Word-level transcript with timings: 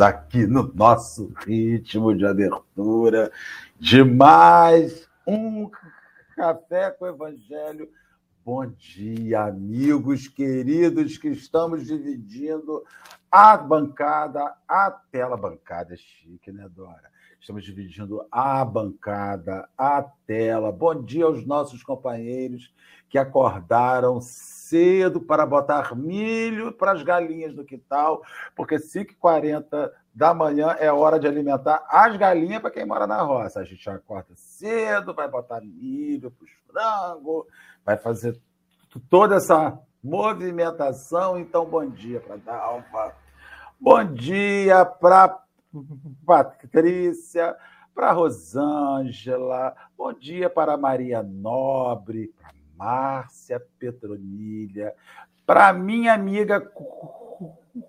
Aqui 0.00 0.46
no 0.46 0.72
nosso 0.74 1.32
ritmo 1.44 2.14
de 2.16 2.24
abertura 2.24 3.32
de 3.80 4.04
mais 4.04 5.08
um 5.26 5.68
Café 6.36 6.92
com 6.92 7.06
Evangelho. 7.06 7.90
Bom 8.44 8.64
dia, 8.66 9.46
amigos 9.46 10.28
queridos, 10.28 11.18
que 11.18 11.28
estamos 11.28 11.86
dividindo 11.86 12.84
a 13.30 13.56
bancada, 13.56 14.54
a 14.68 14.90
tela 14.90 15.36
bancada 15.36 15.94
é 15.94 15.96
chique, 15.96 16.52
né, 16.52 16.68
Dora? 16.68 17.10
Estamos 17.40 17.64
dividindo 17.64 18.24
a 18.30 18.64
bancada, 18.64 19.68
a 19.76 20.02
tela. 20.26 20.70
Bom 20.70 21.02
dia 21.02 21.24
aos 21.24 21.44
nossos 21.44 21.82
companheiros 21.82 22.72
que 23.08 23.18
acordaram 23.18 24.20
cedo 24.68 25.20
para 25.20 25.46
botar 25.46 25.94
milho 25.94 26.72
para 26.72 26.92
as 26.92 27.02
galinhas 27.02 27.54
do 27.54 27.64
quintal, 27.64 28.22
porque 28.54 28.76
5h40 28.76 29.90
da 30.14 30.34
manhã 30.34 30.76
é 30.78 30.92
hora 30.92 31.18
de 31.18 31.26
alimentar 31.26 31.86
as 31.88 32.16
galinhas 32.16 32.60
para 32.60 32.70
quem 32.70 32.84
mora 32.84 33.06
na 33.06 33.22
roça. 33.22 33.60
A 33.60 33.64
gente 33.64 33.88
acorda 33.88 34.34
cedo, 34.34 35.14
vai 35.14 35.28
botar 35.28 35.60
milho 35.60 36.30
para 36.30 36.44
os 36.44 36.50
frangos, 36.66 37.46
vai 37.84 37.96
fazer 37.96 38.40
toda 39.08 39.36
essa 39.36 39.78
movimentação. 40.02 41.38
Então, 41.38 41.64
bom 41.64 41.88
dia 41.88 42.20
para 42.20 42.36
Dalva. 42.36 43.14
Bom 43.80 44.04
dia 44.04 44.84
para 44.84 45.40
Patrícia, 46.26 47.56
para 47.94 48.10
Rosângela, 48.12 49.74
bom 49.96 50.12
dia 50.12 50.50
para 50.50 50.76
Maria 50.76 51.22
Nobre, 51.22 52.32
para 52.40 52.57
Márcia 52.78 53.60
Petronilha, 53.78 54.94
para 55.44 55.72
minha 55.72 56.14
amiga 56.14 56.60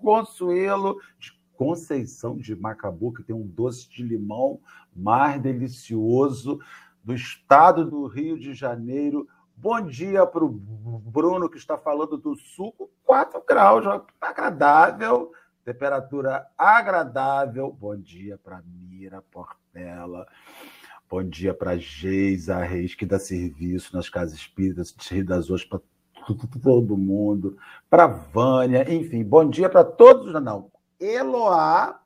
Consuelo 0.02 1.00
de 1.18 1.32
Conceição 1.56 2.36
de 2.36 2.56
Macabu, 2.56 3.12
que 3.12 3.22
tem 3.22 3.36
um 3.36 3.46
doce 3.46 3.88
de 3.88 4.02
limão 4.02 4.60
mais 4.94 5.40
delicioso 5.40 6.58
do 7.04 7.14
estado 7.14 7.84
do 7.84 8.06
Rio 8.06 8.38
de 8.38 8.52
Janeiro. 8.52 9.28
Bom 9.56 9.80
dia 9.80 10.26
para 10.26 10.44
o 10.44 10.48
Bruno, 10.48 11.48
que 11.48 11.58
está 11.58 11.78
falando 11.78 12.16
do 12.16 12.34
suco, 12.34 12.90
4 13.04 13.44
graus, 13.46 13.84
agradável 14.20 15.30
temperatura 15.64 16.46
agradável. 16.56 17.70
Bom 17.72 17.96
dia 17.96 18.38
para 18.38 18.62
Mira 18.64 19.22
Portela. 19.22 20.26
Bom 21.10 21.24
dia 21.24 21.52
para 21.52 21.76
Geisa 21.76 22.58
Reis, 22.58 22.94
que 22.94 23.04
dá 23.04 23.18
serviço 23.18 23.96
nas 23.96 24.08
casas 24.08 24.38
espíritas 24.38 24.94
das 25.26 25.50
Ostras 25.50 25.66
para 25.68 26.60
todo 26.62 26.96
mundo. 26.96 27.58
Para 27.90 28.06
Vânia, 28.06 28.88
enfim, 28.88 29.24
bom 29.24 29.50
dia 29.50 29.68
para 29.68 29.82
todos. 29.82 30.32
Não, 30.40 30.70
Eloá 31.00 32.00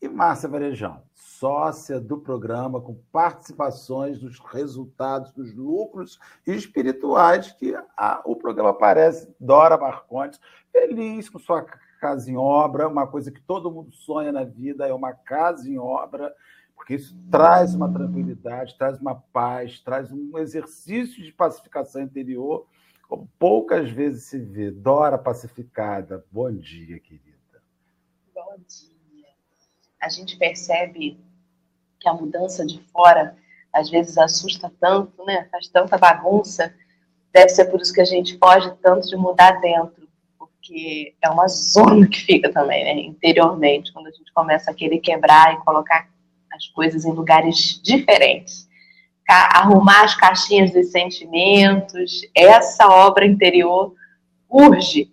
e 0.00 0.08
Márcia 0.08 0.48
Varejão, 0.48 1.02
sócia 1.12 2.00
do 2.00 2.16
programa, 2.16 2.80
com 2.80 2.94
participações 3.12 4.18
dos 4.18 4.38
resultados, 4.38 5.30
dos 5.32 5.54
lucros 5.54 6.18
espirituais 6.46 7.52
que 7.52 7.76
a, 7.98 8.22
o 8.24 8.34
programa 8.34 8.70
aparece. 8.70 9.30
Dora 9.38 9.76
Marcontes, 9.76 10.40
feliz 10.72 11.28
com 11.28 11.38
sua 11.38 11.66
casa 12.00 12.30
em 12.30 12.36
obra, 12.38 12.88
uma 12.88 13.06
coisa 13.06 13.30
que 13.30 13.42
todo 13.42 13.70
mundo 13.70 13.92
sonha 13.92 14.32
na 14.32 14.44
vida 14.44 14.86
é 14.86 14.94
uma 14.94 15.12
casa 15.12 15.68
em 15.68 15.78
obra, 15.78 16.34
porque 16.78 16.94
isso 16.94 17.14
traz 17.30 17.74
uma 17.74 17.92
tranquilidade, 17.92 18.78
traz 18.78 18.98
uma 19.00 19.16
paz, 19.16 19.80
traz 19.80 20.12
um 20.12 20.38
exercício 20.38 21.22
de 21.22 21.32
pacificação 21.32 22.00
interior, 22.00 22.66
como 23.08 23.28
poucas 23.38 23.90
vezes 23.90 24.24
se 24.24 24.38
vê. 24.38 24.70
Dora 24.70 25.18
pacificada, 25.18 26.24
bom 26.30 26.50
dia, 26.50 27.00
querida. 27.00 27.60
Bom 28.32 28.54
dia. 28.56 29.26
A 30.00 30.08
gente 30.08 30.38
percebe 30.38 31.18
que 31.98 32.08
a 32.08 32.14
mudança 32.14 32.64
de 32.64 32.80
fora 32.92 33.36
às 33.72 33.90
vezes 33.90 34.16
assusta 34.16 34.72
tanto, 34.80 35.24
né? 35.24 35.48
Faz 35.50 35.68
tanta 35.68 35.98
bagunça. 35.98 36.72
Deve 37.32 37.48
ser 37.48 37.66
por 37.66 37.80
isso 37.80 37.92
que 37.92 38.00
a 38.00 38.04
gente 38.04 38.38
foge 38.38 38.72
tanto 38.80 39.08
de 39.08 39.16
mudar 39.16 39.60
dentro 39.60 40.08
porque 40.38 41.14
é 41.20 41.28
uma 41.28 41.48
zona 41.48 42.06
que 42.06 42.20
fica 42.20 42.52
também, 42.52 42.84
né, 42.84 42.92
interiormente, 43.00 43.92
quando 43.92 44.08
a 44.08 44.10
gente 44.10 44.32
começa 44.32 44.70
a 44.70 44.74
querer 44.74 44.98
quebrar 44.98 45.54
e 45.54 45.64
colocar 45.64 46.08
as 46.58 46.66
coisas 46.68 47.04
em 47.04 47.12
lugares 47.12 47.80
diferentes. 47.82 48.68
Arrumar 49.28 50.04
as 50.04 50.14
caixinhas 50.14 50.72
dos 50.72 50.90
sentimentos, 50.90 52.22
essa 52.34 52.88
obra 52.88 53.26
interior 53.26 53.94
urge. 54.48 55.12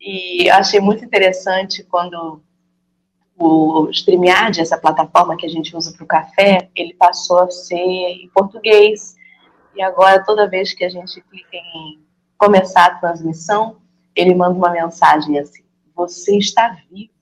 E 0.00 0.48
eu 0.48 0.54
achei 0.54 0.80
muito 0.80 1.04
interessante 1.04 1.82
quando 1.84 2.40
o 3.36 3.88
StreamYard, 3.90 4.60
essa 4.60 4.78
plataforma 4.78 5.36
que 5.36 5.46
a 5.46 5.48
gente 5.48 5.76
usa 5.76 5.92
para 5.92 6.04
o 6.04 6.06
café, 6.06 6.70
ele 6.74 6.94
passou 6.94 7.40
a 7.40 7.50
ser 7.50 7.76
em 7.76 8.28
português. 8.34 9.16
E 9.74 9.82
agora, 9.82 10.24
toda 10.24 10.48
vez 10.48 10.72
que 10.72 10.84
a 10.84 10.88
gente 10.88 11.20
clica 11.22 11.56
em 11.56 12.00
começar 12.38 12.86
a 12.86 12.94
transmissão, 12.96 13.76
ele 14.14 14.34
manda 14.34 14.56
uma 14.56 14.70
mensagem 14.70 15.38
assim: 15.38 15.62
Você 15.94 16.36
está 16.36 16.76
vivo. 16.90 17.19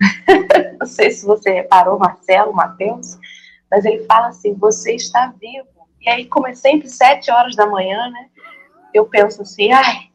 Não 0.78 0.86
sei 0.86 1.10
se 1.10 1.26
você 1.26 1.50
reparou, 1.50 1.98
Marcelo, 1.98 2.52
Matheus, 2.52 3.18
mas 3.70 3.84
ele 3.84 4.04
fala 4.04 4.28
assim: 4.28 4.54
Você 4.54 4.94
está 4.94 5.32
vivo. 5.40 5.68
E 6.00 6.08
aí, 6.08 6.26
como 6.26 6.46
é 6.46 6.54
sempre 6.54 6.88
sete 6.88 7.30
horas 7.30 7.54
da 7.54 7.66
manhã, 7.66 8.08
né? 8.10 8.28
Eu 8.92 9.06
penso 9.06 9.42
assim: 9.42 9.72
Ai, 9.72 10.10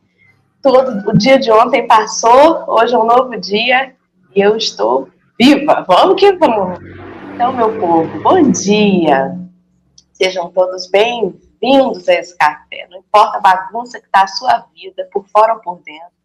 todo 0.62 1.10
o 1.10 1.18
dia 1.18 1.40
de 1.40 1.52
ontem 1.52 1.88
passou, 1.88 2.66
hoje 2.68 2.96
é 2.96 2.98
um 2.98 3.06
novo 3.06 3.40
dia 3.40 3.96
e 4.36 4.42
eu 4.42 4.56
estou 4.56 5.10
viva. 5.40 5.86
Vamos 5.88 6.20
que 6.20 6.32
vamos. 6.34 6.80
Então, 7.34 7.54
meu 7.54 7.80
povo, 7.80 8.22
bom 8.22 8.52
dia. 8.52 9.38
Sejam 10.14 10.50
todos 10.50 10.88
bem-vindos 10.88 12.08
a 12.08 12.14
esse 12.14 12.38
café. 12.38 12.88
Não 12.90 13.00
importa 13.00 13.38
a 13.38 13.42
bagunça 13.42 14.00
que 14.00 14.06
está 14.06 14.24
a 14.24 14.28
sua 14.28 14.66
vida, 14.74 15.08
por 15.12 15.28
fora 15.28 15.54
ou 15.54 15.60
por 15.60 15.82
dentro 15.84 16.16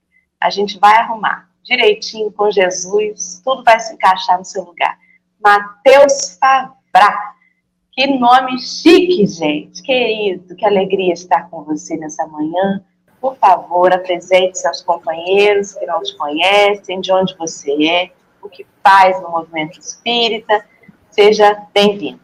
a 0.40 0.48
gente 0.48 0.78
vai 0.78 0.96
arrumar 0.96 1.49
direitinho 1.62 2.30
com 2.32 2.50
Jesus, 2.50 3.40
tudo 3.44 3.62
vai 3.64 3.78
se 3.80 3.94
encaixar 3.94 4.38
no 4.38 4.44
seu 4.44 4.64
lugar. 4.64 4.98
Mateus 5.42 6.38
Favra. 6.38 7.34
Que 7.92 8.06
nome 8.06 8.58
chique, 8.60 9.26
gente. 9.26 9.82
Querido, 9.82 10.54
que 10.54 10.64
alegria 10.64 11.12
estar 11.12 11.48
com 11.50 11.64
você 11.64 11.96
nessa 11.96 12.26
manhã. 12.26 12.82
Por 13.20 13.36
favor, 13.36 13.92
apresente 13.92 14.58
seus 14.58 14.80
companheiros 14.80 15.74
que 15.74 15.84
não 15.84 16.02
te 16.02 16.16
conhecem, 16.16 17.00
de 17.00 17.12
onde 17.12 17.36
você 17.36 17.72
é, 17.84 18.10
o 18.40 18.48
que 18.48 18.66
faz 18.82 19.20
no 19.20 19.30
movimento 19.30 19.78
espírita. 19.78 20.64
Seja 21.10 21.66
bem-vindo. 21.74 22.20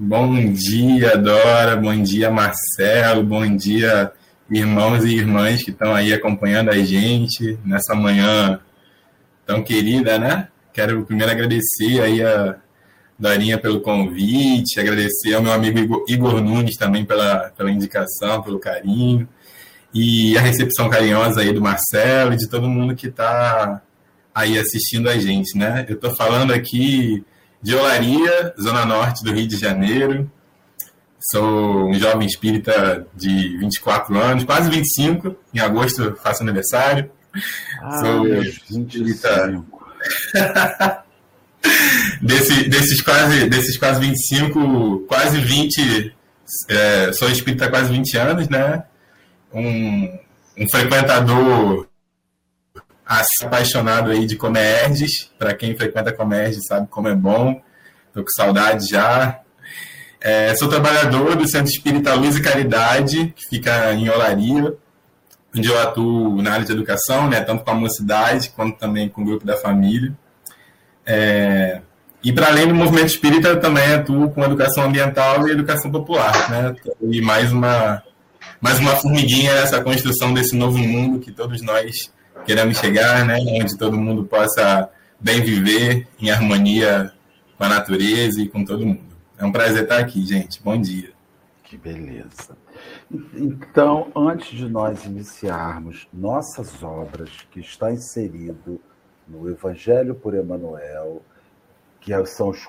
Bom 0.00 0.52
dia, 0.52 1.16
Dora. 1.18 1.76
Bom 1.76 2.00
dia, 2.02 2.30
Marcelo. 2.30 3.24
Bom 3.24 3.56
dia, 3.56 4.12
irmãos 4.50 5.04
e 5.04 5.14
irmãs 5.14 5.62
que 5.62 5.70
estão 5.70 5.94
aí 5.94 6.12
acompanhando 6.12 6.70
a 6.70 6.78
gente 6.78 7.58
nessa 7.64 7.94
manhã 7.94 8.60
tão 9.46 9.62
querida, 9.62 10.18
né? 10.18 10.48
Quero 10.72 11.04
primeiro 11.04 11.32
agradecer 11.32 12.00
aí 12.00 12.22
a 12.22 12.56
Dorinha 13.18 13.58
pelo 13.58 13.80
convite, 13.80 14.78
agradecer 14.78 15.34
ao 15.34 15.42
meu 15.42 15.52
amigo 15.52 16.04
Igor, 16.08 16.40
Nunes 16.40 16.76
também 16.76 17.04
pela, 17.04 17.50
pela 17.56 17.70
indicação, 17.70 18.42
pelo 18.42 18.60
carinho, 18.60 19.28
e 19.92 20.36
a 20.38 20.40
recepção 20.40 20.88
carinhosa 20.88 21.40
aí 21.40 21.52
do 21.52 21.60
Marcelo 21.60 22.32
e 22.32 22.36
de 22.36 22.48
todo 22.48 22.68
mundo 22.68 22.94
que 22.94 23.08
está 23.08 23.82
aí 24.34 24.56
assistindo 24.56 25.08
a 25.08 25.18
gente, 25.18 25.58
né? 25.58 25.84
Eu 25.88 25.96
estou 25.96 26.14
falando 26.16 26.52
aqui 26.52 27.24
de 27.60 27.74
Olaria, 27.74 28.54
Zona 28.60 28.86
Norte 28.86 29.24
do 29.24 29.32
Rio 29.32 29.48
de 29.48 29.56
Janeiro, 29.56 30.30
Sou 31.30 31.88
um 31.88 31.94
jovem 31.94 32.26
espírita 32.26 33.06
de 33.14 33.58
24 33.58 34.18
anos, 34.18 34.44
quase 34.44 34.70
25. 34.70 35.36
Em 35.52 35.60
agosto 35.60 36.16
faço 36.22 36.42
aniversário. 36.42 37.10
Ah, 37.82 37.98
Sou 37.98 38.26
espírita. 38.42 39.64
Desse, 42.22 42.68
desses, 42.68 43.02
quase, 43.02 43.48
desses 43.48 43.76
quase 43.76 44.00
25, 44.00 45.00
quase 45.08 45.40
20. 45.40 46.14
É, 46.68 47.12
sou 47.12 47.28
espírita 47.28 47.66
há 47.66 47.68
quase 47.68 47.92
20 47.92 48.16
anos, 48.16 48.48
né? 48.48 48.84
Um, 49.52 50.18
um 50.56 50.68
frequentador 50.70 51.88
apaixonado 53.42 54.10
aí 54.10 54.24
de 54.24 54.36
Comerges. 54.36 55.30
Para 55.38 55.54
quem 55.54 55.76
frequenta 55.76 56.12
Comerges 56.12 56.66
sabe 56.66 56.86
como 56.88 57.08
é 57.08 57.14
bom. 57.14 57.60
Tô 58.12 58.22
com 58.22 58.30
saudade 58.30 58.86
já. 58.88 59.40
É, 60.20 60.54
sou 60.56 60.68
trabalhador 60.68 61.36
do 61.36 61.48
Centro 61.48 61.70
Espírita 61.70 62.14
Luz 62.14 62.36
e 62.36 62.42
Caridade, 62.42 63.32
que 63.36 63.46
fica 63.48 63.92
em 63.92 64.08
Olaria, 64.08 64.74
onde 65.56 65.68
eu 65.68 65.80
atuo 65.80 66.42
na 66.42 66.52
área 66.52 66.64
de 66.64 66.72
educação, 66.72 67.28
né, 67.28 67.40
tanto 67.40 67.64
com 67.64 67.70
a 67.70 67.74
mocidade 67.74 68.50
quanto 68.50 68.78
também 68.78 69.08
com 69.08 69.22
o 69.22 69.24
grupo 69.24 69.46
da 69.46 69.56
família. 69.56 70.12
É, 71.06 71.80
e 72.22 72.32
para 72.32 72.48
além 72.48 72.66
do 72.66 72.74
movimento 72.74 73.06
espírita, 73.06 73.56
também 73.56 73.94
atuo 73.94 74.30
com 74.30 74.44
educação 74.44 74.84
ambiental 74.84 75.46
e 75.46 75.52
educação 75.52 75.90
popular. 75.90 76.50
Né? 76.50 76.74
E 77.00 77.20
mais 77.20 77.52
uma, 77.52 78.02
mais 78.60 78.78
uma 78.80 78.96
formiguinha 78.96 79.54
nessa 79.54 79.82
construção 79.82 80.34
desse 80.34 80.56
novo 80.56 80.78
mundo 80.78 81.20
que 81.20 81.30
todos 81.30 81.62
nós 81.62 82.12
queremos 82.44 82.78
chegar, 82.78 83.24
né? 83.24 83.38
Onde 83.38 83.76
todo 83.76 83.96
mundo 83.96 84.24
possa 84.24 84.88
bem 85.20 85.42
viver 85.42 86.08
em 86.20 86.30
harmonia 86.30 87.12
com 87.56 87.64
a 87.64 87.68
natureza 87.68 88.40
e 88.40 88.48
com 88.48 88.64
todo 88.64 88.84
mundo. 88.84 89.07
É 89.38 89.44
um 89.44 89.52
prazer 89.52 89.84
estar 89.84 90.00
aqui, 90.00 90.20
gente. 90.26 90.60
Bom 90.60 90.76
dia. 90.76 91.12
Que 91.62 91.78
beleza. 91.78 92.58
Então, 93.32 94.10
antes 94.16 94.58
de 94.58 94.68
nós 94.68 95.04
iniciarmos 95.04 96.08
nossas 96.12 96.82
obras, 96.82 97.30
que 97.48 97.60
está 97.60 97.92
inserido 97.92 98.80
no 99.28 99.48
Evangelho 99.48 100.16
por 100.16 100.34
Emanuel, 100.34 101.22
que 102.00 102.12
são 102.26 102.48
os 102.48 102.68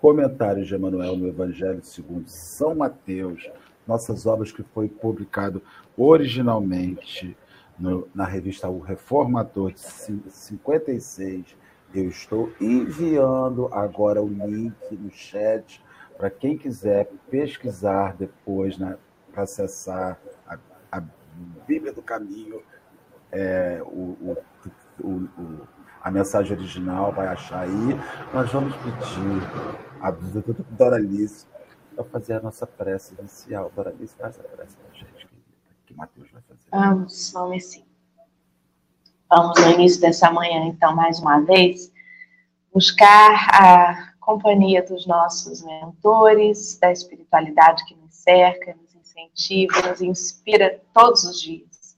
comentários 0.00 0.68
de 0.68 0.74
Emanuel 0.74 1.16
no 1.16 1.28
Evangelho 1.28 1.84
segundo 1.84 2.26
São 2.30 2.74
Mateus, 2.74 3.46
nossas 3.86 4.24
obras 4.24 4.50
que 4.50 4.62
foi 4.62 4.88
publicado 4.88 5.62
originalmente 5.98 7.36
no, 7.78 8.08
na 8.14 8.24
revista 8.24 8.70
O 8.70 8.78
Reformador 8.78 9.72
de 9.72 9.80
56. 9.80 11.44
Eu 11.94 12.08
estou 12.08 12.50
enviando 12.58 13.68
agora 13.70 14.22
o 14.22 14.28
link 14.28 14.74
no 14.92 15.10
chat 15.10 15.82
para 16.20 16.28
quem 16.28 16.58
quiser 16.58 17.10
pesquisar 17.30 18.14
depois, 18.14 18.76
né, 18.76 18.98
para 19.32 19.44
acessar 19.44 20.20
a, 20.46 20.58
a, 20.92 21.02
Bíblia 21.66 21.94
do 21.94 22.02
Caminho, 22.02 22.62
é, 23.32 23.80
o, 23.82 24.36
o, 25.00 25.08
o, 25.08 25.66
a 26.02 26.10
mensagem 26.10 26.54
original, 26.54 27.10
vai 27.10 27.26
achar 27.28 27.60
aí. 27.60 27.98
Nós 28.34 28.52
vamos 28.52 28.76
pedir 28.76 29.42
a 30.02 30.10
Doralice 30.10 31.46
para 31.94 32.04
fazer 32.04 32.34
a 32.34 32.40
nossa 32.40 32.66
prece 32.66 33.14
inicial. 33.18 33.72
Doralice, 33.74 34.14
faz 34.16 34.38
a 34.38 34.42
prece 34.42 34.76
para 34.76 34.90
a 34.90 34.94
gente, 34.94 35.26
que 35.86 35.94
Mateus 35.94 36.30
vai 36.30 36.42
fazer. 36.42 36.68
Vamos, 36.70 37.32
vamos 37.32 37.64
sim. 37.64 37.84
Vamos, 39.30 39.58
no 39.58 39.70
início 39.70 40.02
dessa 40.02 40.30
manhã, 40.30 40.66
então, 40.66 40.94
mais 40.94 41.18
uma 41.18 41.40
vez, 41.40 41.90
buscar 42.74 43.48
a 43.54 44.09
companhia 44.20 44.82
dos 44.82 45.06
nossos 45.06 45.62
mentores, 45.62 46.78
da 46.78 46.92
espiritualidade 46.92 47.84
que 47.86 47.94
nos 47.96 48.14
cerca, 48.14 48.76
nos 48.80 48.94
incentiva, 48.94 49.88
nos 49.88 50.00
inspira 50.00 50.80
todos 50.92 51.24
os 51.24 51.40
dias. 51.40 51.96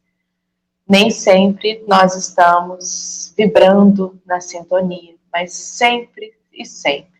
Nem 0.88 1.10
sempre 1.10 1.84
nós 1.86 2.14
estamos 2.16 3.34
vibrando 3.36 4.20
na 4.26 4.40
sintonia, 4.40 5.14
mas 5.32 5.52
sempre 5.52 6.32
e 6.52 6.64
sempre 6.64 7.12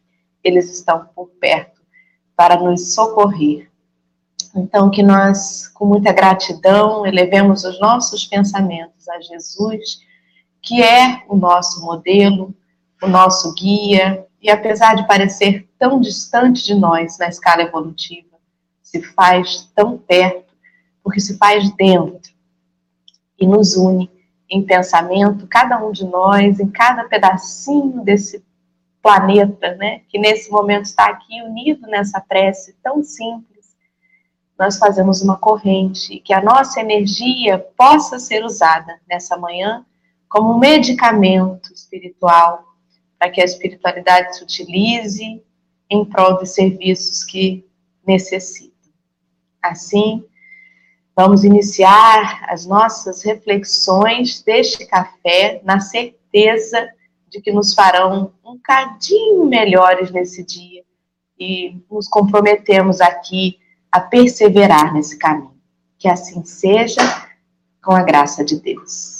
eles 0.42 0.70
estão 0.70 1.06
por 1.14 1.28
perto 1.40 1.80
para 2.36 2.56
nos 2.56 2.94
socorrer. 2.94 3.70
Então, 4.54 4.90
que 4.90 5.02
nós, 5.02 5.68
com 5.68 5.86
muita 5.86 6.12
gratidão, 6.12 7.06
elevemos 7.06 7.64
os 7.64 7.80
nossos 7.80 8.26
pensamentos 8.26 9.08
a 9.08 9.20
Jesus, 9.20 10.00
que 10.60 10.82
é 10.82 11.24
o 11.28 11.36
nosso 11.36 11.80
modelo, 11.80 12.54
o 13.02 13.06
nosso 13.06 13.54
guia, 13.54 14.26
e 14.42 14.50
apesar 14.50 14.96
de 14.96 15.06
parecer 15.06 15.68
tão 15.78 16.00
distante 16.00 16.64
de 16.64 16.74
nós 16.74 17.16
na 17.16 17.28
escala 17.28 17.62
evolutiva, 17.62 18.36
se 18.82 19.00
faz 19.00 19.70
tão 19.74 19.96
perto, 19.96 20.52
porque 21.02 21.20
se 21.20 21.38
faz 21.38 21.70
dentro 21.76 22.32
e 23.38 23.46
nos 23.46 23.76
une 23.76 24.10
em 24.50 24.62
pensamento, 24.62 25.46
cada 25.46 25.82
um 25.82 25.92
de 25.92 26.04
nós, 26.04 26.60
em 26.60 26.68
cada 26.68 27.04
pedacinho 27.04 28.02
desse 28.02 28.44
planeta, 29.00 29.74
né, 29.76 30.02
que 30.08 30.18
nesse 30.18 30.50
momento 30.50 30.84
está 30.84 31.06
aqui 31.06 31.40
unido 31.42 31.86
nessa 31.86 32.20
prece 32.20 32.76
tão 32.82 33.02
simples, 33.02 33.74
nós 34.58 34.76
fazemos 34.76 35.22
uma 35.22 35.36
corrente 35.36 36.20
que 36.20 36.34
a 36.34 36.42
nossa 36.42 36.80
energia 36.80 37.58
possa 37.76 38.18
ser 38.18 38.44
usada 38.44 39.00
nessa 39.08 39.36
manhã 39.36 39.84
como 40.28 40.54
um 40.54 40.58
medicamento 40.58 41.72
espiritual 41.72 42.71
para 43.22 43.30
que 43.30 43.40
a 43.40 43.44
espiritualidade 43.44 44.36
se 44.36 44.42
utilize 44.42 45.40
em 45.88 46.04
prol 46.04 46.38
de 46.38 46.48
serviços 46.48 47.22
que 47.22 47.64
necessitam. 48.04 48.90
Assim, 49.62 50.24
vamos 51.14 51.44
iniciar 51.44 52.44
as 52.48 52.66
nossas 52.66 53.22
reflexões 53.22 54.42
deste 54.42 54.84
café 54.86 55.60
na 55.62 55.78
certeza 55.78 56.84
de 57.28 57.40
que 57.40 57.52
nos 57.52 57.72
farão 57.72 58.32
um 58.44 58.58
cadinho 58.58 59.44
melhores 59.44 60.10
nesse 60.10 60.42
dia 60.42 60.82
e 61.38 61.76
nos 61.88 62.08
comprometemos 62.08 63.00
aqui 63.00 63.56
a 63.92 64.00
perseverar 64.00 64.92
nesse 64.92 65.16
caminho. 65.16 65.54
Que 65.96 66.08
assim 66.08 66.42
seja, 66.42 67.02
com 67.80 67.92
a 67.92 68.02
graça 68.02 68.44
de 68.44 68.60
Deus. 68.60 69.11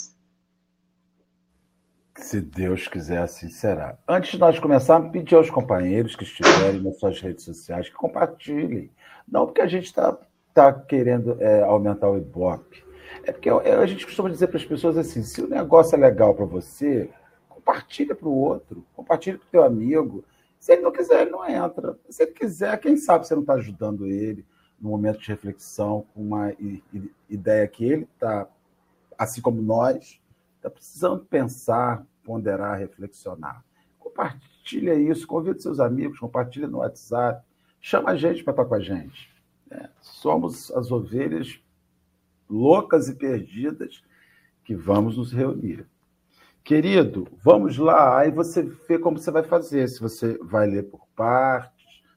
Se 2.23 2.39
Deus 2.39 2.87
quiser, 2.87 3.21
assim 3.21 3.49
será. 3.49 3.97
Antes 4.07 4.31
de 4.31 4.39
nós 4.39 4.57
começarmos, 4.57 5.11
pedir 5.11 5.35
aos 5.35 5.49
companheiros 5.49 6.15
que 6.15 6.23
estiverem 6.23 6.81
nas 6.81 6.97
suas 6.97 7.19
redes 7.19 7.43
sociais 7.43 7.89
que 7.89 7.95
compartilhem. 7.95 8.89
Não 9.27 9.45
porque 9.45 9.59
a 9.59 9.67
gente 9.67 9.87
está 9.87 10.17
tá 10.53 10.71
querendo 10.71 11.35
é, 11.41 11.61
aumentar 11.63 12.09
o 12.09 12.17
Ibope. 12.17 12.81
É 13.25 13.33
porque 13.33 13.49
a 13.49 13.85
gente 13.85 14.05
costuma 14.05 14.29
dizer 14.29 14.47
para 14.47 14.57
as 14.57 14.63
pessoas 14.63 14.97
assim: 14.97 15.21
se 15.21 15.41
o 15.41 15.49
negócio 15.49 15.95
é 15.95 15.99
legal 15.99 16.33
para 16.33 16.45
você, 16.45 17.09
compartilha 17.49 18.15
para 18.15 18.27
o 18.27 18.35
outro, 18.35 18.85
compartilha 18.95 19.37
para 19.37 19.45
o 19.45 19.51
teu 19.51 19.63
amigo. 19.63 20.23
Se 20.57 20.71
ele 20.71 20.81
não 20.81 20.93
quiser, 20.93 21.23
ele 21.23 21.31
não 21.31 21.45
entra. 21.45 21.99
Se 22.09 22.23
ele 22.23 22.31
quiser, 22.31 22.79
quem 22.79 22.95
sabe 22.95 23.27
você 23.27 23.35
não 23.35 23.41
está 23.41 23.55
ajudando 23.55 24.07
ele 24.07 24.45
no 24.79 24.89
momento 24.89 25.19
de 25.19 25.27
reflexão, 25.27 26.05
com 26.13 26.21
uma 26.21 26.53
ideia 27.29 27.67
que 27.67 27.83
ele 27.83 28.07
está, 28.15 28.47
assim 29.17 29.41
como 29.41 29.61
nós, 29.61 30.21
está 30.55 30.69
precisando 30.69 31.25
pensar, 31.25 32.05
ponderar, 32.23 32.79
reflexionar. 32.79 33.63
Compartilha 33.99 34.93
isso, 34.95 35.27
convida 35.27 35.59
seus 35.59 35.79
amigos, 35.79 36.19
compartilha 36.19 36.67
no 36.67 36.79
WhatsApp, 36.79 37.45
chama 37.81 38.11
a 38.11 38.15
gente 38.15 38.43
para 38.43 38.51
estar 38.51 38.65
com 38.65 38.75
a 38.75 38.79
gente. 38.79 39.29
É, 39.69 39.89
somos 40.01 40.71
as 40.71 40.91
ovelhas 40.91 41.59
loucas 42.49 43.09
e 43.09 43.15
perdidas 43.15 44.03
que 44.63 44.75
vamos 44.75 45.17
nos 45.17 45.31
reunir. 45.31 45.85
Querido, 46.63 47.27
vamos 47.43 47.77
lá. 47.77 48.19
Aí 48.19 48.31
você 48.31 48.61
vê 48.61 48.97
como 48.97 49.17
você 49.17 49.31
vai 49.31 49.43
fazer. 49.43 49.87
Se 49.89 49.99
você 49.99 50.37
vai 50.37 50.65
ler 50.65 50.83
por 50.83 51.05
partes, 51.15 51.73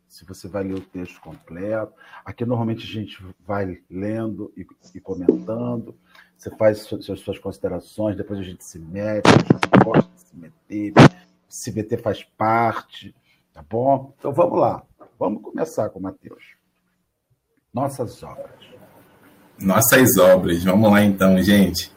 se 0.09 0.25
você 0.25 0.47
vai 0.47 0.63
ler 0.63 0.75
o 0.75 0.81
texto 0.81 1.21
completo. 1.21 1.93
Aqui 2.25 2.45
normalmente 2.45 2.85
a 2.85 2.89
gente 2.89 3.19
vai 3.45 3.83
lendo 3.91 4.53
e, 4.57 4.65
e 4.95 5.01
comentando. 5.01 5.97
Você 6.37 6.51
faz 6.57 6.83
suas, 6.83 7.05
suas 7.21 7.39
considerações, 7.39 8.17
depois 8.17 8.39
a 8.39 8.43
gente 8.43 8.65
se 8.65 8.79
mete, 8.79 9.27
a 9.27 9.53
gente 9.53 9.85
gosta 9.85 10.11
de 10.15 10.21
se 10.21 10.37
meter, 10.37 10.93
se 11.49 11.73
meter 11.73 12.03
faz 12.03 12.23
parte, 12.37 13.15
tá 13.53 13.65
bom? 13.69 14.13
Então 14.19 14.33
vamos 14.33 14.59
lá, 14.59 14.83
vamos 15.19 15.43
começar 15.43 15.89
com 15.89 15.99
o 15.99 16.03
Mateus. 16.03 16.45
Nossas 17.73 18.23
obras. 18.23 18.51
Nossas 19.59 20.17
obras, 20.19 20.63
vamos 20.63 20.91
lá 20.91 21.03
então, 21.03 21.43
gente. 21.43 21.91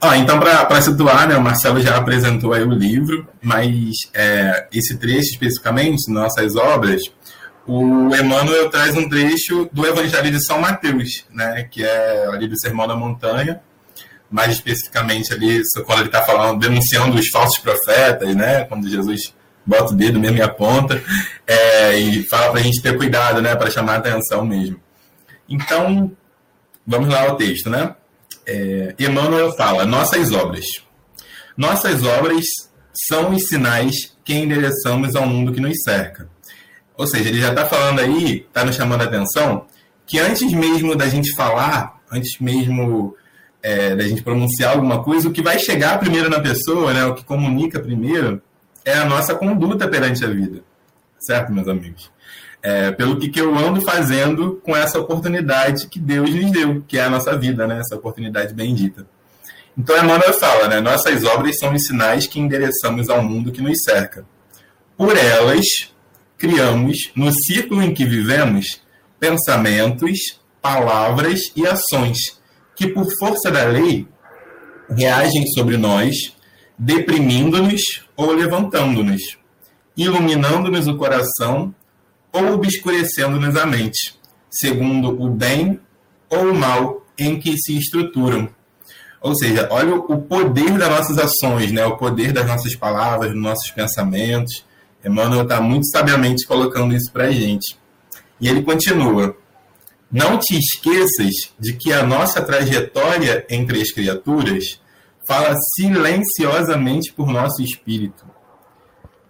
Ah, 0.00 0.16
então, 0.16 0.38
para 0.38 0.80
situar, 0.80 1.28
né, 1.28 1.36
o 1.36 1.42
Marcelo 1.42 1.80
já 1.80 1.96
apresentou 1.96 2.52
aí 2.52 2.62
o 2.62 2.70
livro, 2.70 3.26
mas 3.42 3.96
é, 4.14 4.68
esse 4.72 4.96
trecho 4.96 5.30
especificamente, 5.30 6.10
Nossas 6.10 6.54
Obras, 6.54 7.02
o 7.68 8.16
Emmanuel 8.16 8.70
traz 8.70 8.96
um 8.96 9.06
trecho 9.06 9.68
do 9.70 9.86
Evangelho 9.86 10.30
de 10.30 10.42
São 10.42 10.58
Mateus, 10.58 11.26
né, 11.30 11.68
que 11.70 11.84
é 11.84 12.26
ali 12.32 12.48
do 12.48 12.58
Sermão 12.58 12.88
da 12.88 12.96
Montanha, 12.96 13.60
mais 14.30 14.52
especificamente 14.52 15.34
ali 15.34 15.60
quando 15.84 15.98
ele 15.98 16.08
está 16.08 16.24
falando, 16.24 16.60
denunciando 16.60 17.18
os 17.18 17.28
falsos 17.28 17.58
profetas, 17.58 18.34
né, 18.34 18.64
quando 18.64 18.88
Jesus 18.88 19.34
bota 19.66 19.92
o 19.92 19.96
dedo 19.96 20.18
mesmo 20.18 20.38
e 20.38 20.42
aponta, 20.42 21.02
é, 21.46 21.98
e 21.98 22.26
fala 22.26 22.52
para 22.52 22.60
a 22.60 22.62
gente 22.62 22.80
ter 22.80 22.96
cuidado, 22.96 23.42
né, 23.42 23.54
para 23.54 23.70
chamar 23.70 23.96
a 23.96 23.98
atenção 23.98 24.46
mesmo. 24.46 24.80
Então, 25.46 26.10
vamos 26.86 27.10
lá 27.10 27.28
ao 27.28 27.36
texto, 27.36 27.68
né? 27.68 27.94
É, 28.46 28.94
Emmanuel 28.98 29.54
fala: 29.56 29.84
nossas 29.84 30.32
obras. 30.32 30.64
Nossas 31.54 32.02
obras 32.02 32.44
são 32.94 33.34
os 33.34 33.46
sinais 33.48 34.14
que 34.24 34.34
endereçamos 34.34 35.14
ao 35.14 35.26
mundo 35.26 35.52
que 35.52 35.60
nos 35.60 35.82
cerca 35.82 36.28
ou 36.98 37.06
seja, 37.06 37.28
ele 37.28 37.40
já 37.40 37.50
está 37.50 37.64
falando 37.64 38.00
aí, 38.00 38.44
está 38.46 38.64
nos 38.64 38.74
chamando 38.74 39.02
a 39.02 39.04
atenção, 39.04 39.66
que 40.04 40.18
antes 40.18 40.52
mesmo 40.52 40.96
da 40.96 41.06
gente 41.06 41.32
falar, 41.36 42.00
antes 42.10 42.40
mesmo 42.40 43.14
é, 43.62 43.94
da 43.94 44.02
gente 44.02 44.20
pronunciar 44.20 44.72
alguma 44.72 45.00
coisa, 45.04 45.28
o 45.28 45.32
que 45.32 45.40
vai 45.40 45.60
chegar 45.60 46.00
primeiro 46.00 46.28
na 46.28 46.40
pessoa, 46.40 46.92
né, 46.92 47.04
o 47.04 47.14
que 47.14 47.24
comunica 47.24 47.78
primeiro, 47.78 48.42
é 48.84 48.94
a 48.94 49.04
nossa 49.04 49.32
conduta 49.36 49.86
perante 49.86 50.24
a 50.24 50.28
vida. 50.28 50.60
Certo, 51.20 51.52
meus 51.52 51.68
amigos? 51.68 52.10
É, 52.60 52.90
pelo 52.90 53.16
que, 53.16 53.28
que 53.28 53.40
eu 53.40 53.56
ando 53.56 53.80
fazendo 53.82 54.60
com 54.64 54.76
essa 54.76 54.98
oportunidade 54.98 55.86
que 55.86 56.00
Deus 56.00 56.34
nos 56.34 56.50
deu, 56.50 56.82
que 56.88 56.98
é 56.98 57.04
a 57.04 57.10
nossa 57.10 57.38
vida, 57.38 57.64
né, 57.64 57.78
essa 57.78 57.94
oportunidade 57.94 58.52
bendita. 58.52 59.06
Então, 59.76 59.96
Emmanuel 59.96 60.32
fala, 60.32 60.66
né, 60.66 60.80
nossas 60.80 61.22
obras 61.22 61.56
são 61.60 61.72
os 61.72 61.86
sinais 61.86 62.26
que 62.26 62.40
endereçamos 62.40 63.08
ao 63.08 63.22
mundo 63.22 63.52
que 63.52 63.62
nos 63.62 63.84
cerca. 63.84 64.26
Por 64.96 65.16
elas, 65.16 65.64
criamos, 66.38 67.10
no 67.14 67.32
círculo 67.32 67.82
em 67.82 67.92
que 67.92 68.04
vivemos, 68.04 68.80
pensamentos, 69.18 70.40
palavras 70.62 71.40
e 71.56 71.66
ações 71.66 72.38
que, 72.76 72.86
por 72.86 73.06
força 73.18 73.50
da 73.50 73.64
lei, 73.64 74.06
reagem 74.88 75.46
sobre 75.48 75.76
nós, 75.76 76.14
deprimindo-nos 76.78 78.08
ou 78.16 78.32
levantando-nos, 78.32 79.36
iluminando-nos 79.96 80.86
o 80.86 80.96
coração 80.96 81.74
ou 82.32 82.52
obscurecendo-nos 82.52 83.56
a 83.56 83.66
mente, 83.66 84.14
segundo 84.48 85.20
o 85.20 85.28
bem 85.28 85.80
ou 86.30 86.50
o 86.50 86.54
mal 86.54 87.04
em 87.18 87.38
que 87.38 87.56
se 87.58 87.76
estruturam. 87.76 88.48
Ou 89.20 89.34
seja, 89.34 89.68
olha 89.72 89.96
o 89.96 90.22
poder 90.22 90.78
das 90.78 90.88
nossas 90.88 91.18
ações, 91.18 91.72
né? 91.72 91.84
o 91.84 91.96
poder 91.96 92.32
das 92.32 92.46
nossas 92.46 92.76
palavras, 92.76 93.32
dos 93.32 93.42
nossos 93.42 93.70
pensamentos. 93.72 94.64
Emmanuel 95.04 95.42
está 95.42 95.60
muito 95.60 95.86
sabiamente 95.88 96.46
colocando 96.46 96.94
isso 96.94 97.10
para 97.12 97.24
a 97.24 97.30
gente. 97.30 97.78
E 98.40 98.48
ele 98.48 98.62
continua: 98.62 99.36
Não 100.10 100.38
te 100.38 100.58
esqueças 100.58 101.52
de 101.58 101.74
que 101.74 101.92
a 101.92 102.02
nossa 102.02 102.42
trajetória 102.42 103.46
entre 103.48 103.80
as 103.80 103.92
criaturas 103.92 104.80
fala 105.26 105.54
silenciosamente 105.76 107.12
por 107.12 107.28
nosso 107.28 107.62
espírito. 107.62 108.24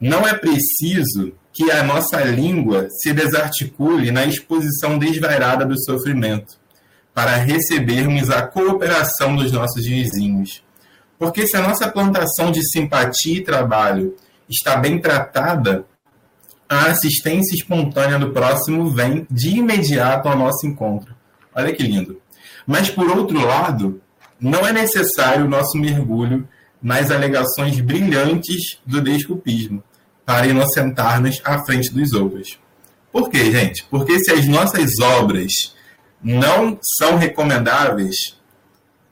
Não 0.00 0.26
é 0.26 0.32
preciso 0.32 1.32
que 1.52 1.72
a 1.72 1.82
nossa 1.82 2.22
língua 2.22 2.86
se 2.88 3.12
desarticule 3.12 4.12
na 4.12 4.24
exposição 4.24 4.96
desvairada 4.96 5.66
do 5.66 5.76
sofrimento, 5.84 6.56
para 7.12 7.34
recebermos 7.34 8.30
a 8.30 8.46
cooperação 8.46 9.34
dos 9.34 9.50
nossos 9.50 9.84
vizinhos. 9.84 10.62
Porque 11.18 11.48
se 11.48 11.56
a 11.56 11.60
nossa 11.60 11.88
plantação 11.88 12.52
de 12.52 12.62
simpatia 12.70 13.38
e 13.38 13.42
trabalho 13.42 14.14
está 14.48 14.76
bem 14.76 14.98
tratada, 15.00 15.84
a 16.68 16.86
assistência 16.86 17.54
espontânea 17.54 18.18
do 18.18 18.30
próximo 18.30 18.90
vem 18.90 19.26
de 19.30 19.58
imediato 19.58 20.28
ao 20.28 20.36
nosso 20.36 20.66
encontro. 20.66 21.14
Olha 21.54 21.72
que 21.72 21.82
lindo. 21.82 22.20
Mas, 22.66 22.90
por 22.90 23.08
outro 23.10 23.40
lado, 23.44 24.00
não 24.38 24.66
é 24.66 24.72
necessário 24.72 25.46
o 25.46 25.48
nosso 25.48 25.78
mergulho 25.78 26.46
nas 26.82 27.10
alegações 27.10 27.80
brilhantes 27.80 28.78
do 28.86 29.00
desculpismo 29.00 29.82
para 30.24 30.46
inocentar-nos 30.46 31.40
à 31.44 31.64
frente 31.64 31.92
dos 31.92 32.12
outros. 32.12 32.58
Por 33.10 33.30
quê, 33.30 33.50
gente? 33.50 33.84
Porque 33.90 34.18
se 34.20 34.30
as 34.30 34.46
nossas 34.46 34.98
obras 35.00 35.74
não 36.22 36.78
são 36.98 37.16
recomendáveis, 37.16 38.36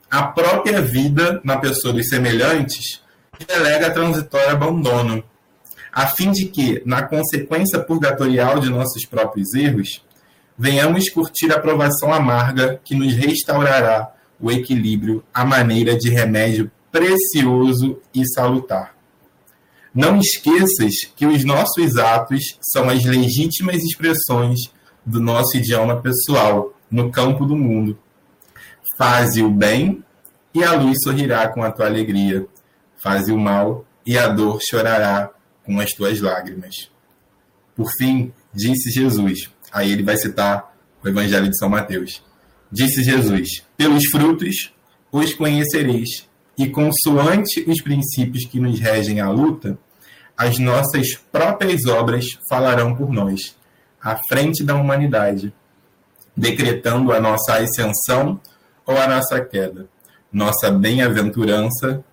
a 0.09 0.23
própria 0.23 0.81
vida 0.81 1.41
na 1.43 1.57
pessoa 1.57 1.93
dos 1.93 2.07
semelhantes 2.07 3.01
delega 3.45 3.91
transitório 3.91 4.51
abandono, 4.51 5.23
a 5.91 6.07
fim 6.07 6.31
de 6.31 6.45
que, 6.45 6.81
na 6.85 7.03
consequência 7.03 7.79
purgatorial 7.79 8.59
de 8.59 8.69
nossos 8.69 9.05
próprios 9.05 9.53
erros, 9.53 10.03
venhamos 10.57 11.09
curtir 11.09 11.51
a 11.51 11.55
aprovação 11.55 12.13
amarga 12.13 12.79
que 12.83 12.95
nos 12.95 13.13
restaurará 13.13 14.11
o 14.39 14.51
equilíbrio 14.51 15.23
à 15.33 15.43
maneira 15.43 15.97
de 15.97 16.09
remédio 16.09 16.71
precioso 16.91 17.99
e 18.13 18.27
salutar. 18.27 18.95
Não 19.93 20.19
esqueças 20.19 20.93
que 21.15 21.25
os 21.25 21.43
nossos 21.43 21.97
atos 21.97 22.57
são 22.61 22.89
as 22.89 23.03
legítimas 23.03 23.77
expressões 23.77 24.59
do 25.05 25.19
nosso 25.19 25.57
idioma 25.57 26.01
pessoal 26.01 26.73
no 26.89 27.11
campo 27.11 27.45
do 27.45 27.55
mundo. 27.55 27.97
Faze 28.97 29.41
o 29.41 29.49
bem 29.49 30.03
e 30.53 30.63
a 30.63 30.73
luz 30.73 30.97
sorrirá 31.03 31.47
com 31.47 31.63
a 31.63 31.71
tua 31.71 31.85
alegria. 31.85 32.45
Faze 33.01 33.31
o 33.31 33.37
mal 33.37 33.85
e 34.05 34.17
a 34.17 34.27
dor 34.27 34.59
chorará 34.61 35.29
com 35.63 35.79
as 35.79 35.91
tuas 35.91 36.19
lágrimas. 36.19 36.89
Por 37.75 37.89
fim, 37.97 38.33
disse 38.53 38.89
Jesus. 38.91 39.49
Aí 39.71 39.91
ele 39.91 40.03
vai 40.03 40.17
citar 40.17 40.75
o 41.03 41.07
Evangelho 41.07 41.49
de 41.49 41.57
São 41.57 41.69
Mateus. 41.69 42.23
Disse 42.71 43.03
Jesus: 43.03 43.63
Pelos 43.75 44.05
frutos 44.05 44.73
os 45.11 45.33
conhecereis, 45.33 46.27
e 46.57 46.67
consoante 46.67 47.63
os 47.67 47.81
princípios 47.81 48.45
que 48.45 48.59
nos 48.59 48.79
regem 48.79 49.21
a 49.21 49.29
luta, 49.29 49.77
as 50.35 50.57
nossas 50.57 51.15
próprias 51.31 51.85
obras 51.85 52.25
falarão 52.49 52.95
por 52.95 53.11
nós, 53.11 53.55
à 54.01 54.17
frente 54.27 54.63
da 54.63 54.75
humanidade, 54.75 55.53
decretando 56.35 57.11
a 57.11 57.19
nossa 57.19 57.57
ascensão 57.57 58.39
ou 58.85 58.97
a 58.97 59.07
nossa 59.07 59.39
queda, 59.41 59.87
nossa 60.31 60.71
bem-aventurança 60.71 62.03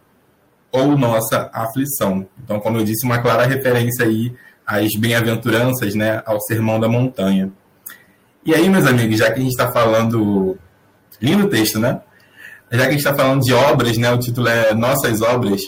ou 0.74 0.98
nossa 0.98 1.48
aflição. 1.52 2.26
Então, 2.42 2.58
como 2.58 2.78
eu 2.78 2.84
disse, 2.84 3.06
uma 3.06 3.18
clara 3.18 3.46
referência 3.46 4.04
aí 4.04 4.34
às 4.66 4.88
bem-aventuranças, 4.98 5.94
né, 5.94 6.20
ao 6.26 6.40
Sermão 6.40 6.80
da 6.80 6.88
Montanha. 6.88 7.52
E 8.44 8.52
aí, 8.52 8.68
meus 8.68 8.84
amigos, 8.84 9.18
já 9.18 9.30
que 9.30 9.38
a 9.38 9.42
gente 9.42 9.52
está 9.52 9.70
falando. 9.70 10.58
Lindo 11.22 11.48
texto, 11.48 11.78
né? 11.78 12.00
Já 12.72 12.82
que 12.82 12.88
a 12.88 12.90
gente 12.90 12.98
está 12.98 13.14
falando 13.14 13.42
de 13.42 13.52
obras, 13.54 13.96
né? 13.96 14.10
O 14.10 14.18
título 14.18 14.48
é 14.48 14.74
Nossas 14.74 15.22
Obras. 15.22 15.62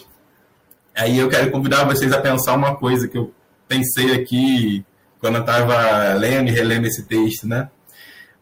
Aí 0.94 1.18
eu 1.18 1.28
quero 1.28 1.52
convidar 1.52 1.84
vocês 1.84 2.12
a 2.12 2.20
pensar 2.20 2.54
uma 2.54 2.74
coisa 2.74 3.06
que 3.06 3.16
eu 3.16 3.32
pensei 3.68 4.12
aqui 4.12 4.84
quando 5.20 5.36
eu 5.36 5.40
estava 5.42 6.14
lendo 6.14 6.48
e 6.48 6.52
relendo 6.52 6.86
esse 6.86 7.04
texto, 7.04 7.46
né? 7.46 7.70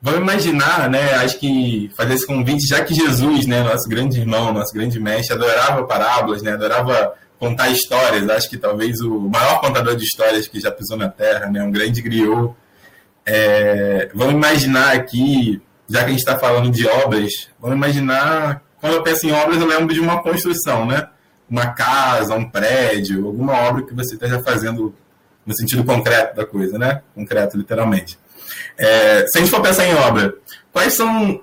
Vamos 0.04 0.20
imaginar, 0.20 0.90
né? 0.90 1.14
Acho 1.14 1.40
que 1.40 1.90
fazer 1.96 2.12
esse 2.12 2.26
convite, 2.26 2.68
já 2.68 2.84
que 2.84 2.92
Jesus, 2.92 3.46
né, 3.46 3.62
nosso 3.62 3.88
grande 3.88 4.20
irmão, 4.20 4.52
nosso 4.52 4.74
grande 4.74 5.00
mestre, 5.00 5.34
adorava 5.34 5.82
parábolas, 5.84 6.42
né? 6.42 6.52
Adorava 6.52 7.14
contar 7.38 7.70
histórias. 7.70 8.28
Acho 8.28 8.50
que 8.50 8.58
talvez 8.58 9.00
o 9.00 9.18
maior 9.18 9.62
contador 9.62 9.96
de 9.96 10.04
histórias 10.04 10.46
que 10.46 10.60
já 10.60 10.70
pisou 10.70 10.98
na 10.98 11.08
Terra, 11.08 11.46
né? 11.46 11.62
Um 11.62 11.70
grande 11.70 12.02
griot. 12.02 12.52
É, 13.24 14.10
vamos 14.14 14.34
imaginar 14.34 14.94
aqui, 14.94 15.62
já 15.88 16.00
que 16.00 16.04
a 16.04 16.10
gente 16.10 16.18
está 16.18 16.38
falando 16.38 16.70
de 16.70 16.86
obras, 16.86 17.48
vamos 17.58 17.78
imaginar, 17.78 18.60
quando 18.82 18.96
eu 18.96 19.02
penso 19.02 19.26
em 19.26 19.32
obras, 19.32 19.58
eu 19.58 19.66
lembro 19.66 19.94
de 19.94 20.00
uma 20.00 20.22
construção, 20.22 20.84
né? 20.84 21.08
uma 21.48 21.68
casa, 21.68 22.34
um 22.34 22.50
prédio, 22.50 23.26
alguma 23.26 23.54
obra 23.54 23.82
que 23.82 23.94
você 23.94 24.14
esteja 24.14 24.42
fazendo 24.42 24.94
no 25.46 25.56
sentido 25.56 25.82
concreto 25.82 26.36
da 26.36 26.44
coisa, 26.44 26.78
né? 26.78 27.00
Concreto, 27.14 27.56
literalmente. 27.56 28.18
É, 28.78 29.26
se 29.26 29.38
a 29.38 29.40
gente 29.40 29.50
for 29.50 29.62
pensar 29.62 29.86
em 29.86 29.94
obra, 29.94 30.34
quais 30.72 30.94
são 30.94 31.40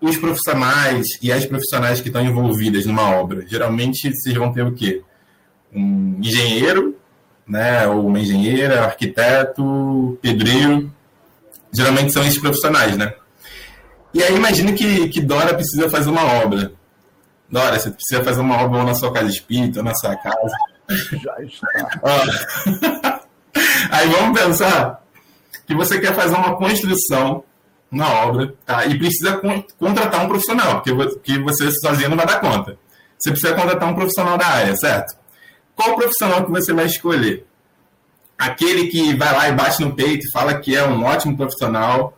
os 0.00 0.16
profissionais 0.16 1.06
e 1.22 1.30
as 1.30 1.44
profissionais 1.44 2.00
que 2.00 2.08
estão 2.08 2.22
envolvidas 2.22 2.86
numa 2.86 3.10
obra? 3.10 3.46
Geralmente 3.46 4.12
vocês 4.12 4.34
vão 4.36 4.52
ter 4.52 4.62
o 4.62 4.72
quê? 4.72 5.02
Um 5.72 6.18
engenheiro, 6.18 6.96
né? 7.46 7.86
Ou 7.86 8.06
uma 8.06 8.18
engenheira, 8.18 8.84
arquiteto, 8.84 10.18
pedreiro. 10.20 10.92
Geralmente 11.72 12.12
são 12.12 12.22
esses 12.22 12.38
profissionais, 12.38 12.96
né? 12.96 13.14
E 14.14 14.22
aí 14.22 14.34
imagine 14.34 14.74
que, 14.74 15.08
que 15.08 15.20
Dora 15.20 15.54
precisa 15.54 15.88
fazer 15.88 16.10
uma 16.10 16.24
obra. 16.24 16.72
Dora, 17.50 17.78
você 17.78 17.90
precisa 17.90 18.22
fazer 18.22 18.40
uma 18.40 18.62
obra 18.62 18.84
na 18.84 18.94
sua 18.94 19.12
casa 19.12 19.28
espírita, 19.30 19.80
ou 19.80 19.84
na 19.84 19.94
sua 19.94 20.16
casa. 20.16 20.54
Já 21.12 21.36
está. 21.42 23.20
Aí 23.90 24.08
vamos 24.08 24.40
pensar 24.40 25.01
que 25.66 25.74
você 25.74 26.00
quer 26.00 26.14
fazer 26.14 26.34
uma 26.34 26.56
construção 26.56 27.44
na 27.90 28.08
obra 28.24 28.54
tá? 28.64 28.86
e 28.86 28.96
precisa 28.98 29.40
contratar 29.78 30.24
um 30.24 30.28
profissional, 30.28 30.80
porque 30.80 31.38
você 31.38 31.70
sozinho 31.72 32.08
não 32.08 32.16
vai 32.16 32.26
dar 32.26 32.40
conta. 32.40 32.78
Você 33.18 33.30
precisa 33.30 33.54
contratar 33.54 33.88
um 33.88 33.94
profissional 33.94 34.36
da 34.38 34.46
área, 34.46 34.74
certo? 34.76 35.16
Qual 35.76 35.94
profissional 35.96 36.44
que 36.44 36.50
você 36.50 36.72
vai 36.72 36.86
escolher? 36.86 37.46
Aquele 38.38 38.88
que 38.88 39.14
vai 39.14 39.32
lá 39.32 39.48
e 39.48 39.52
bate 39.52 39.80
no 39.82 39.94
peito 39.94 40.26
e 40.26 40.32
fala 40.32 40.58
que 40.58 40.74
é 40.74 40.84
um 40.84 41.04
ótimo 41.04 41.36
profissional, 41.36 42.16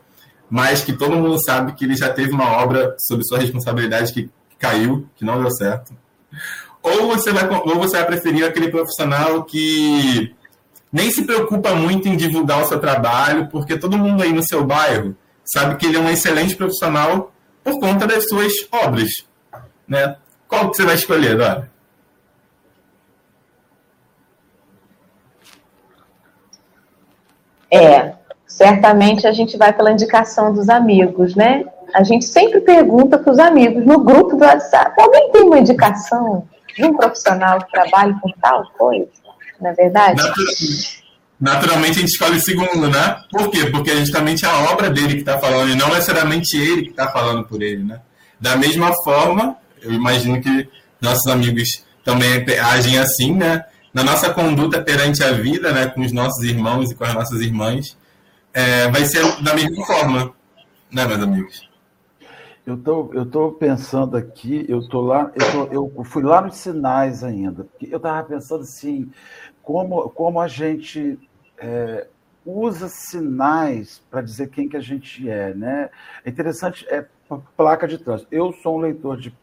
mas 0.49 0.83
que 0.83 0.93
todo 0.93 1.17
mundo 1.17 1.43
sabe 1.45 1.73
que 1.73 1.85
ele 1.85 1.97
já 1.97 2.09
teve 2.11 2.33
uma 2.33 2.53
obra 2.63 2.95
sob 2.99 3.23
sua 3.25 3.39
responsabilidade 3.39 4.13
que 4.13 4.31
caiu, 4.59 5.07
que 5.17 5.25
não 5.25 5.41
deu 5.41 5.51
certo. 5.51 5.93
Ou 6.83 7.09
você 7.09 7.33
vai, 7.33 7.49
ou 7.49 7.77
você 7.77 7.97
vai 7.97 8.07
preferir 8.07 8.47
aquele 8.47 8.69
profissional 8.69 9.45
que 9.45 10.35
nem 10.95 11.11
se 11.11 11.25
preocupa 11.25 11.75
muito 11.75 12.07
em 12.07 12.17
divulgar 12.17 12.63
o 12.63 12.67
seu 12.67 12.79
trabalho, 12.79 13.49
porque 13.49 13.77
todo 13.77 13.99
mundo 13.99 14.23
aí 14.23 14.33
no 14.33 14.45
seu 14.45 14.65
bairro 14.65 15.17
sabe 15.45 15.75
que 15.75 15.87
ele 15.87 15.97
é 15.97 16.01
um 16.01 16.09
excelente 16.09 16.55
profissional 16.55 17.33
por 17.65 17.81
conta 17.81 18.07
das 18.07 18.29
suas 18.29 18.53
obras. 18.71 19.11
Né? 19.89 20.17
Qual 20.47 20.71
que 20.71 20.77
você 20.77 20.85
vai 20.85 20.95
escolher, 20.95 21.37
Dora? 21.37 21.69
É, 27.73 28.15
certamente 28.47 29.27
a 29.27 29.33
gente 29.33 29.57
vai 29.57 29.73
pela 29.73 29.91
indicação 29.91 30.53
dos 30.53 30.69
amigos, 30.69 31.35
né? 31.35 31.65
a 31.93 32.05
gente 32.05 32.25
sempre 32.25 32.61
pergunta 32.61 33.19
para 33.19 33.33
os 33.33 33.39
amigos 33.41 33.85
no 33.85 33.99
grupo 33.99 34.37
do 34.37 34.45
WhatsApp: 34.45 34.95
alguém 35.01 35.33
tem 35.33 35.43
uma 35.43 35.59
indicação 35.59 36.47
de 36.77 36.85
um 36.85 36.97
profissional 36.97 37.59
que 37.59 37.73
trabalhe 37.73 38.15
com 38.21 38.31
tal 38.41 38.65
coisa? 38.79 39.24
Não 39.61 39.71
é 39.71 39.75
verdade? 39.75 40.23
Naturalmente 41.41 41.99
a 41.99 42.01
gente 42.01 42.13
escolhe 42.13 42.37
o 42.37 42.41
segundo, 42.41 42.89
né? 42.89 43.23
Por 43.31 43.51
quê? 43.51 43.67
Porque 43.67 43.91
é 43.91 43.97
justamente 43.97 44.47
a 44.47 44.71
obra 44.71 44.89
dele 44.91 45.15
que 45.15 45.21
está 45.21 45.39
falando 45.39 45.71
e 45.71 45.75
não 45.75 45.89
necessariamente 45.89 46.57
ele 46.57 46.83
que 46.83 46.91
está 46.91 47.09
falando 47.09 47.45
por 47.45 47.63
ele, 47.63 47.83
né? 47.83 48.01
Da 48.41 48.57
mesma 48.57 48.93
forma, 49.05 49.57
eu 49.83 49.93
imagino 49.93 50.41
que 50.41 50.69
nossos 51.01 51.27
amigos 51.31 51.85
também 52.05 52.45
agem 52.61 52.99
assim, 52.99 53.35
né? 53.35 53.65
Na 53.93 54.03
nossa 54.03 54.31
conduta 54.31 54.83
perante 54.83 55.23
a 55.23 55.33
vida, 55.33 55.73
né? 55.73 55.87
Com 55.87 56.03
os 56.03 56.13
nossos 56.13 56.43
irmãos 56.45 56.91
e 56.91 56.95
com 56.95 57.05
as 57.05 57.15
nossas 57.15 57.41
irmãs, 57.41 57.97
é, 58.55 58.89
vai 58.89 59.05
ser 59.05 59.23
da 59.43 59.53
mesma 59.53 59.85
forma, 59.85 60.33
né, 60.91 61.05
meus 61.07 61.21
amigos? 61.21 61.69
Eu 62.65 62.79
tô, 62.79 63.11
eu 63.13 63.27
tô 63.27 63.53
pensando 63.53 64.17
aqui, 64.17 64.65
eu 64.69 64.89
tô 64.89 65.03
lá, 65.03 65.31
eu, 65.35 65.53
tô, 65.53 65.93
eu 65.99 66.05
fui 66.05 66.23
lá 66.23 66.41
nos 66.41 66.57
sinais 66.57 67.23
ainda, 67.23 67.65
porque 67.65 67.93
eu 67.93 67.99
estava 67.99 68.27
pensando 68.27 68.63
assim, 68.63 69.11
como, 69.65 70.11
como 70.11 70.41
a 70.41 70.49
gente 70.49 71.19
é, 71.59 72.07
usa 72.45 72.89
sinais 72.89 74.03
para 74.11 74.21
dizer 74.21 74.49
quem 74.49 74.69
que 74.69 74.77
a 74.77 74.81
gente 74.81 75.29
é, 75.29 75.55
né? 75.55 75.91
É 76.25 76.31
interessante, 76.31 76.87
é 76.89 77.07
placa 77.57 77.89
de 77.89 77.99
trânsito. 77.99 78.29
Eu 78.31 78.53
sou 78.53 78.77
um 78.77 78.81
leitor 78.81 79.17
de 79.17 79.35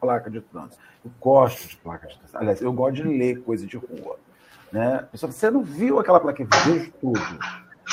placa 0.00 0.30
de 0.30 0.40
trânsito. 0.40 0.78
Eu 1.04 1.10
gosto 1.20 1.68
de 1.68 1.76
placa 1.76 2.06
de 2.06 2.14
trânsito. 2.14 2.38
Aliás, 2.38 2.60
eu 2.60 2.72
gosto 2.72 2.96
de 2.96 3.02
ler 3.02 3.42
coisa 3.42 3.66
de 3.66 3.76
rua. 3.76 4.18
Né? 4.70 5.06
Você 5.12 5.50
não 5.50 5.62
viu 5.62 5.98
aquela 5.98 6.20
plaquinha? 6.20 6.48
Vejo 6.64 6.92
tudo 7.00 7.20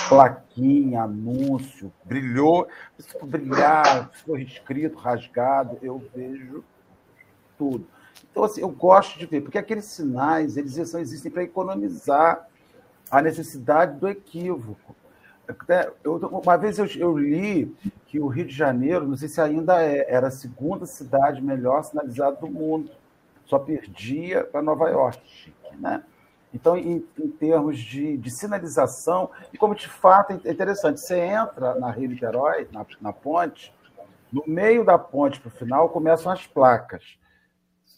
plaquinha, 0.08 1.04
anúncio, 1.04 1.92
brilhou, 2.04 2.68
se 2.98 3.26
brilhar, 3.26 4.10
foi 4.26 4.44
escrito, 4.44 4.98
rasgado, 4.98 5.78
eu 5.82 6.04
vejo 6.16 6.64
tudo. 7.58 7.86
Então, 8.32 8.44
assim, 8.44 8.62
eu 8.62 8.70
gosto 8.70 9.18
de 9.18 9.26
ver, 9.26 9.42
porque 9.42 9.58
aqueles 9.58 9.86
sinais, 9.86 10.56
eles 10.58 10.78
existem 10.78 11.32
para 11.32 11.44
economizar 11.44 12.48
a 13.10 13.22
necessidade 13.22 14.00
do 14.00 14.08
equívoco. 14.08 14.96
Eu, 16.04 16.18
uma 16.18 16.58
vez 16.58 16.78
eu, 16.78 16.86
eu, 16.86 17.18
li 17.18 17.76
que 18.06 18.20
o 18.20 18.28
Rio 18.28 18.46
de 18.46 18.54
Janeiro, 18.54 19.08
não 19.08 19.18
sei 19.18 19.28
se 19.28 19.42
ainda 19.42 19.82
é, 19.84 20.06
era 20.08 20.28
a 20.28 20.32
segunda 20.32 20.86
cidade 20.86 21.42
melhor 21.42 21.84
sinalizada 21.84 22.36
do 22.36 22.48
mundo, 22.48 22.92
só 23.46 23.58
perdia 23.58 24.44
para 24.44 24.62
Nova 24.62 24.90
York, 24.90 25.54
né? 25.80 26.04
Então, 26.54 26.78
em, 26.78 27.06
em 27.18 27.30
termos 27.30 27.78
de, 27.80 28.18
de, 28.18 28.32
sinalização, 28.32 29.30
e 29.54 29.58
como 29.58 29.76
de 29.76 29.88
fato 29.88 30.40
é 30.44 30.52
interessante, 30.52 31.00
você 31.00 31.20
entra 31.20 31.76
na 31.76 31.92
Rio 31.92 32.10
Niterói, 32.10 32.68
na, 32.72 32.86
na 33.02 33.14
ponte, 33.14 33.74
no 34.32 34.44
meio 34.48 34.84
da 34.84 34.98
ponte 34.98 35.40
para 35.40 35.48
o 35.48 35.52
final 35.52 35.90
começam 35.90 36.32
as 36.32 36.46
placas. 36.46 37.18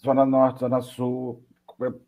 Zona 0.03 0.25
Norte, 0.25 0.60
Zona 0.60 0.81
Sul, 0.81 1.43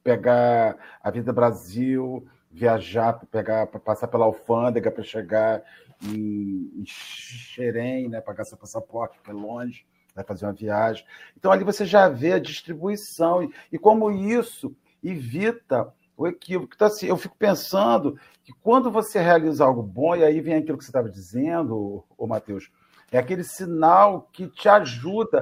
pegar 0.03 0.77
a 1.01 1.11
Vida 1.11 1.31
Brasil, 1.31 2.27
viajar, 2.51 3.13
pegar, 3.31 3.67
passar 3.67 4.07
pela 4.07 4.25
alfândega 4.25 4.91
para 4.91 5.03
chegar 5.03 5.63
em, 6.03 6.71
em 6.75 6.83
Xerém, 6.85 8.09
né, 8.09 8.21
pagar 8.21 8.45
seu 8.45 8.57
passaporte, 8.57 9.19
que 9.23 9.29
é 9.29 9.33
longe, 9.33 9.85
vai 10.15 10.23
fazer 10.23 10.45
uma 10.45 10.53
viagem. 10.53 11.05
Então 11.37 11.51
ali 11.51 11.63
você 11.63 11.85
já 11.85 12.07
vê 12.07 12.33
a 12.33 12.39
distribuição 12.39 13.43
e, 13.43 13.51
e 13.71 13.79
como 13.79 14.11
isso 14.11 14.75
evita 15.03 15.91
o 16.15 16.27
equívoco. 16.27 16.73
Então, 16.75 16.87
assim, 16.87 17.07
eu 17.07 17.17
fico 17.17 17.35
pensando 17.37 18.17
que 18.43 18.53
quando 18.61 18.91
você 18.91 19.19
realiza 19.19 19.65
algo 19.65 19.81
bom, 19.81 20.15
e 20.15 20.23
aí 20.23 20.39
vem 20.41 20.55
aquilo 20.55 20.77
que 20.77 20.83
você 20.83 20.89
estava 20.89 21.09
dizendo, 21.09 22.03
o 22.17 22.27
Matheus, 22.27 22.71
é 23.11 23.17
aquele 23.17 23.43
sinal 23.43 24.27
que 24.31 24.47
te 24.47 24.69
ajuda. 24.69 25.41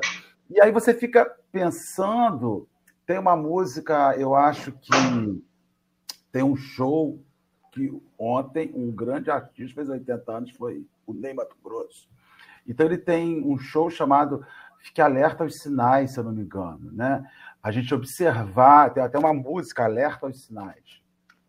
E 0.52 0.62
aí 0.62 0.72
você 0.72 0.94
fica 0.94 1.26
pensando. 1.52 2.68
Tem 3.06 3.18
uma 3.18 3.36
música, 3.36 4.16
eu 4.18 4.36
acho 4.36 4.72
que 4.74 5.44
tem 6.32 6.44
um 6.44 6.56
show 6.56 7.20
que 7.72 7.92
ontem 8.18 8.72
um 8.76 8.92
grande 8.92 9.32
artista 9.32 9.76
fez 9.76 9.90
80 9.90 10.32
anos, 10.32 10.52
foi 10.52 10.86
o 11.06 11.14
Ney 11.14 11.36
Grosso. 11.64 12.10
Então 12.68 12.86
ele 12.86 12.98
tem 12.98 13.42
um 13.44 13.58
show 13.58 13.90
chamado 13.90 14.46
Fique 14.80 15.02
Alerta 15.02 15.44
aos 15.44 15.58
Sinais, 15.60 16.12
se 16.12 16.20
eu 16.20 16.24
não 16.24 16.32
me 16.32 16.42
engano, 16.42 16.92
né? 16.92 17.26
a 17.62 17.72
gente 17.72 17.94
observar, 17.94 18.94
tem 18.94 19.04
até 19.04 19.18
uma 19.20 19.34
música, 19.34 19.84
alerta 19.84 20.26
aos 20.26 20.46
sinais. 20.46 21.02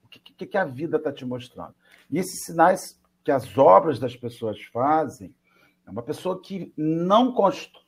O 0.04 0.08
que, 0.08 0.18
que, 0.18 0.46
que 0.46 0.58
a 0.58 0.64
vida 0.64 0.98
está 0.98 1.10
te 1.10 1.24
mostrando? 1.24 1.74
E 2.10 2.18
esses 2.18 2.44
sinais 2.44 3.00
que 3.24 3.30
as 3.30 3.56
obras 3.56 3.98
das 3.98 4.14
pessoas 4.14 4.60
fazem, 4.64 5.34
é 5.86 5.90
uma 5.90 6.02
pessoa 6.02 6.40
que 6.40 6.72
não 6.76 7.32
constrói, 7.32 7.81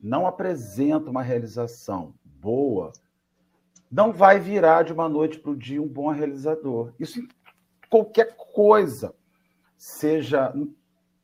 não 0.00 0.26
apresenta 0.26 1.10
uma 1.10 1.22
realização 1.22 2.14
boa, 2.24 2.92
não 3.90 4.12
vai 4.12 4.38
virar 4.38 4.82
de 4.82 4.92
uma 4.92 5.08
noite 5.08 5.38
para 5.38 5.50
o 5.50 5.56
dia 5.56 5.82
um 5.82 5.88
bom 5.88 6.10
realizador. 6.10 6.92
Isso 6.98 7.20
em 7.20 7.28
qualquer 7.88 8.36
coisa, 8.36 9.14
seja 9.76 10.52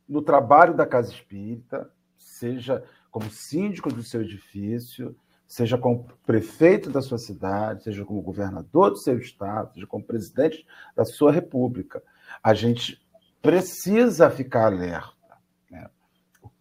no 0.07 0.21
trabalho 0.21 0.75
da 0.75 0.85
casa 0.85 1.11
espírita, 1.11 1.91
seja 2.17 2.83
como 3.11 3.29
síndico 3.29 3.93
do 3.93 4.03
seu 4.03 4.21
edifício, 4.21 5.15
seja 5.47 5.77
como 5.77 6.07
prefeito 6.25 6.89
da 6.89 7.01
sua 7.01 7.17
cidade, 7.17 7.83
seja 7.83 8.03
como 8.03 8.21
governador 8.21 8.89
do 8.89 8.97
seu 8.97 9.17
estado, 9.17 9.73
seja 9.73 9.87
como 9.87 10.03
presidente 10.03 10.65
da 10.95 11.05
sua 11.05 11.31
república. 11.31 12.01
A 12.43 12.53
gente 12.53 13.01
precisa 13.41 14.29
ficar 14.29 14.65
alerta. 14.65 15.14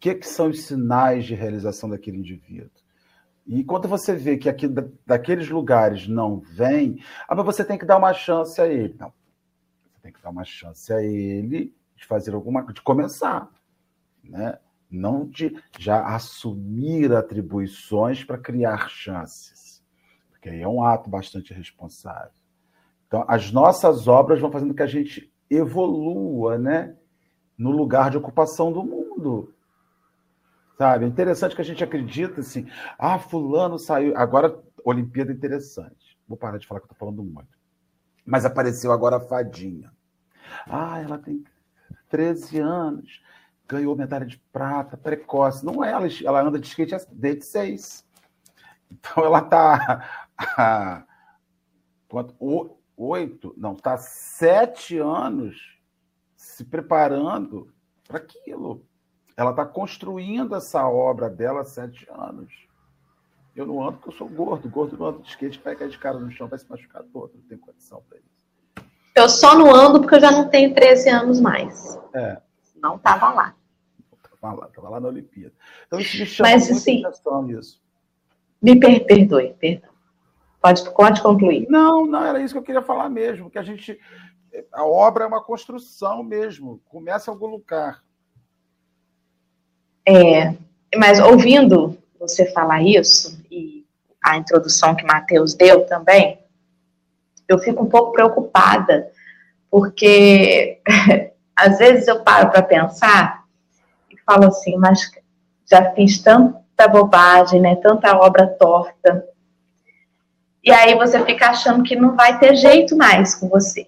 Que, 0.05 0.17
que 0.17 0.29
são 0.29 0.51
os 0.51 0.65
sinais 0.65 1.25
de 1.25 1.35
realização 1.35 1.89
daquele 1.89 2.19
indivíduo? 2.19 2.69
E 3.47 3.65
quando 3.65 3.89
você 3.89 4.15
vê 4.15 4.37
que 4.37 4.51
aqui, 4.51 4.69
daqueles 5.07 5.49
lugares 5.49 6.07
não 6.07 6.41
vem, 6.41 7.03
ah, 7.27 7.35
mas 7.35 7.47
você 7.47 7.65
tem 7.65 7.79
que 7.79 7.87
dar 7.87 7.97
uma 7.97 8.13
chance 8.13 8.61
a 8.61 8.67
ele. 8.67 8.95
Não. 9.01 9.15
Você 9.89 10.03
tem 10.03 10.13
que 10.13 10.21
dar 10.21 10.29
uma 10.29 10.45
chance 10.45 10.93
a 10.93 11.03
ele 11.03 11.75
de 11.97 12.05
fazer 12.05 12.35
alguma 12.35 12.71
de 12.71 12.83
começar. 12.83 13.49
Né? 14.23 14.59
não 14.91 15.27
de 15.27 15.57
já 15.79 16.05
assumir 16.15 17.11
atribuições 17.15 18.23
para 18.23 18.37
criar 18.37 18.91
chances, 18.91 19.83
porque 20.31 20.51
aí 20.51 20.61
é 20.61 20.69
um 20.69 20.85
ato 20.85 21.09
bastante 21.09 21.55
responsável. 21.55 22.31
Então, 23.07 23.25
as 23.27 23.51
nossas 23.51 24.07
obras 24.07 24.39
vão 24.39 24.53
fazendo 24.53 24.75
que 24.75 24.83
a 24.83 24.87
gente 24.87 25.33
evolua, 25.49 26.59
né, 26.59 26.95
no 27.57 27.71
lugar 27.71 28.11
de 28.11 28.19
ocupação 28.19 28.71
do 28.71 28.85
mundo. 28.85 29.54
Sabe? 30.77 31.05
É 31.05 31.09
interessante 31.09 31.55
que 31.55 31.63
a 31.63 31.65
gente 31.65 31.85
acredita 31.85 32.41
assim, 32.41 32.69
ah, 32.99 33.19
fulano 33.19 33.79
saiu, 33.79 34.17
agora 34.17 34.59
Olimpíada 34.85 35.33
é 35.33 35.35
interessante. 35.35 36.19
Vou 36.27 36.37
parar 36.37 36.59
de 36.59 36.67
falar 36.67 36.81
que 36.81 36.87
eu 36.87 36.93
estou 36.93 36.99
falando 36.99 37.23
muito. 37.23 37.59
Mas 38.25 38.45
apareceu 38.45 38.91
agora 38.91 39.17
a 39.17 39.21
fadinha. 39.21 39.93
Ah, 40.67 41.01
ela 41.01 41.19
tem 41.19 41.45
13 42.09 42.59
anos 42.59 43.23
ganhou 43.67 43.97
medalha 43.97 44.27
de 44.27 44.39
prata, 44.53 44.97
precoce. 44.97 45.65
Não 45.65 45.83
é, 45.83 45.91
ela, 45.91 46.07
ela 46.25 46.43
anda 46.43 46.59
de 46.59 46.67
skate 46.67 46.95
desde 47.13 47.45
seis. 47.45 48.07
Então 48.91 49.25
ela 49.25 49.41
está 49.41 50.29
quanto, 52.09 52.35
oito, 52.97 53.55
não, 53.57 53.73
está 53.73 53.97
sete 53.97 54.99
anos 54.99 55.79
se 56.37 56.65
preparando 56.65 57.73
para 58.07 58.19
aquilo. 58.19 58.87
Ela 59.37 59.51
está 59.51 59.65
construindo 59.65 60.55
essa 60.55 60.87
obra 60.89 61.29
dela 61.29 61.63
há 61.63 61.65
sete 61.65 62.07
anos. 62.11 62.53
Eu 63.55 63.67
não 63.67 63.83
ando 63.83 63.99
porque 63.99 64.09
eu 64.09 64.13
sou 64.13 64.29
gordo. 64.29 64.69
Gordo 64.69 64.97
não 64.97 65.07
anda 65.07 65.19
de 65.21 65.29
skate, 65.29 65.61
vai 65.63 65.77
cair 65.77 65.91
de 65.91 65.99
cara 65.99 66.19
no 66.19 66.31
chão, 66.31 66.49
vai 66.49 66.59
se 66.59 66.69
machucar 66.69 67.03
todo. 67.13 67.33
Não 67.35 67.43
tem 67.43 67.59
condição 67.59 68.03
para 68.09 68.19
isso. 68.19 68.89
Eu 69.15 69.29
só 69.29 69.57
não 69.57 69.73
ando 69.73 70.01
porque 70.01 70.17
eu 70.17 70.21
já 70.21 70.31
não 70.31 70.49
tenho 70.49 70.75
13 70.75 71.09
anos 71.09 71.41
mais. 71.41 71.99
É 72.13 72.41
não 72.85 72.97
estava 72.97 73.33
lá. 73.33 73.55
Estava 74.23 74.55
lá, 74.55 74.67
estava 74.67 74.89
lá 74.91 75.01
na 75.01 75.09
Olimpíada. 75.09 75.55
Então 75.87 75.99
isso 75.99 76.19
me 76.19 76.27
chama 76.27 76.51
Mas, 76.51 76.71
assim, 76.71 77.05
atenção 77.05 77.51
isso. 77.51 77.83
Me 78.61 78.79
per 78.79 79.07
perdoe, 79.07 79.55
perdão. 79.55 79.91
Pode, 80.61 80.91
pode 80.93 81.23
concluir. 81.23 81.67
Não, 81.69 82.07
não, 82.07 82.25
era 82.25 82.41
isso 82.41 82.53
que 82.53 82.59
eu 82.59 82.63
queria 82.63 82.83
falar 82.83 83.09
mesmo, 83.09 83.51
que 83.51 83.59
a 83.59 83.63
gente. 83.63 83.99
A 84.73 84.85
obra 84.85 85.25
é 85.25 85.27
uma 85.27 85.43
construção 85.43 86.23
mesmo, 86.23 86.81
começa 86.89 87.31
em 87.31 87.35
algum 87.35 87.47
lugar. 87.47 88.05
É, 90.07 90.55
mas 90.97 91.19
ouvindo 91.19 91.97
você 92.19 92.47
falar 92.53 92.83
isso, 92.83 93.39
e 93.51 93.85
a 94.23 94.37
introdução 94.37 94.95
que 94.95 95.05
Matheus 95.05 95.55
deu 95.55 95.87
também, 95.87 96.39
eu 97.49 97.59
fico 97.59 97.83
um 97.83 97.89
pouco 97.89 98.13
preocupada, 98.13 99.11
porque 99.71 100.81
às 101.55 101.79
vezes 101.79 102.09
eu 102.09 102.21
paro 102.21 102.51
para 102.51 102.63
pensar 102.63 103.45
e 104.11 104.17
falo 104.25 104.47
assim, 104.47 104.77
mas 104.77 105.11
já 105.71 105.93
fiz 105.93 106.19
tanta 106.19 106.89
bobagem, 106.89 107.61
né? 107.61 107.77
Tanta 107.77 108.17
obra 108.17 108.47
torta. 108.47 109.27
E 110.63 110.71
aí 110.71 110.95
você 110.95 111.23
fica 111.25 111.51
achando 111.51 111.83
que 111.83 111.97
não 111.97 112.17
vai 112.17 112.39
ter 112.39 112.57
jeito 112.57 112.97
mais 112.97 113.35
com 113.35 113.49
você. 113.49 113.87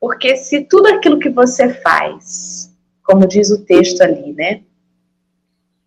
Porque 0.00 0.36
se 0.36 0.64
tudo 0.64 0.88
aquilo 0.88 1.18
que 1.18 1.30
você 1.30 1.74
faz, 1.74 2.74
como 3.04 3.26
diz 3.26 3.50
o 3.50 3.64
texto 3.64 4.00
ali, 4.00 4.32
né? 4.32 4.62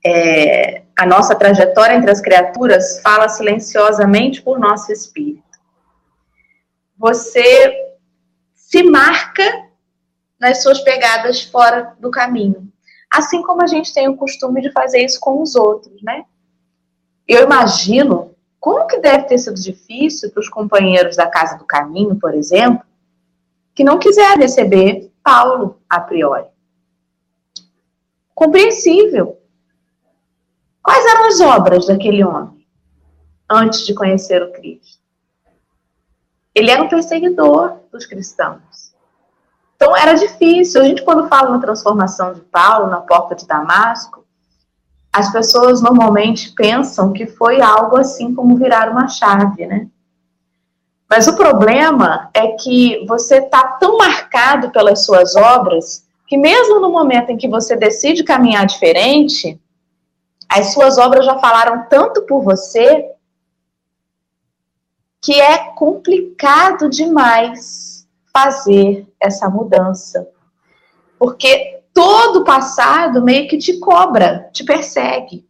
É, 0.05 0.83
a 0.95 1.05
nossa 1.05 1.35
trajetória 1.35 1.95
entre 1.95 2.11
as 2.11 2.21
criaturas 2.21 3.01
fala 3.01 3.27
silenciosamente 3.27 4.41
por 4.41 4.59
nosso 4.59 4.91
espírito. 4.91 5.43
Você 6.97 7.95
se 8.53 8.83
marca 8.83 9.43
nas 10.39 10.61
suas 10.61 10.81
pegadas 10.81 11.43
fora 11.43 11.95
do 11.99 12.11
caminho. 12.11 12.71
Assim 13.11 13.41
como 13.41 13.63
a 13.63 13.67
gente 13.67 13.93
tem 13.93 14.07
o 14.07 14.15
costume 14.17 14.61
de 14.61 14.71
fazer 14.71 15.03
isso 15.03 15.19
com 15.19 15.41
os 15.41 15.55
outros, 15.55 16.01
né? 16.03 16.25
Eu 17.27 17.43
imagino 17.43 18.35
como 18.59 18.87
que 18.87 18.99
deve 18.99 19.25
ter 19.25 19.37
sido 19.37 19.59
difícil 19.59 20.31
para 20.31 20.39
os 20.39 20.49
companheiros 20.49 21.15
da 21.15 21.27
Casa 21.27 21.57
do 21.57 21.65
Caminho, 21.65 22.15
por 22.15 22.33
exemplo, 22.33 22.83
que 23.73 23.83
não 23.83 23.99
quiseram 23.99 24.41
receber 24.41 25.11
Paulo 25.23 25.79
a 25.89 25.99
priori. 25.99 26.45
compreensível. 28.33 29.39
Quais 30.85 31.03
eram 31.03 31.25
as 31.25 31.41
obras 31.41 31.87
daquele 31.87 32.23
homem 32.23 32.63
antes 33.49 33.87
de 33.87 33.95
conhecer 33.95 34.43
o 34.43 34.51
Cristo? 34.53 34.99
Ele 36.53 36.69
era 36.69 36.83
um 36.83 36.87
perseguidor 36.87 37.79
dos 37.91 38.05
cristãos. 38.05 38.93
Então 39.75 39.97
era 39.97 40.13
difícil. 40.13 40.83
A 40.83 40.85
gente, 40.85 41.03
quando 41.03 41.27
fala 41.27 41.49
na 41.49 41.59
transformação 41.59 42.33
de 42.33 42.41
Paulo, 42.41 42.87
na 42.87 43.01
porta 43.01 43.33
de 43.33 43.47
Damasco, 43.47 44.23
as 45.11 45.31
pessoas 45.31 45.81
normalmente 45.81 46.53
pensam 46.53 47.11
que 47.11 47.25
foi 47.25 47.61
algo 47.61 47.97
assim 47.97 48.35
como 48.35 48.55
virar 48.55 48.91
uma 48.91 49.07
chave, 49.07 49.65
né? 49.65 49.87
Mas 51.09 51.27
o 51.27 51.35
problema 51.35 52.29
é 52.31 52.49
que 52.49 53.03
você 53.07 53.37
está 53.37 53.69
tão 53.79 53.97
marcado 53.97 54.69
pelas 54.69 55.03
suas 55.03 55.35
obras 55.35 56.05
que 56.27 56.37
mesmo 56.37 56.79
no 56.79 56.91
momento 56.91 57.31
em 57.31 57.37
que 57.37 57.47
você 57.47 57.75
decide 57.75 58.23
caminhar 58.23 58.67
diferente, 58.67 59.59
as 60.49 60.73
suas 60.73 60.97
obras 60.97 61.25
já 61.25 61.37
falaram 61.39 61.87
tanto 61.89 62.23
por 62.23 62.43
você 62.43 63.11
que 65.21 65.39
é 65.39 65.57
complicado 65.73 66.89
demais 66.89 68.07
fazer 68.31 69.07
essa 69.19 69.49
mudança. 69.49 70.27
Porque 71.17 71.81
todo 71.93 72.41
o 72.41 72.43
passado 72.43 73.23
meio 73.23 73.47
que 73.47 73.57
te 73.57 73.79
cobra, 73.79 74.49
te 74.53 74.63
persegue. 74.63 75.47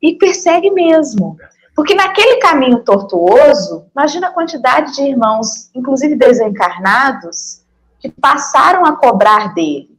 E 0.00 0.16
persegue 0.16 0.70
mesmo. 0.70 1.36
Porque 1.76 1.94
naquele 1.94 2.36
caminho 2.36 2.82
tortuoso, 2.82 3.86
imagina 3.94 4.28
a 4.28 4.32
quantidade 4.32 4.94
de 4.94 5.02
irmãos, 5.02 5.70
inclusive 5.74 6.16
desencarnados, 6.16 7.62
que 8.00 8.08
passaram 8.10 8.84
a 8.84 8.96
cobrar 8.96 9.54
dele. 9.54 9.96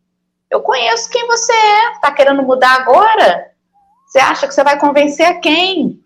Eu 0.51 0.61
conheço 0.61 1.09
quem 1.09 1.25
você 1.25 1.53
é, 1.53 1.91
está 1.93 2.11
querendo 2.11 2.43
mudar 2.43 2.81
agora? 2.81 3.52
Você 4.13 4.19
acha 4.19 4.47
que 4.47 4.53
você 4.53 4.63
vai 4.63 4.77
convencer 4.77 5.25
a 5.25 5.39
quem? 5.39 5.99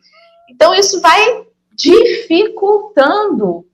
Então, 0.49 0.73
isso 0.73 1.01
vai 1.01 1.45
dificultando 1.73 3.65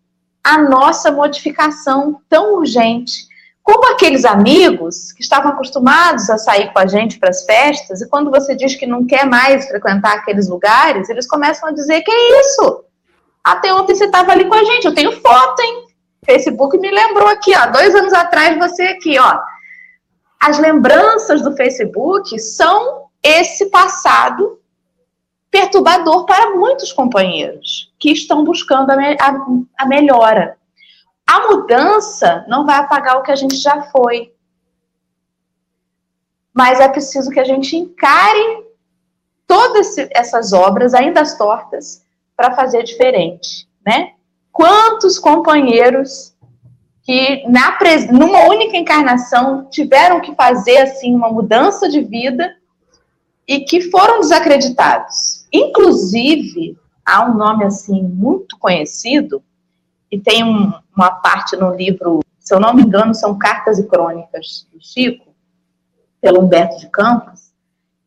a 0.44 0.58
nossa 0.58 1.12
modificação 1.12 2.20
tão 2.28 2.56
urgente. 2.56 3.28
Como 3.62 3.94
aqueles 3.94 4.26
amigos 4.26 5.12
que 5.12 5.22
estavam 5.22 5.52
acostumados 5.52 6.32
a 6.32 6.40
sair 6.40 6.74
com 6.74 6.80
a 6.80 6.88
gente 6.88 7.20
para 7.20 7.30
as 7.30 7.46
festas, 7.46 8.02
e 8.02 8.10
quando 8.10 8.32
você 8.32 8.56
diz 8.56 8.76
que 8.76 8.88
não 8.88 9.06
quer 9.06 9.24
mais 9.24 9.68
frequentar 9.68 10.16
aqueles 10.16 10.50
lugares, 10.50 11.10
eles 11.10 11.28
começam 11.28 11.70
a 11.70 11.72
dizer: 11.72 12.02
que 12.02 12.12
é 12.12 12.42
isso? 12.42 12.86
Até 13.44 13.72
ontem 13.72 13.94
você 13.94 14.06
estava 14.06 14.32
ali 14.32 14.46
com 14.46 14.56
a 14.56 14.64
gente, 14.64 14.86
eu 14.86 14.96
tenho 14.96 15.12
foto, 15.22 15.62
hein? 15.62 15.84
Facebook 16.26 16.76
me 16.80 16.90
lembrou 16.90 17.28
aqui, 17.28 17.56
ó, 17.56 17.68
dois 17.68 17.94
anos 17.94 18.14
atrás 18.14 18.58
você 18.58 18.82
aqui, 18.82 19.20
ó. 19.20 19.40
As 20.42 20.58
lembranças 20.58 21.44
do 21.44 21.56
Facebook 21.56 22.40
são 22.40 23.03
esse 23.24 23.70
passado 23.70 24.60
perturbador 25.50 26.26
para 26.26 26.56
muitos 26.56 26.92
companheiros 26.92 27.94
que 28.00 28.12
estão 28.12 28.44
buscando 28.44 28.90
a, 28.90 28.98
me 28.98 29.16
a, 29.20 29.84
a 29.84 29.86
melhora. 29.86 30.58
A 31.26 31.48
mudança 31.48 32.44
não 32.48 32.66
vai 32.66 32.78
apagar 32.78 33.18
o 33.18 33.24
que 33.24 33.32
a 33.32 33.36
gente 33.36 33.56
já 33.56 33.84
foi. 33.84 34.34
Mas 36.54 36.80
é 36.80 36.90
preciso 36.90 37.32
que 37.32 37.40
a 37.40 37.44
gente 37.44 37.76
encare 37.76 38.66
todas 39.48 39.96
essas 40.12 40.54
obras, 40.54 40.94
ainda 40.94 41.22
as 41.22 41.38
tortas, 41.38 42.04
para 42.36 42.56
fazer 42.56 42.84
diferente, 42.84 43.68
né? 43.86 44.14
Quantos 44.52 45.18
companheiros 45.18 46.36
que 47.04 47.48
na, 47.48 47.78
numa 48.12 48.48
única 48.48 48.78
encarnação 48.78 49.66
tiveram 49.70 50.20
que 50.20 50.34
fazer 50.36 50.78
assim 50.78 51.14
uma 51.14 51.30
mudança 51.30 51.90
de 51.90 52.02
vida 52.02 52.56
e 53.48 53.62
que 53.62 53.90
foram 53.90 54.20
desacreditados. 54.20 55.46
Inclusive, 55.52 56.78
há 57.06 57.26
um 57.26 57.36
nome 57.36 57.66
assim 57.66 58.02
muito 58.02 58.58
conhecido 58.58 59.44
e 60.12 60.20
tem 60.20 60.44
um, 60.44 60.72
uma 60.96 61.12
parte 61.12 61.56
no 61.56 61.76
livro, 61.76 62.22
se 62.40 62.54
eu 62.54 62.60
não 62.60 62.74
me 62.74 62.84
engano, 62.84 63.14
são 63.14 63.38
Cartas 63.38 63.80
e 63.80 63.88
Crônicas 63.88 64.68
do 64.72 64.80
Chico, 64.80 65.34
pelo 66.22 66.42
Humberto 66.42 66.78
de 66.80 66.88
Campos, 66.90 67.52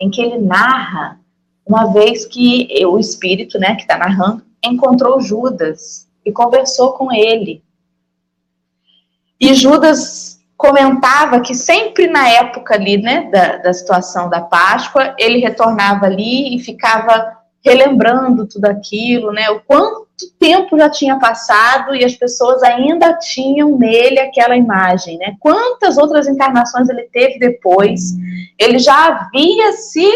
em 0.00 0.10
que 0.10 0.22
ele 0.22 0.38
narra 0.38 1.20
uma 1.66 1.92
vez 1.92 2.24
que 2.24 2.68
o 2.86 2.98
espírito, 2.98 3.58
né, 3.58 3.74
que 3.74 3.82
está 3.82 3.98
narrando, 3.98 4.42
encontrou 4.64 5.20
Judas 5.20 6.08
e 6.24 6.32
conversou 6.32 6.92
com 6.92 7.12
ele. 7.12 7.62
E 9.38 9.52
Judas 9.52 10.35
comentava 10.56 11.40
que 11.40 11.54
sempre 11.54 12.06
na 12.06 12.28
época 12.28 12.74
ali, 12.74 12.96
né, 12.96 13.28
da, 13.30 13.56
da 13.58 13.72
situação 13.72 14.30
da 14.30 14.40
Páscoa, 14.40 15.14
ele 15.18 15.38
retornava 15.38 16.06
ali 16.06 16.56
e 16.56 16.60
ficava 16.60 17.36
relembrando 17.64 18.46
tudo 18.46 18.64
aquilo, 18.66 19.32
né, 19.32 19.50
o 19.50 19.60
quanto 19.60 20.06
tempo 20.38 20.78
já 20.78 20.88
tinha 20.88 21.18
passado 21.18 21.94
e 21.94 22.04
as 22.04 22.14
pessoas 22.14 22.62
ainda 22.62 23.18
tinham 23.18 23.76
nele 23.76 24.18
aquela 24.18 24.56
imagem, 24.56 25.18
né? 25.18 25.36
Quantas 25.38 25.98
outras 25.98 26.26
encarnações 26.26 26.88
ele 26.88 27.02
teve 27.12 27.38
depois? 27.38 28.14
Ele 28.58 28.78
já 28.78 29.08
havia 29.08 29.72
se. 29.72 30.10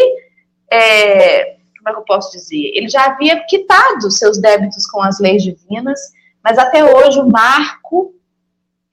É, 0.71 1.55
como 1.77 1.89
é 1.89 1.91
que 1.91 1.99
eu 1.99 2.05
posso 2.05 2.31
dizer? 2.31 2.71
Ele 2.73 2.89
já 2.89 3.05
havia 3.05 3.43
quitado 3.45 4.09
seus 4.09 4.39
débitos 4.39 4.89
com 4.89 5.01
as 5.03 5.19
leis 5.19 5.43
divinas, 5.43 5.99
mas 6.43 6.57
até 6.57 6.83
hoje 6.83 7.19
o 7.19 7.29
marco 7.29 8.11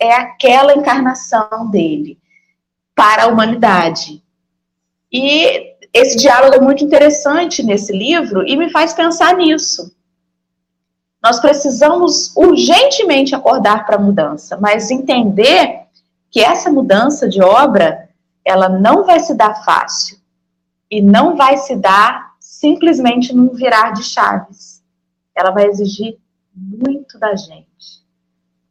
é 0.01 0.13
aquela 0.13 0.75
encarnação 0.75 1.71
dele 1.71 2.19
para 2.95 3.25
a 3.25 3.27
humanidade. 3.27 4.23
E 5.13 5.75
esse 5.93 6.17
diálogo 6.17 6.57
é 6.57 6.61
muito 6.61 6.85
interessante 6.85 7.63
nesse 7.63 7.93
livro 7.93 8.47
e 8.47 8.57
me 8.57 8.71
faz 8.71 8.93
pensar 8.93 9.35
nisso 9.37 9.97
nós 11.23 11.41
precisamos 11.41 12.35
urgentemente 12.37 13.35
acordar 13.35 13.85
para 13.85 13.97
a 13.97 14.01
mudança, 14.01 14.57
mas 14.57 14.91
entender 14.91 15.83
que 16.31 16.41
essa 16.41 16.71
mudança 16.71 17.29
de 17.29 17.43
obra, 17.43 18.09
ela 18.45 18.69
não 18.69 19.05
vai 19.05 19.21
se 19.21 19.35
dar 19.35 19.65
fácil 19.65 20.19
e 20.91 21.03
não 21.03 21.37
vai 21.37 21.57
se 21.57 21.75
dar 21.77 22.35
simplesmente 22.39 23.35
num 23.35 23.49
virar 23.49 23.93
de 23.93 24.05
chaves. 24.05 24.83
Ela 25.35 25.51
vai 25.51 25.67
exigir 25.67 26.19
muito 26.55 27.19
da 27.19 27.35
gente. 27.35 27.68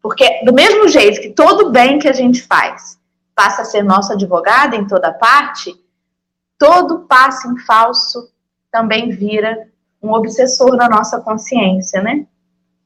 Porque 0.07 0.39
do 0.45 0.53
mesmo 0.53 0.87
jeito 0.87 1.19
que 1.19 1.31
todo 1.31 1.69
bem 1.69 1.99
que 1.99 2.07
a 2.07 2.13
gente 2.13 2.41
faz 2.41 2.97
passa 3.35 3.63
a 3.63 3.65
ser 3.65 3.83
nosso 3.83 4.13
advogado 4.13 4.73
em 4.73 4.87
toda 4.87 5.11
parte, 5.11 5.75
todo 6.57 6.99
passo 6.99 7.51
em 7.51 7.57
falso 7.59 8.31
também 8.71 9.09
vira 9.09 9.67
um 10.01 10.13
obsessor 10.13 10.77
na 10.77 10.87
nossa 10.87 11.19
consciência, 11.19 12.01
né? 12.01 12.25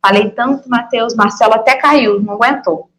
Falei 0.03 0.31
tanto, 0.31 0.67
Matheus, 0.67 1.13
Marcelo 1.13 1.53
até 1.53 1.75
caiu, 1.75 2.19
não 2.19 2.34
aguentou. 2.34 2.89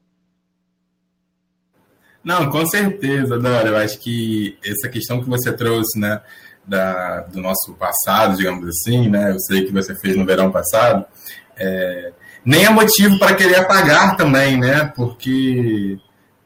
Não, 2.22 2.48
com 2.48 2.64
certeza, 2.64 3.40
Dora. 3.40 3.70
Eu 3.70 3.76
acho 3.76 3.98
que 3.98 4.56
essa 4.64 4.88
questão 4.88 5.20
que 5.20 5.28
você 5.28 5.52
trouxe, 5.52 5.98
né, 5.98 6.22
da, 6.64 7.22
do 7.22 7.40
nosso 7.40 7.74
passado, 7.74 8.36
digamos 8.36 8.68
assim, 8.68 9.08
né, 9.08 9.32
eu 9.32 9.40
sei 9.40 9.64
que 9.64 9.72
você 9.72 9.96
fez 9.96 10.16
no 10.16 10.24
verão 10.24 10.52
passado, 10.52 11.04
é, 11.56 12.12
nem 12.44 12.64
é 12.64 12.70
motivo 12.70 13.18
para 13.18 13.34
querer 13.34 13.56
apagar 13.56 14.16
também, 14.16 14.58
né, 14.58 14.92
porque 14.94 15.98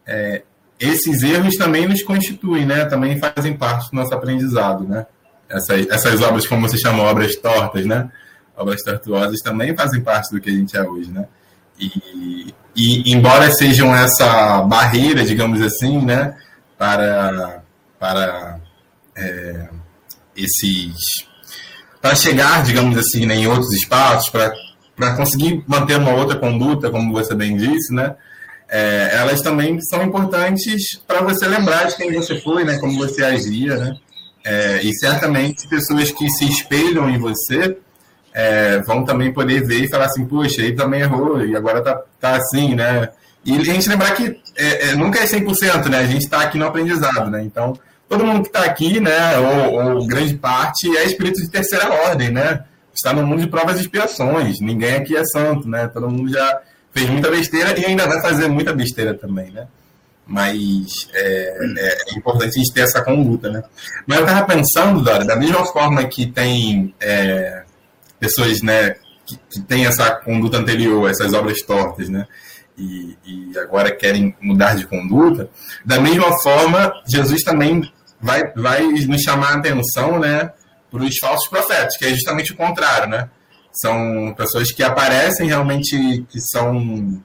é, 0.06 0.42
esses 0.78 1.22
erros 1.22 1.56
também 1.56 1.88
nos 1.88 2.02
constituem, 2.02 2.66
né, 2.66 2.84
também 2.84 3.18
fazem 3.18 3.56
parte 3.56 3.90
do 3.90 3.96
nosso 3.96 4.14
aprendizado, 4.14 4.86
né. 4.86 5.06
Essas, 5.48 5.86
essas 5.88 6.20
obras, 6.22 6.46
como 6.46 6.68
você 6.68 6.76
chamou, 6.76 7.06
obras 7.06 7.36
tortas, 7.36 7.86
né, 7.86 8.10
obras 8.56 8.82
tortuosas 8.82 9.40
também 9.40 9.76
fazem 9.76 10.00
parte 10.00 10.34
do 10.34 10.40
que 10.40 10.50
a 10.50 10.52
gente 10.52 10.76
é 10.76 10.82
hoje, 10.82 11.10
né? 11.10 11.26
E, 11.78 12.54
e 12.74 13.12
embora 13.12 13.52
sejam 13.52 13.94
essa 13.94 14.62
barreira, 14.62 15.24
digamos 15.24 15.60
assim, 15.60 16.00
né, 16.04 16.36
para, 16.78 17.62
para 17.98 18.58
é, 19.14 19.68
esses 20.36 20.94
para 22.00 22.14
chegar, 22.14 22.62
digamos 22.62 22.96
assim, 22.96 23.26
né, 23.26 23.34
em 23.34 23.46
outros 23.46 23.72
espaços, 23.72 24.30
para, 24.30 24.52
para 24.96 25.14
conseguir 25.14 25.62
manter 25.66 25.98
uma 25.98 26.14
outra 26.14 26.36
conduta, 26.36 26.90
como 26.90 27.12
você 27.12 27.34
bem 27.34 27.56
disse, 27.56 27.94
né, 27.94 28.14
é, 28.68 29.10
elas 29.12 29.42
também 29.42 29.80
são 29.80 30.02
importantes 30.02 30.98
para 31.06 31.20
você 31.20 31.46
lembrar 31.46 31.84
de 31.84 31.96
quem 31.96 32.12
você 32.12 32.40
foi, 32.40 32.64
né, 32.64 32.78
como 32.78 32.96
você 32.96 33.22
agia, 33.22 33.76
né, 33.76 33.94
é, 34.44 34.80
e 34.82 34.92
certamente 34.94 35.68
pessoas 35.68 36.10
que 36.10 36.28
se 36.30 36.48
espelham 36.48 37.10
em 37.10 37.18
você 37.18 37.76
é, 38.36 38.80
vão 38.82 39.02
também 39.02 39.32
poder 39.32 39.66
ver 39.66 39.84
e 39.84 39.88
falar 39.88 40.04
assim, 40.04 40.26
puxa, 40.26 40.60
ele 40.60 40.76
também 40.76 41.00
errou 41.00 41.42
e 41.42 41.56
agora 41.56 41.80
tá, 41.80 42.02
tá 42.20 42.36
assim, 42.36 42.74
né? 42.74 43.08
E 43.42 43.56
a 43.56 43.64
gente 43.64 43.88
lembrar 43.88 44.10
que 44.10 44.38
é, 44.54 44.90
é, 44.90 44.94
nunca 44.94 45.20
é 45.20 45.24
100%, 45.24 45.88
né? 45.88 46.00
A 46.00 46.06
gente 46.06 46.24
está 46.24 46.42
aqui 46.42 46.58
no 46.58 46.66
aprendizado, 46.66 47.30
né? 47.30 47.42
Então, 47.42 47.78
todo 48.06 48.26
mundo 48.26 48.42
que 48.42 48.48
está 48.48 48.64
aqui, 48.64 49.00
né, 49.00 49.38
ou, 49.38 49.96
ou, 49.96 50.06
grande 50.06 50.34
parte, 50.36 50.94
é 50.98 51.04
espírito 51.04 51.40
de 51.40 51.50
terceira 51.50 51.90
ordem, 52.08 52.30
né? 52.30 52.62
Está 52.96 53.12
no 53.12 53.26
mundo 53.26 53.42
de 53.42 53.46
provas 53.46 53.76
e 53.76 53.82
expiações. 53.82 54.58
Ninguém 54.58 54.94
aqui 54.94 55.14
é 55.14 55.22
santo, 55.24 55.68
né? 55.68 55.86
Todo 55.86 56.08
mundo 56.08 56.32
já 56.32 56.60
fez 56.92 57.10
muita 57.10 57.30
besteira 57.30 57.78
e 57.78 57.84
ainda 57.84 58.06
vai 58.06 58.22
fazer 58.22 58.48
muita 58.48 58.72
besteira 58.72 59.12
também, 59.12 59.50
né? 59.50 59.68
Mas 60.26 61.06
é, 61.12 61.56
é, 61.78 62.14
é, 62.14 62.18
importante 62.18 62.48
a 62.56 62.58
gente 62.58 62.72
ter 62.72 62.80
essa 62.80 63.04
conduta, 63.04 63.50
né? 63.50 63.62
Mas 64.06 64.18
eu 64.18 64.24
estava 64.24 64.46
pensando, 64.46 65.02
Dora, 65.02 65.26
da 65.26 65.36
mesma 65.36 65.64
forma 65.66 66.02
que 66.04 66.26
tem 66.26 66.94
é, 66.98 67.64
pessoas, 68.18 68.62
né, 68.62 68.96
que, 69.26 69.38
que 69.50 69.60
têm 69.60 69.84
essa 69.84 70.10
conduta 70.12 70.56
anterior, 70.56 71.08
essas 71.08 71.34
obras 71.34 71.60
tortas, 71.60 72.08
né? 72.08 72.26
E, 72.78 73.16
e, 73.24 73.58
agora 73.58 73.94
querem 73.94 74.34
mudar 74.40 74.74
de 74.74 74.86
conduta, 74.86 75.48
da 75.84 76.00
mesma 76.00 76.30
forma, 76.42 76.92
Jesus 77.06 77.42
também 77.42 77.90
vai, 78.20 78.52
vai 78.52 78.82
nos 78.82 79.22
chamar 79.22 79.52
a 79.52 79.56
atenção, 79.56 80.18
né, 80.18 80.50
para 80.96 81.06
os 81.06 81.18
falsos 81.18 81.48
profetas, 81.48 81.96
que 81.96 82.04
é 82.04 82.10
justamente 82.10 82.52
o 82.52 82.56
contrário, 82.56 83.08
né? 83.08 83.28
São 83.72 84.34
pessoas 84.36 84.72
que 84.72 84.82
aparecem 84.82 85.46
realmente 85.46 86.24
que 86.28 86.40
são 86.40 87.22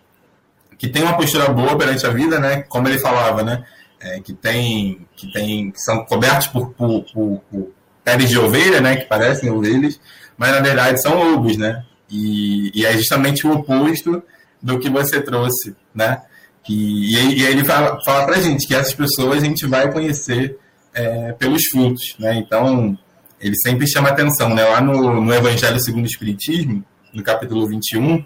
que 0.77 0.89
tem 0.89 1.03
uma 1.03 1.15
postura 1.15 1.47
boa 1.49 1.77
perante 1.77 2.05
a 2.05 2.09
vida, 2.09 2.39
né? 2.39 2.63
Como 2.63 2.87
ele 2.87 2.99
falava, 2.99 3.43
né? 3.43 3.63
É, 3.99 4.19
que 4.19 4.33
tem 4.33 5.05
que 5.15 5.31
tem 5.31 5.71
que 5.71 5.79
são 5.79 6.03
cobertos 6.05 6.47
por, 6.47 6.71
por, 6.71 7.03
por, 7.13 7.41
por, 7.49 7.71
peles 8.03 8.29
de 8.29 8.37
ovelha, 8.37 8.81
né? 8.81 8.97
Que 8.97 9.05
parecem 9.05 9.49
ovelhas, 9.49 9.99
mas 10.37 10.51
na 10.51 10.59
verdade 10.59 11.01
são 11.01 11.15
lobos, 11.15 11.55
né? 11.55 11.83
E, 12.09 12.71
e 12.73 12.85
é 12.85 12.93
justamente 12.93 13.47
o 13.47 13.53
oposto 13.53 14.21
do 14.61 14.77
que 14.79 14.89
você 14.89 15.21
trouxe, 15.21 15.75
né? 15.95 16.21
E, 16.67 17.17
aí, 17.17 17.39
e 17.39 17.47
aí 17.47 17.53
ele 17.53 17.65
fala, 17.65 17.97
fala 18.05 18.25
pra 18.25 18.39
gente 18.39 18.67
que 18.67 18.75
essas 18.75 18.93
pessoas 18.93 19.41
a 19.41 19.45
gente 19.45 19.65
vai 19.65 19.91
conhecer 19.91 20.57
é, 20.93 21.31
pelos 21.33 21.65
frutos, 21.67 22.15
né? 22.19 22.35
Então, 22.35 22.97
ele 23.41 23.55
sempre 23.57 23.87
chama 23.87 24.09
atenção, 24.09 24.53
né? 24.53 24.63
Lá 24.63 24.79
no, 24.79 25.21
no 25.21 25.33
Evangelho 25.33 25.79
segundo 25.79 26.03
o 26.03 26.07
Espiritismo, 26.07 26.83
no 27.13 27.23
capítulo 27.23 27.67
21, 27.67 28.23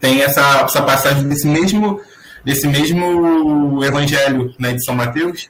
tem 0.00 0.22
essa, 0.22 0.62
essa 0.62 0.82
passagem 0.82 1.28
desse 1.28 1.46
mesmo, 1.46 2.00
desse 2.44 2.66
mesmo 2.66 3.84
evangelho 3.84 4.52
né, 4.58 4.72
de 4.72 4.84
São 4.84 4.94
Mateus, 4.94 5.48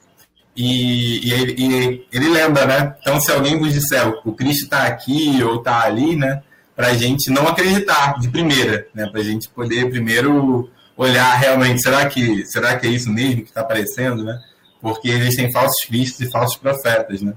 e, 0.54 1.26
e, 1.26 1.32
ele, 1.32 1.54
e, 1.56 2.06
ele, 2.12 2.28
lembra, 2.28 2.66
né? 2.66 2.94
Então, 3.00 3.18
se 3.18 3.32
alguém 3.32 3.58
vos 3.58 3.72
disser 3.72 4.06
o 4.22 4.32
Cristo 4.32 4.64
está 4.64 4.82
aqui 4.82 5.42
ou 5.42 5.56
está 5.56 5.85
ali, 5.85 6.14
né? 6.14 6.42
Para 6.76 6.88
a 6.88 6.94
gente 6.94 7.30
não 7.30 7.48
acreditar 7.48 8.18
de 8.18 8.28
primeira, 8.28 8.87
né? 8.94 9.06
Para 9.11 9.20
a 9.20 9.24
gente 9.24 9.48
poder 9.48 9.88
primeiro 9.88 10.68
olhar 10.94 11.35
realmente, 11.37 11.80
será 11.80 12.06
que, 12.06 12.44
será 12.44 12.76
que 12.76 12.87
é 12.87 12.90
isso 12.90 13.11
mesmo 13.11 13.42
que 13.42 13.48
está 13.48 13.62
aparecendo, 13.62 14.22
né? 14.22 14.38
Porque 14.82 15.08
existem 15.08 15.50
falsos 15.50 15.82
cristos 15.87 16.20
e 16.20 16.30
falsos 16.30 16.58
profetas, 16.58 17.22
né? 17.22 17.32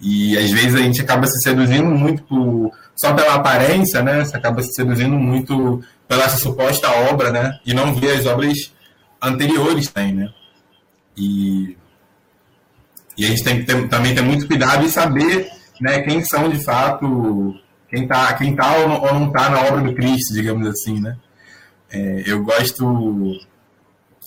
E 0.00 0.36
às 0.38 0.50
vezes 0.50 0.74
a 0.74 0.78
gente 0.78 1.00
acaba 1.00 1.26
se 1.26 1.42
seduzindo 1.42 1.90
muito 1.90 2.22
por, 2.22 2.72
só 2.96 3.12
pela 3.12 3.34
aparência, 3.34 4.02
né? 4.02 4.24
Você 4.24 4.36
acaba 4.36 4.62
se 4.62 4.72
seduzindo 4.72 5.16
muito 5.16 5.82
pela 6.08 6.28
suposta 6.28 6.90
obra, 7.10 7.30
né? 7.30 7.58
E 7.66 7.74
não 7.74 7.94
ver 7.94 8.18
as 8.18 8.26
obras 8.26 8.72
anteriores 9.22 9.88
também, 9.88 10.14
né? 10.14 10.32
E, 11.16 11.76
e 13.16 13.24
a 13.24 13.28
gente 13.28 13.44
tem 13.44 13.58
que 13.58 13.64
ter, 13.64 13.88
também 13.88 14.14
ter 14.14 14.22
muito 14.22 14.46
cuidado 14.46 14.86
e 14.86 14.90
saber 14.90 15.48
né, 15.80 16.00
quem 16.00 16.24
são 16.24 16.48
de 16.48 16.64
fato, 16.64 17.54
quem 17.88 18.06
tá, 18.06 18.32
quem 18.34 18.56
tá 18.56 18.76
ou 18.78 18.88
não, 18.88 19.20
não 19.20 19.30
tá 19.30 19.50
na 19.50 19.60
obra 19.62 19.82
do 19.82 19.94
Cristo, 19.94 20.32
digamos 20.32 20.66
assim, 20.66 21.00
né? 21.00 21.16
É, 21.92 22.22
eu 22.24 22.42
gosto 22.42 23.40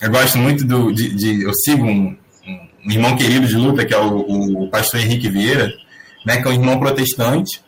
eu 0.02 0.12
gosto 0.12 0.38
muito 0.38 0.66
do, 0.66 0.92
de, 0.92 1.16
de 1.16 1.44
eu 1.44 1.54
sigo 1.54 1.86
um, 1.86 2.18
um, 2.86 2.92
irmão 2.92 3.16
querido 3.16 3.48
de 3.48 3.56
luta 3.56 3.86
que 3.86 3.94
é 3.94 3.98
o, 3.98 4.64
o 4.64 4.70
pastor 4.70 5.00
Henrique 5.00 5.30
Vieira, 5.30 5.72
né, 6.26 6.42
que 6.42 6.48
é 6.48 6.52
um 6.52 6.54
irmão 6.54 6.80
protestante, 6.80 7.62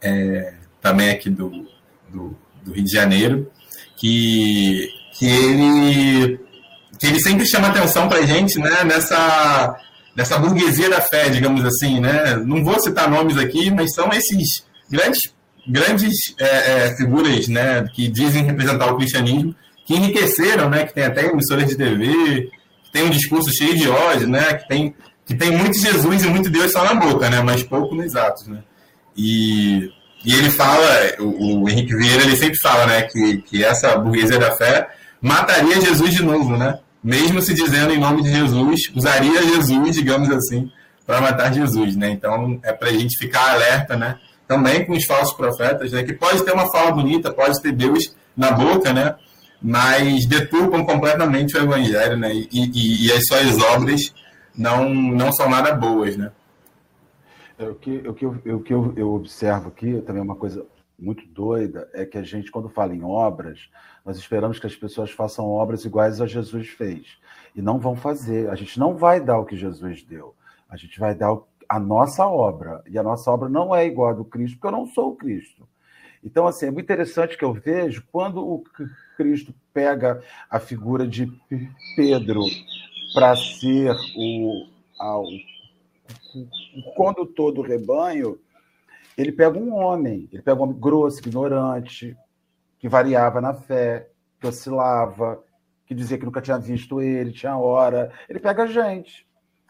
é, 0.00 0.54
também 0.80 1.10
aqui 1.10 1.30
do, 1.30 1.66
do 2.08 2.36
do 2.68 2.74
Rio 2.74 2.84
de 2.84 2.92
Janeiro, 2.92 3.50
que, 3.96 4.88
que, 5.18 5.26
ele, 5.26 6.40
que 6.98 7.06
ele 7.06 7.20
sempre 7.20 7.46
chama 7.46 7.68
atenção 7.68 8.08
para 8.08 8.18
a 8.18 8.26
gente 8.26 8.58
né, 8.58 8.84
nessa, 8.84 9.76
nessa 10.14 10.38
burguesia 10.38 10.90
da 10.90 11.00
fé, 11.00 11.28
digamos 11.30 11.64
assim. 11.64 12.00
Né? 12.00 12.36
Não 12.44 12.62
vou 12.62 12.80
citar 12.80 13.10
nomes 13.10 13.38
aqui, 13.38 13.70
mas 13.70 13.94
são 13.94 14.08
esses 14.10 14.64
grandes, 14.90 15.32
grandes 15.66 16.12
é, 16.38 16.46
é, 16.86 16.96
figuras 16.96 17.48
né, 17.48 17.84
que 17.94 18.08
dizem 18.08 18.44
representar 18.44 18.92
o 18.92 18.96
cristianismo, 18.96 19.54
que 19.84 19.94
enriqueceram, 19.94 20.68
né, 20.68 20.84
que 20.84 20.94
tem 20.94 21.04
até 21.04 21.26
emissoras 21.26 21.66
de 21.66 21.76
TV, 21.76 22.50
que 22.88 22.92
tem 22.92 23.04
um 23.04 23.10
discurso 23.10 23.50
cheio 23.52 23.76
de 23.76 23.88
ódio, 23.88 24.26
né, 24.26 24.54
que 24.54 24.68
tem, 24.68 24.94
que 25.26 25.34
tem 25.34 25.50
muito 25.50 25.78
Jesus 25.78 26.24
e 26.24 26.28
muito 26.28 26.50
Deus 26.50 26.72
só 26.72 26.82
na 26.82 26.94
boca, 26.94 27.28
né, 27.28 27.42
mas 27.42 27.62
pouco 27.62 27.94
nos 27.94 28.16
atos. 28.16 28.46
Né? 28.48 28.62
E 29.16 29.92
e 30.24 30.34
ele 30.34 30.50
fala, 30.50 30.84
o, 31.20 31.62
o, 31.62 31.68
Henrique 31.68 31.94
Vieira, 31.94 32.24
ele 32.24 32.36
sempre 32.36 32.58
fala, 32.58 32.86
né, 32.86 33.02
que, 33.02 33.38
que 33.38 33.64
essa 33.64 33.96
burguesia 33.96 34.38
da 34.38 34.56
fé 34.56 34.88
mataria 35.20 35.80
Jesus 35.80 36.12
de 36.12 36.22
novo, 36.22 36.56
né? 36.56 36.78
Mesmo 37.02 37.40
se 37.40 37.54
dizendo 37.54 37.92
em 37.92 38.00
nome 38.00 38.22
de 38.22 38.30
Jesus, 38.30 38.90
usaria 38.94 39.42
Jesus, 39.42 39.94
digamos 39.94 40.28
assim, 40.30 40.70
para 41.06 41.20
matar 41.20 41.52
Jesus, 41.52 41.94
né? 41.96 42.10
Então 42.10 42.58
é 42.64 42.72
para 42.72 42.88
a 42.88 42.92
gente 42.92 43.16
ficar 43.16 43.52
alerta, 43.52 43.96
né? 43.96 44.16
Também 44.46 44.84
com 44.84 44.92
os 44.92 45.04
falsos 45.04 45.34
profetas, 45.36 45.92
né? 45.92 46.02
Que 46.02 46.12
pode 46.12 46.44
ter 46.44 46.52
uma 46.52 46.70
fala 46.70 46.90
bonita, 46.90 47.32
pode 47.32 47.60
ter 47.62 47.72
Deus 47.72 48.12
na 48.36 48.50
boca, 48.50 48.92
né? 48.92 49.14
Mas 49.60 50.26
deturpam 50.26 50.84
completamente 50.84 51.56
o 51.56 51.62
evangelho, 51.62 52.16
né? 52.16 52.32
E, 52.34 52.48
e, 52.52 53.06
e 53.06 53.12
as 53.12 53.26
suas 53.26 53.60
obras 53.74 54.14
não, 54.56 54.88
não 54.88 55.32
são 55.32 55.48
nada 55.48 55.74
boas, 55.74 56.16
né? 56.16 56.32
É, 57.58 57.68
o 57.68 57.74
que, 57.74 57.96
o 58.08 58.14
que, 58.14 58.24
eu, 58.24 58.30
o 58.30 58.60
que 58.60 58.72
eu, 58.72 58.92
eu 58.96 59.12
observo 59.14 59.68
aqui, 59.68 60.00
também 60.02 60.20
é 60.20 60.24
uma 60.24 60.36
coisa 60.36 60.64
muito 60.98 61.26
doida, 61.26 61.88
é 61.92 62.04
que 62.04 62.18
a 62.18 62.22
gente, 62.22 62.50
quando 62.50 62.68
fala 62.68 62.94
em 62.94 63.02
obras, 63.02 63.68
nós 64.04 64.16
esperamos 64.16 64.58
que 64.58 64.66
as 64.66 64.74
pessoas 64.74 65.10
façam 65.10 65.46
obras 65.46 65.84
iguais 65.84 66.20
a 66.20 66.26
Jesus 66.26 66.68
fez. 66.68 67.18
E 67.54 67.62
não 67.62 67.78
vão 67.78 67.96
fazer. 67.96 68.48
A 68.50 68.54
gente 68.54 68.78
não 68.78 68.96
vai 68.96 69.20
dar 69.20 69.38
o 69.38 69.44
que 69.44 69.56
Jesus 69.56 70.02
deu. 70.02 70.34
A 70.68 70.76
gente 70.76 70.98
vai 70.98 71.14
dar 71.14 71.36
a 71.68 71.78
nossa 71.78 72.26
obra. 72.26 72.82
E 72.88 72.98
a 72.98 73.02
nossa 73.02 73.30
obra 73.30 73.48
não 73.48 73.74
é 73.74 73.86
igual 73.86 74.10
a 74.10 74.14
do 74.14 74.24
Cristo, 74.24 74.54
porque 74.54 74.66
eu 74.68 74.78
não 74.78 74.86
sou 74.86 75.10
o 75.10 75.16
Cristo. 75.16 75.68
Então, 76.22 76.46
assim, 76.46 76.66
é 76.66 76.70
muito 76.70 76.86
interessante 76.86 77.36
que 77.36 77.44
eu 77.44 77.52
vejo 77.52 78.04
quando 78.10 78.44
o 78.44 78.64
Cristo 79.18 79.52
pega 79.74 80.22
a 80.48 80.60
figura 80.60 81.04
de 81.04 81.26
Pedro 81.96 82.40
para 83.12 83.34
ser 83.34 83.92
o, 84.16 84.64
o 85.00 85.24
o 86.34 86.94
condutor 86.94 87.52
do 87.52 87.60
rebanho, 87.60 88.38
ele 89.16 89.32
pega 89.32 89.58
um 89.58 89.74
homem, 89.74 90.28
ele 90.32 90.40
pega 90.40 90.60
um 90.60 90.62
homem 90.62 90.78
grosso, 90.78 91.18
ignorante, 91.18 92.16
que 92.78 92.88
variava 92.88 93.40
na 93.40 93.52
fé, 93.52 94.08
que 94.40 94.46
oscilava, 94.46 95.42
que 95.84 95.94
dizia 95.94 96.16
que 96.16 96.24
nunca 96.24 96.40
tinha 96.40 96.58
visto 96.58 97.00
ele, 97.00 97.32
tinha 97.32 97.56
hora. 97.56 98.12
Ele 98.28 98.38
pega 98.38 98.62
a 98.62 98.66
gente. 98.66 99.26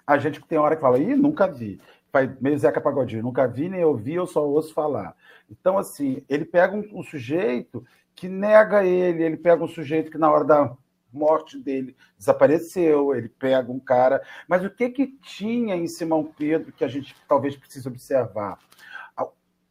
A 0.06 0.18
gente 0.18 0.40
que 0.40 0.46
tem 0.46 0.58
hora 0.58 0.76
que 0.76 0.82
fala, 0.82 0.98
ih, 0.98 1.16
nunca 1.16 1.46
vi. 1.46 1.80
Faz 2.12 2.30
meio 2.40 2.58
Zeca 2.58 2.80
Pagodinho, 2.80 3.22
nunca 3.22 3.46
vi 3.46 3.70
nem 3.70 3.84
ouvi, 3.84 4.14
eu 4.14 4.26
só 4.26 4.46
ouço 4.46 4.74
falar. 4.74 5.16
Então, 5.50 5.78
assim, 5.78 6.22
ele 6.28 6.44
pega 6.44 6.76
um, 6.76 6.84
um 6.92 7.02
sujeito 7.02 7.84
que 8.14 8.28
nega 8.28 8.84
ele, 8.84 9.22
ele 9.22 9.36
pega 9.36 9.62
um 9.62 9.68
sujeito 9.68 10.10
que 10.10 10.18
na 10.18 10.30
hora 10.30 10.44
da 10.44 10.76
morte 11.12 11.58
dele 11.58 11.96
desapareceu, 12.16 13.14
ele 13.14 13.28
pega 13.28 13.70
um 13.70 13.80
cara. 13.80 14.22
Mas 14.46 14.64
o 14.64 14.70
que, 14.70 14.90
que 14.90 15.06
tinha 15.06 15.76
em 15.76 15.86
Simão 15.86 16.24
Pedro 16.24 16.72
que 16.72 16.84
a 16.84 16.88
gente 16.88 17.14
talvez 17.28 17.56
precise 17.56 17.86
observar? 17.88 18.58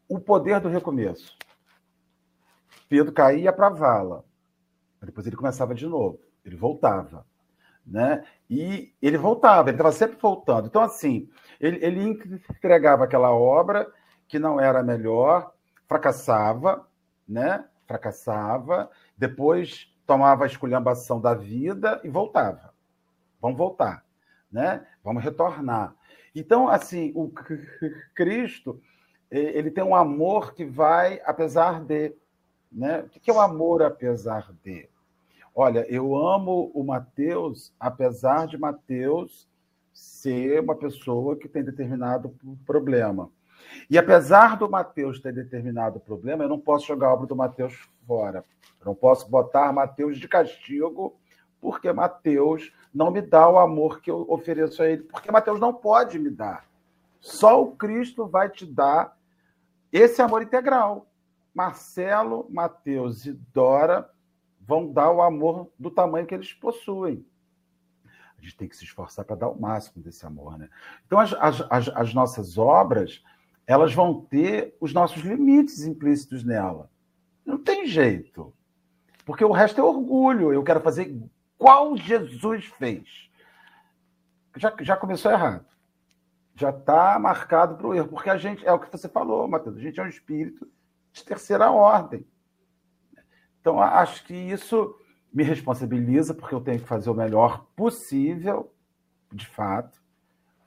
O 0.10 0.20
poder 0.20 0.60
do 0.62 0.70
recomeço. 0.70 1.38
Pedro 2.88 3.12
caía 3.12 3.52
para 3.52 3.68
a 3.68 3.72
vala, 3.72 4.24
depois 5.02 5.28
ele 5.28 5.36
começava 5.36 5.76
de 5.76 5.86
novo, 5.86 6.20
ele 6.46 6.56
voltava. 6.56 7.26
Né? 7.86 8.24
E 8.50 8.94
ele 9.02 9.18
voltava, 9.18 9.70
ele 9.70 9.76
estava 9.76 9.92
sempre 9.92 10.18
voltando. 10.20 10.68
Então, 10.68 10.82
assim, 10.82 11.30
ele, 11.60 11.84
ele 11.86 12.02
entregava 12.50 13.04
aquela 13.04 13.32
obra 13.32 13.92
que 14.28 14.38
não 14.38 14.60
era 14.60 14.84
melhor, 14.84 15.54
fracassava, 15.88 16.88
né? 17.28 17.66
Fracassava, 17.86 18.90
depois 19.18 19.92
tomava 20.06 20.44
a 20.44 20.48
esculhambação 20.48 21.20
da 21.20 21.34
vida 21.34 22.00
e 22.04 22.10
voltava. 22.10 22.74
Vamos 23.42 23.58
voltar, 23.58 24.06
né? 24.52 24.86
Vamos 25.04 25.24
retornar. 25.24 25.96
Então, 26.36 26.68
assim, 26.68 27.12
o 27.16 27.30
Cristo, 28.14 28.80
ele 29.32 29.72
tem 29.72 29.84
um 29.84 29.96
amor 29.96 30.54
que 30.54 30.66
vai 30.66 31.22
apesar 31.26 31.84
de, 31.84 32.14
né? 32.72 33.02
O 33.02 33.10
que 33.10 33.30
é 33.30 33.34
o 33.34 33.40
amor 33.40 33.82
apesar 33.82 34.52
de? 34.64 34.90
Olha, 35.54 35.86
eu 35.90 36.16
amo 36.16 36.72
o 36.74 36.84
Mateus, 36.84 37.74
apesar 37.80 38.46
de 38.46 38.58
Mateus 38.58 39.48
ser 39.92 40.62
uma 40.62 40.76
pessoa 40.76 41.36
que 41.36 41.50
tem 41.50 41.64
determinado 41.64 42.36
problema. 42.66 43.32
E 43.90 43.98
apesar 43.98 44.58
do 44.58 44.70
Mateus 44.70 45.20
ter 45.20 45.34
determinado 45.34 46.00
problema, 46.00 46.44
eu 46.44 46.50
não 46.50 46.60
posso 46.60 46.86
jogar 46.86 47.08
a 47.08 47.14
obra 47.14 47.28
do 47.28 47.36
Mateus 47.36 47.88
fora. 48.06 48.44
Eu 48.80 48.86
não 48.86 48.96
posso 48.96 49.30
botar 49.30 49.72
Mateus 49.74 50.18
de 50.18 50.28
castigo, 50.28 51.16
porque 51.60 51.92
Mateus 51.92 52.72
não 52.94 53.12
me 53.12 53.22
dá 53.22 53.48
o 53.50 53.58
amor 53.58 54.02
que 54.02 54.12
eu 54.12 54.26
ofereço 54.30 54.82
a 54.82 54.88
ele, 54.88 55.04
porque 55.04 55.32
Mateus 55.32 55.60
não 55.60 55.74
pode 55.74 56.18
me 56.20 56.30
dar. 56.30 56.66
Só 57.20 57.62
o 57.62 57.76
Cristo 57.76 58.28
vai 58.28 58.50
te 58.50 58.66
dar 58.66 59.18
esse 59.92 60.22
amor 60.22 60.42
integral. 60.42 61.08
Marcelo, 61.54 62.48
Mateus 62.50 63.26
e 63.26 63.34
Dora 63.54 64.10
vão 64.62 64.92
dar 64.92 65.10
o 65.12 65.22
amor 65.22 65.72
do 65.80 65.90
tamanho 65.90 66.28
que 66.28 66.36
eles 66.36 66.54
possuem. 66.54 67.26
A 68.38 68.42
gente 68.42 68.56
tem 68.56 68.68
que 68.68 68.78
se 68.78 68.84
esforçar 68.84 69.26
para 69.26 69.36
dar 69.36 69.50
o 69.50 69.60
máximo 69.60 70.04
desse 70.04 70.26
amor, 70.26 70.58
né? 70.58 70.70
Então, 71.06 71.20
as, 71.20 71.34
as, 71.34 71.90
as 71.90 72.14
nossas 72.14 72.58
obras, 72.58 73.24
elas 73.68 73.94
vão 73.94 74.22
ter 74.22 74.76
os 74.80 74.94
nossos 74.94 75.22
limites 75.22 75.86
implícitos 75.86 76.44
nela. 76.46 76.90
Não 77.46 77.58
tem 77.62 77.86
jeito. 77.86 78.54
Porque 79.26 79.44
o 79.44 79.52
resto 79.52 79.82
é 79.82 79.84
orgulho. 79.84 80.54
Eu 80.54 80.64
quero 80.64 80.80
fazer 80.80 81.14
qual 81.58 81.98
Jesus 81.98 82.66
fez. 82.66 83.30
Já, 84.56 84.74
já 84.80 84.96
começou 84.96 85.30
errado. 85.30 85.66
Já 86.56 86.70
está 86.70 87.20
marcado 87.20 87.76
para 87.76 87.88
o 87.88 87.94
erro. 87.94 88.08
Porque 88.08 88.30
a 88.30 88.38
gente, 88.38 88.66
é 88.66 88.72
o 88.72 88.80
que 88.80 88.90
você 88.90 89.10
falou, 89.10 89.46
Matheus, 89.50 89.76
a 89.76 89.82
gente 89.82 90.00
é 90.00 90.04
um 90.04 90.08
espírito 90.08 90.66
de 91.12 91.26
terceira 91.26 91.70
ordem. 91.70 92.26
Então, 93.60 93.82
acho 93.82 94.24
que 94.24 94.34
isso 94.34 94.98
me 95.34 95.44
responsabiliza, 95.44 96.34
porque 96.34 96.56
eu 96.56 96.62
tenho 96.62 96.80
que 96.80 96.88
fazer 96.88 97.10
o 97.10 97.14
melhor 97.14 97.66
possível, 97.76 98.74
de 99.32 99.46
fato. 99.46 100.02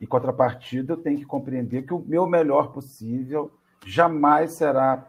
Em 0.00 0.06
contrapartida, 0.06 0.94
eu 0.94 0.96
tenho 0.96 1.18
que 1.18 1.26
compreender 1.26 1.82
que 1.82 1.92
o 1.92 1.98
meu 1.98 2.26
melhor 2.26 2.72
possível 2.72 3.50
jamais 3.86 4.54
será 4.54 5.06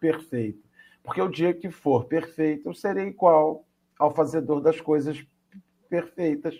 perfeito. 0.00 0.62
Porque 1.02 1.20
o 1.20 1.28
dia 1.28 1.52
que 1.52 1.70
for 1.70 2.04
perfeito, 2.04 2.68
eu 2.68 2.74
serei 2.74 3.06
igual 3.06 3.64
ao 3.98 4.10
fazedor 4.10 4.60
das 4.60 4.80
coisas 4.80 5.24
perfeitas, 5.88 6.54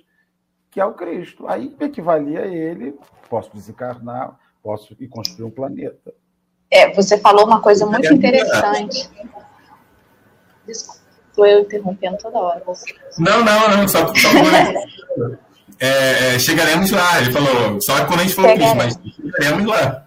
que 0.70 0.80
é 0.80 0.84
o 0.84 0.94
Cristo. 0.94 1.46
Aí 1.46 1.74
equivalia 1.78 2.42
a 2.42 2.46
ele, 2.46 2.98
posso 3.28 3.52
desencarnar, 3.54 4.38
posso 4.62 4.96
ir 4.98 5.08
construir 5.08 5.44
um 5.44 5.50
planeta. 5.50 6.12
É, 6.70 6.92
você 6.92 7.18
falou 7.18 7.46
uma 7.46 7.62
coisa 7.62 7.86
muito 7.86 8.12
interessante. 8.12 9.08
Desculpa, 10.66 11.00
estou 11.28 11.46
eu 11.46 11.60
interrompendo 11.60 12.18
toda 12.18 12.38
hora. 12.38 12.62
Você. 12.66 12.94
Não, 13.18 13.44
não, 13.44 13.76
não, 13.76 13.88
só, 13.88 14.06
só 14.14 14.28
é, 15.80 16.34
é, 16.34 16.38
chegaremos 16.38 16.90
lá. 16.90 17.20
Ele 17.20 17.32
falou, 17.32 17.78
só 17.80 18.04
quando 18.06 18.20
a 18.20 18.22
gente 18.24 18.34
falou 18.34 18.52
Cristo, 18.54 18.76
mas 18.76 18.98
chegaremos 19.32 19.66
lá. 19.66 20.04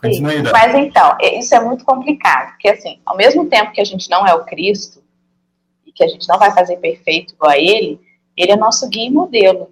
Continue, 0.00 0.42
Mas 0.42 0.74
então, 0.74 1.16
isso 1.20 1.54
é 1.54 1.60
muito 1.60 1.84
complicado, 1.84 2.50
porque 2.50 2.68
assim, 2.68 3.00
ao 3.04 3.16
mesmo 3.16 3.46
tempo 3.46 3.72
que 3.72 3.80
a 3.80 3.84
gente 3.84 4.10
não 4.10 4.26
é 4.26 4.34
o 4.34 4.44
Cristo, 4.44 5.02
e 5.86 5.92
que 5.92 6.04
a 6.04 6.08
gente 6.08 6.28
não 6.28 6.38
vai 6.38 6.52
fazer 6.52 6.76
perfeito 6.76 7.32
igual 7.32 7.52
a 7.52 7.58
ele, 7.58 7.98
ele 8.36 8.52
é 8.52 8.56
nosso 8.56 8.88
guia 8.88 9.06
e 9.06 9.10
modelo. 9.10 9.70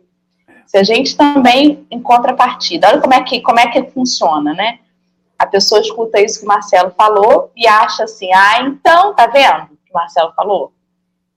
Se 0.67 0.79
a 0.79 0.83
gente 0.83 1.17
também, 1.17 1.87
em 1.91 2.01
contrapartida, 2.01 2.89
olha 2.89 3.01
como 3.01 3.15
é 3.15 3.23
que, 3.23 3.41
como 3.43 3.61
é 3.61 3.69
que 3.69 3.91
funciona, 3.91 4.55
né? 4.55 4.79
A 5.39 5.47
pessoa 5.47 5.81
escuta 5.81 6.21
isso 6.21 6.41
que 6.41 6.47
o 6.47 6.49
Marcelo 6.49 6.93
falou 6.97 7.53
e 7.55 7.67
acha 7.67 8.05
assim, 8.05 8.33
ah, 8.33 8.63
então, 8.63 9.15
tá 9.15 9.27
vendo 9.27 9.65
o 9.65 9.77
que 9.85 9.91
o 9.91 9.95
Marcelo 9.95 10.33
falou? 10.35 10.73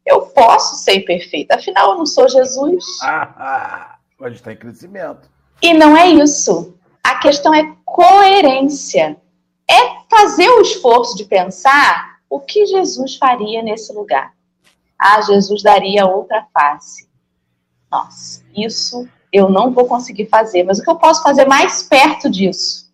Eu 0.08 0.22
posso 0.22 0.78
ser 0.78 1.02
perfeita, 1.02 1.56
afinal 1.56 1.92
eu 1.92 1.98
não 1.98 2.06
sou 2.06 2.30
Jesus. 2.30 2.86
Ah, 3.04 3.34
ah, 3.38 3.98
a 4.22 4.30
gente 4.30 4.38
está 4.38 4.54
em 4.54 4.58
crescimento. 4.58 5.30
E 5.62 5.74
não 5.74 5.98
é 5.98 6.08
isso. 6.08 6.76
A 7.04 7.16
questão 7.16 7.54
é 7.54 7.76
coerência. 7.84 9.18
É 9.70 10.00
fazer 10.10 10.48
o 10.50 10.62
esforço 10.62 11.18
de 11.18 11.26
pensar 11.26 12.20
o 12.30 12.40
que 12.40 12.66
Jesus 12.66 13.18
faria 13.18 13.62
nesse 13.62 13.92
lugar. 13.92 14.34
Ah, 14.98 15.22
Jesus 15.22 15.62
daria 15.62 16.06
outra 16.06 16.48
face. 16.54 17.10
Nossa, 17.92 18.46
isso 18.56 19.08
eu 19.32 19.50
não 19.50 19.72
vou 19.72 19.88
conseguir 19.88 20.28
fazer, 20.28 20.64
mas 20.64 20.80
o 20.80 20.84
que 20.84 20.90
eu 20.90 20.96
posso 20.96 21.22
fazer 21.22 21.46
mais 21.46 21.84
perto 21.84 22.30
disso? 22.30 22.88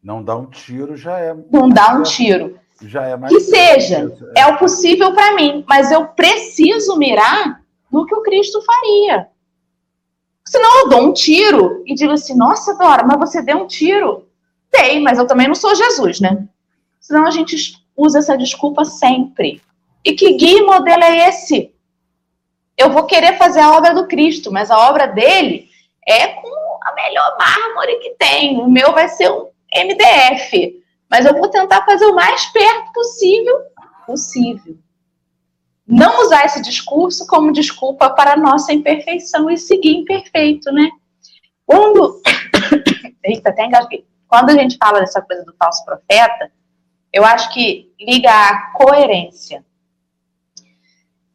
Não 0.00 0.22
dá 0.22 0.36
um 0.36 0.46
tiro 0.46 0.96
já 0.96 1.18
é. 1.18 1.34
Não 1.50 1.68
dá 1.68 1.92
um 1.92 2.04
tiro. 2.04 2.58
Já 2.82 3.06
é 3.06 3.16
mais. 3.16 3.32
Que 3.32 3.40
seja, 3.40 4.12
é. 4.36 4.42
é 4.42 4.46
o 4.48 4.58
possível 4.58 5.12
para 5.14 5.34
mim, 5.34 5.64
mas 5.68 5.90
eu 5.90 6.06
preciso 6.08 6.96
mirar 6.96 7.62
no 7.90 8.04
que 8.04 8.14
o 8.14 8.22
Cristo 8.22 8.60
faria. 8.62 9.28
Senão 10.44 10.80
eu 10.80 10.88
dou 10.88 11.02
um 11.02 11.12
tiro 11.12 11.82
e 11.86 11.94
digo 11.94 12.12
assim: 12.12 12.36
nossa, 12.36 12.76
Dora, 12.76 13.04
mas 13.04 13.18
você 13.18 13.42
deu 13.42 13.58
um 13.58 13.66
tiro. 13.66 14.26
Dei, 14.72 15.00
mas 15.00 15.18
eu 15.18 15.26
também 15.26 15.48
não 15.48 15.54
sou 15.54 15.74
Jesus, 15.74 16.20
né? 16.20 16.46
Senão 17.00 17.26
a 17.26 17.30
gente 17.30 17.56
usa 17.96 18.18
essa 18.18 18.36
desculpa 18.36 18.84
sempre. 18.84 19.62
E 20.04 20.12
que 20.12 20.34
guia 20.34 20.58
e 20.58 20.66
modelo 20.66 21.02
é 21.02 21.28
esse? 21.28 21.72
Eu 22.76 22.90
vou 22.90 23.06
querer 23.06 23.38
fazer 23.38 23.60
a 23.60 23.72
obra 23.72 23.94
do 23.94 24.06
Cristo, 24.06 24.52
mas 24.52 24.70
a 24.70 24.88
obra 24.88 25.06
dele 25.06 25.68
é 26.06 26.28
com 26.28 26.78
a 26.82 26.94
melhor 26.94 27.36
mármore 27.38 27.96
que 28.00 28.10
tem. 28.10 28.58
O 28.58 28.68
meu 28.68 28.92
vai 28.92 29.08
ser 29.08 29.30
um 29.30 29.48
MDF, 29.74 30.82
mas 31.10 31.24
eu 31.24 31.34
vou 31.34 31.48
tentar 31.48 31.84
fazer 31.84 32.06
o 32.06 32.14
mais 32.14 32.46
perto 32.46 32.92
possível, 32.92 33.62
possível. 34.04 34.76
Não 35.86 36.22
usar 36.22 36.44
esse 36.44 36.60
discurso 36.60 37.26
como 37.26 37.52
desculpa 37.52 38.10
para 38.10 38.32
a 38.32 38.36
nossa 38.36 38.72
imperfeição 38.72 39.48
e 39.48 39.56
seguir 39.56 39.96
imperfeito, 39.96 40.72
né? 40.72 40.90
Quando. 41.64 42.20
Eita, 43.22 43.50
até. 43.50 43.68
Quando 44.28 44.50
a 44.50 44.54
gente 44.54 44.76
fala 44.76 45.00
dessa 45.00 45.22
coisa 45.22 45.44
do 45.44 45.54
falso 45.56 45.84
profeta, 45.84 46.50
eu 47.12 47.24
acho 47.24 47.52
que 47.54 47.92
liga 48.00 48.30
à 48.30 48.72
coerência. 48.72 49.64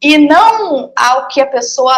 E 0.00 0.18
não 0.18 0.92
ao 0.94 1.28
que 1.28 1.40
a 1.40 1.46
pessoa 1.46 1.94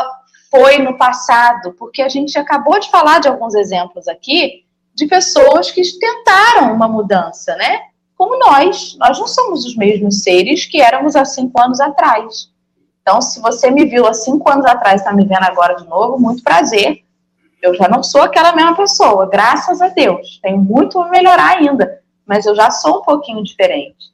foi 0.50 0.78
no 0.78 0.96
passado, 0.96 1.72
porque 1.72 2.00
a 2.02 2.08
gente 2.08 2.38
acabou 2.38 2.78
de 2.78 2.88
falar 2.90 3.18
de 3.18 3.26
alguns 3.26 3.54
exemplos 3.54 4.06
aqui 4.06 4.63
de 4.94 5.06
pessoas 5.06 5.70
que 5.70 5.82
tentaram 5.98 6.72
uma 6.72 6.88
mudança, 6.88 7.54
né? 7.56 7.80
Como 8.16 8.38
nós. 8.38 8.96
Nós 8.98 9.18
não 9.18 9.26
somos 9.26 9.64
os 9.64 9.76
mesmos 9.76 10.22
seres 10.22 10.64
que 10.66 10.80
éramos 10.80 11.16
há 11.16 11.24
cinco 11.24 11.60
anos 11.60 11.80
atrás. 11.80 12.50
Então, 13.02 13.20
se 13.20 13.40
você 13.40 13.70
me 13.70 13.84
viu 13.84 14.06
há 14.06 14.14
cinco 14.14 14.50
anos 14.50 14.64
atrás 14.64 15.00
está 15.00 15.12
me 15.12 15.26
vendo 15.26 15.44
agora 15.44 15.74
de 15.74 15.86
novo, 15.86 16.18
muito 16.18 16.42
prazer. 16.42 17.04
Eu 17.60 17.74
já 17.74 17.88
não 17.88 18.02
sou 18.02 18.22
aquela 18.22 18.54
mesma 18.54 18.76
pessoa, 18.76 19.28
graças 19.28 19.82
a 19.82 19.88
Deus. 19.88 20.38
Tenho 20.42 20.58
muito 20.58 21.00
a 21.00 21.08
melhorar 21.08 21.58
ainda, 21.58 22.00
mas 22.26 22.46
eu 22.46 22.54
já 22.54 22.70
sou 22.70 22.98
um 22.98 23.02
pouquinho 23.02 23.42
diferente. 23.42 24.12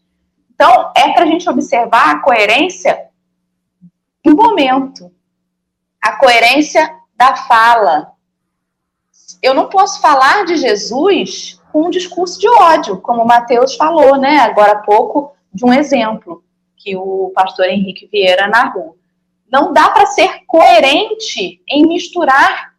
Então, 0.55 0.93
é 0.97 1.13
para 1.13 1.25
a 1.25 1.27
gente 1.27 1.49
observar 1.49 2.11
a 2.11 2.21
coerência 2.21 3.07
do 4.25 4.35
momento, 4.35 5.11
a 6.01 6.17
coerência 6.17 6.89
da 7.17 7.35
fala, 7.37 8.13
eu 9.43 9.55
não 9.55 9.69
posso 9.69 10.01
falar 10.01 10.45
de 10.45 10.57
Jesus 10.57 11.61
com 11.73 11.87
um 11.87 11.91
discurso 11.91 12.39
de 12.39 12.49
ódio, 12.49 13.01
como 13.01 13.23
o 13.23 13.27
Mateus 13.27 13.77
falou, 13.77 14.17
né, 14.17 14.39
agora 14.39 14.73
há 14.73 14.79
pouco, 14.79 15.35
de 15.53 15.65
um 15.65 15.73
exemplo 15.73 16.43
que 16.77 16.97
o 16.97 17.31
pastor 17.35 17.67
Henrique 17.67 18.09
Vieira 18.11 18.49
narrou. 18.49 18.97
Não 19.51 19.73
dá 19.73 19.89
para 19.91 20.07
ser 20.07 20.45
coerente 20.47 21.61
em 21.69 21.87
misturar 21.87 22.73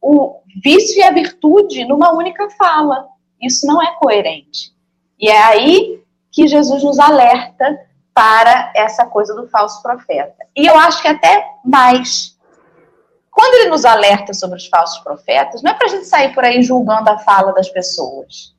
o 0.00 0.40
vício 0.62 0.98
e 0.98 1.02
a 1.02 1.10
virtude 1.10 1.84
numa 1.84 2.12
única 2.12 2.48
fala. 2.50 3.06
Isso 3.40 3.66
não 3.66 3.82
é 3.82 3.94
coerente. 3.96 4.72
E 5.18 5.28
é 5.28 5.42
aí 5.42 6.02
que 6.30 6.48
Jesus 6.48 6.82
nos 6.82 6.98
alerta 6.98 7.78
para 8.14 8.72
essa 8.74 9.06
coisa 9.06 9.34
do 9.34 9.48
falso 9.48 9.82
profeta. 9.82 10.46
E 10.56 10.66
eu 10.66 10.76
acho 10.78 11.00
que 11.00 11.08
até 11.08 11.46
mais 11.64 12.31
quando 13.32 13.54
ele 13.54 13.70
nos 13.70 13.86
alerta 13.86 14.34
sobre 14.34 14.58
os 14.58 14.66
falsos 14.66 14.98
profetas, 14.98 15.62
não 15.62 15.72
é 15.72 15.74
para 15.74 15.86
a 15.86 15.90
gente 15.90 16.04
sair 16.04 16.34
por 16.34 16.44
aí 16.44 16.62
julgando 16.62 17.08
a 17.08 17.18
fala 17.18 17.52
das 17.52 17.68
pessoas. 17.70 18.54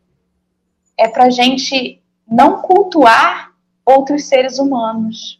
É 0.98 1.08
para 1.08 1.26
a 1.26 1.30
gente 1.30 2.02
não 2.28 2.60
cultuar 2.64 3.54
outros 3.86 4.26
seres 4.26 4.58
humanos. 4.58 5.40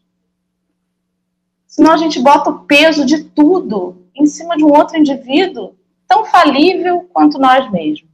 Senão 1.66 1.94
a 1.94 1.98
gente 1.98 2.20
bota 2.20 2.52
o 2.52 2.60
peso 2.60 3.04
de 3.04 3.24
tudo 3.24 4.06
em 4.16 4.28
cima 4.28 4.56
de 4.56 4.64
um 4.64 4.72
outro 4.72 4.98
indivíduo 4.98 5.76
tão 6.08 6.26
falível 6.26 7.10
quanto 7.12 7.40
nós 7.40 7.70
mesmos. 7.72 8.12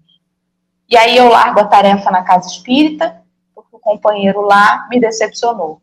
E 0.89 0.95
aí 0.95 1.17
eu 1.17 1.27
largo 1.27 1.59
a 1.59 1.67
tarefa 1.67 2.09
na 2.09 2.23
casa 2.23 2.47
espírita, 2.47 3.21
porque 3.53 3.75
o 3.75 3.79
companheiro 3.79 4.39
lá 4.39 4.87
me 4.89 5.01
decepcionou. 5.01 5.81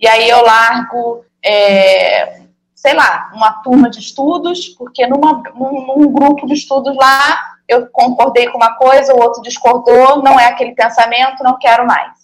E 0.00 0.08
aí 0.08 0.28
eu 0.28 0.42
largo 0.44 1.24
é, 1.44 2.37
sei 2.78 2.94
lá, 2.94 3.32
uma 3.34 3.54
turma 3.54 3.90
de 3.90 3.98
estudos, 3.98 4.68
porque 4.68 5.04
numa, 5.04 5.42
num, 5.52 5.84
num, 5.84 6.12
grupo 6.12 6.46
de 6.46 6.54
estudos 6.54 6.96
lá 6.96 7.56
eu 7.66 7.88
concordei 7.88 8.48
com 8.48 8.56
uma 8.56 8.74
coisa, 8.74 9.12
o 9.12 9.20
outro 9.20 9.42
discordou, 9.42 10.22
não 10.22 10.38
é 10.38 10.46
aquele 10.46 10.76
pensamento, 10.76 11.42
não 11.42 11.58
quero 11.58 11.84
mais. 11.84 12.16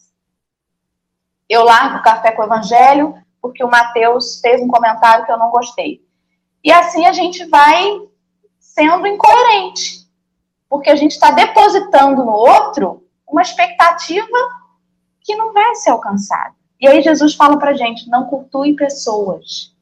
Eu 1.49 1.65
largo 1.65 1.99
o 1.99 2.03
café 2.05 2.31
com 2.31 2.43
o 2.43 2.45
evangelho 2.45 3.17
porque 3.43 3.65
o 3.65 3.69
Mateus 3.69 4.41
fez 4.41 4.63
um 4.63 4.69
comentário 4.69 5.27
que 5.27 5.33
eu 5.33 5.37
não 5.37 5.51
gostei. 5.51 6.01
E 6.63 6.71
assim 6.71 7.05
a 7.05 7.13
gente 7.13 7.45
vai 7.47 8.03
sendo 8.61 9.09
incoerente, 9.09 10.09
porque 10.69 10.89
a 10.89 10.95
gente 10.95 11.11
está 11.11 11.33
depositando 11.33 12.25
no 12.25 12.33
outro 12.33 13.05
uma 13.27 13.43
expectativa 13.43 14.39
que 15.21 15.35
não 15.35 15.53
vai 15.53 15.75
ser 15.75 15.91
alcançada. 15.91 16.55
E 16.81 16.87
aí 16.87 17.03
Jesus 17.03 17.35
fala 17.35 17.59
para 17.59 17.75
gente: 17.75 18.09
não 18.09 18.27
cultue 18.27 18.77
pessoas 18.77 19.74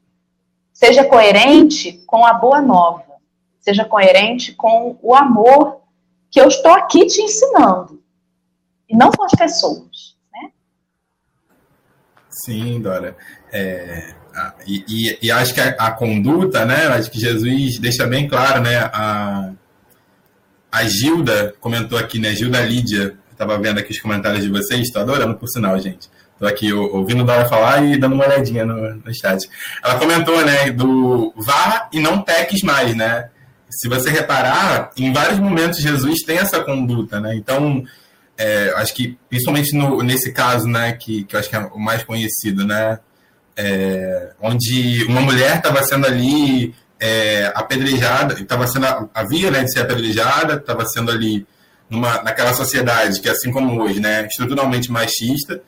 Seja 0.73 1.05
coerente 1.05 2.03
com 2.07 2.25
a 2.25 2.33
boa 2.33 2.59
nova. 2.59 3.03
Seja 3.59 3.85
coerente 3.85 4.53
com 4.53 4.97
o 5.01 5.15
amor 5.15 5.81
que 6.29 6.41
eu 6.41 6.47
estou 6.47 6.73
aqui 6.73 7.05
te 7.05 7.21
ensinando. 7.21 8.01
E 8.89 8.97
não 8.97 9.11
com 9.11 9.23
as 9.23 9.31
pessoas. 9.31 10.17
Né? 10.33 10.51
Sim, 12.29 12.81
Dora. 12.81 13.15
É, 13.51 14.15
e, 14.65 14.83
e, 14.87 15.19
e, 15.21 15.31
acho 15.31 15.53
que 15.53 15.61
a, 15.61 15.69
a, 15.69 15.91
conduta, 15.91 16.65
né? 16.65 16.87
Acho 16.87 17.11
que 17.11 17.19
Jesus 17.19 17.77
deixa 17.77 18.05
bem 18.07 18.27
claro, 18.27 18.61
né? 18.61 18.77
A, 18.77 19.51
a 20.71 20.83
Gilda 20.85 21.53
comentou 21.59 21.97
aqui, 21.97 22.17
né? 22.17 22.33
Gilda 22.33 22.61
Lídia, 22.61 23.15
estava 23.31 23.57
vendo 23.59 23.79
aqui 23.79 23.91
os 23.91 23.99
comentários 23.99 24.43
de 24.43 24.49
vocês, 24.49 24.81
estou 24.81 25.03
adorando 25.03 25.35
por 25.35 25.47
sinal, 25.47 25.79
gente. 25.79 26.09
Estou 26.43 26.49
aqui 26.49 26.73
ouvindo 26.73 27.23
Dora 27.23 27.47
falar 27.47 27.85
e 27.85 27.97
dando 27.97 28.15
uma 28.15 28.25
olhadinha 28.25 28.65
no, 28.65 28.95
no 28.95 29.15
chat. 29.15 29.49
Ela 29.81 29.97
comentou, 29.97 30.43
né, 30.43 30.71
do 30.71 31.33
vá 31.37 31.87
e 31.93 32.01
não 32.01 32.21
peques 32.21 32.61
mais, 32.63 32.93
né? 32.93 33.29
Se 33.69 33.87
você 33.87 34.09
reparar, 34.09 34.91
em 34.97 35.13
vários 35.13 35.39
momentos 35.39 35.79
Jesus 35.79 36.21
tem 36.23 36.37
essa 36.39 36.59
conduta, 36.59 37.21
né? 37.21 37.33
Então, 37.33 37.81
é, 38.37 38.73
acho 38.75 38.93
que 38.93 39.17
principalmente 39.29 39.73
no, 39.73 40.03
nesse 40.03 40.33
caso, 40.33 40.67
né, 40.67 40.91
que, 40.91 41.23
que 41.23 41.33
eu 41.33 41.39
acho 41.39 41.49
que 41.49 41.55
é 41.55 41.59
o 41.59 41.79
mais 41.79 42.03
conhecido, 42.03 42.67
né, 42.67 42.99
é, 43.55 44.31
onde 44.41 45.05
uma 45.05 45.21
mulher 45.21 45.55
estava 45.55 45.81
sendo 45.83 46.05
ali 46.05 46.75
é, 46.99 47.53
apedrejada, 47.55 48.33
estava 48.33 48.67
sendo 48.67 49.09
havia 49.13 49.49
né, 49.49 49.63
de 49.63 49.71
ser 49.71 49.79
apedrejada, 49.79 50.55
estava 50.55 50.85
sendo 50.87 51.09
ali 51.09 51.47
numa, 51.89 52.21
naquela 52.21 52.53
sociedade 52.53 53.21
que 53.21 53.29
assim 53.29 53.49
como 53.49 53.81
hoje, 53.81 54.01
né, 54.01 54.27
estruturalmente 54.27 54.91
machista, 54.91 55.61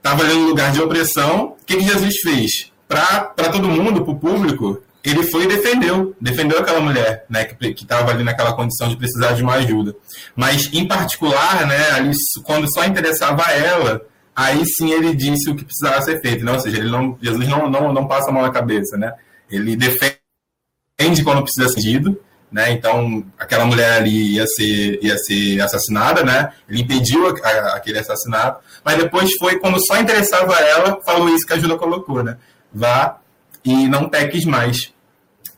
estava 0.00 0.22
ali 0.22 0.34
no 0.34 0.48
lugar 0.48 0.72
de 0.72 0.80
opressão. 0.80 1.56
O 1.60 1.64
que, 1.64 1.76
que 1.76 1.84
Jesus 1.84 2.16
fez? 2.22 2.72
Para 2.88 3.50
todo 3.52 3.68
mundo, 3.68 4.02
para 4.02 4.12
o 4.12 4.18
público, 4.18 4.82
ele 5.04 5.22
foi 5.24 5.44
e 5.44 5.48
defendeu, 5.48 6.14
defendeu 6.20 6.58
aquela 6.58 6.80
mulher, 6.80 7.24
né, 7.28 7.44
que 7.44 7.82
estava 7.82 8.10
ali 8.10 8.24
naquela 8.24 8.52
condição 8.52 8.88
de 8.88 8.96
precisar 8.96 9.32
de 9.32 9.42
uma 9.42 9.54
ajuda. 9.54 9.94
Mas, 10.34 10.68
em 10.72 10.86
particular, 10.86 11.66
né, 11.66 11.92
ali, 11.92 12.10
quando 12.42 12.70
só 12.72 12.84
interessava 12.84 13.46
a 13.46 13.52
ela, 13.52 14.02
aí 14.34 14.64
sim 14.66 14.90
ele 14.90 15.14
disse 15.14 15.48
o 15.50 15.54
que 15.54 15.64
precisava 15.64 16.02
ser 16.02 16.20
feito, 16.20 16.44
né? 16.44 16.52
ou 16.52 16.60
seja, 16.60 16.78
ele 16.78 16.90
não, 16.90 17.16
Jesus 17.20 17.48
não, 17.48 17.70
não, 17.70 17.92
não 17.92 18.06
passa 18.06 18.30
a 18.30 18.32
mão 18.32 18.42
na 18.42 18.50
cabeça, 18.50 18.96
né? 18.96 19.12
Ele 19.50 19.76
defende 19.76 21.24
quando 21.24 21.42
precisa 21.42 21.68
ser 21.68 21.80
sentido, 21.80 22.20
né? 22.50 22.72
Então, 22.72 23.24
aquela 23.38 23.64
mulher 23.64 23.92
ali 23.98 24.34
ia 24.34 24.46
ser, 24.46 24.98
ia 25.02 25.16
ser 25.18 25.60
assassinada, 25.60 26.24
né? 26.24 26.52
Ele 26.68 26.82
impediu 26.82 27.28
a, 27.28 27.48
a, 27.48 27.76
aquele 27.76 27.98
assassinato, 27.98 28.60
mas 28.84 28.96
depois 28.96 29.30
foi 29.38 29.58
quando 29.58 29.78
só 29.86 29.98
interessava 30.00 30.54
ela, 30.54 31.00
falou 31.02 31.28
isso 31.28 31.46
que 31.46 31.52
a 31.52 31.58
Júlia 31.58 31.76
colocou, 31.76 32.22
né? 32.24 32.36
Vá 32.72 33.18
e 33.64 33.86
não 33.88 34.08
peques 34.08 34.44
mais. 34.44 34.92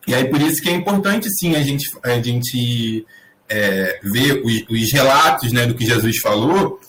E 0.06 0.14
aí 0.14 0.28
por 0.28 0.40
isso 0.40 0.60
que 0.62 0.68
é 0.68 0.72
importante 0.72 1.28
sim 1.38 1.54
a 1.54 1.62
gente, 1.62 1.88
a 2.02 2.20
gente 2.20 3.06
é, 3.48 4.00
ver 4.02 4.42
os, 4.44 4.64
os, 4.68 4.92
relatos 4.92 5.52
né, 5.52 5.66
do 5.66 5.74
que 5.74 5.86
Jesus 5.86 6.18
falou, 6.18 6.80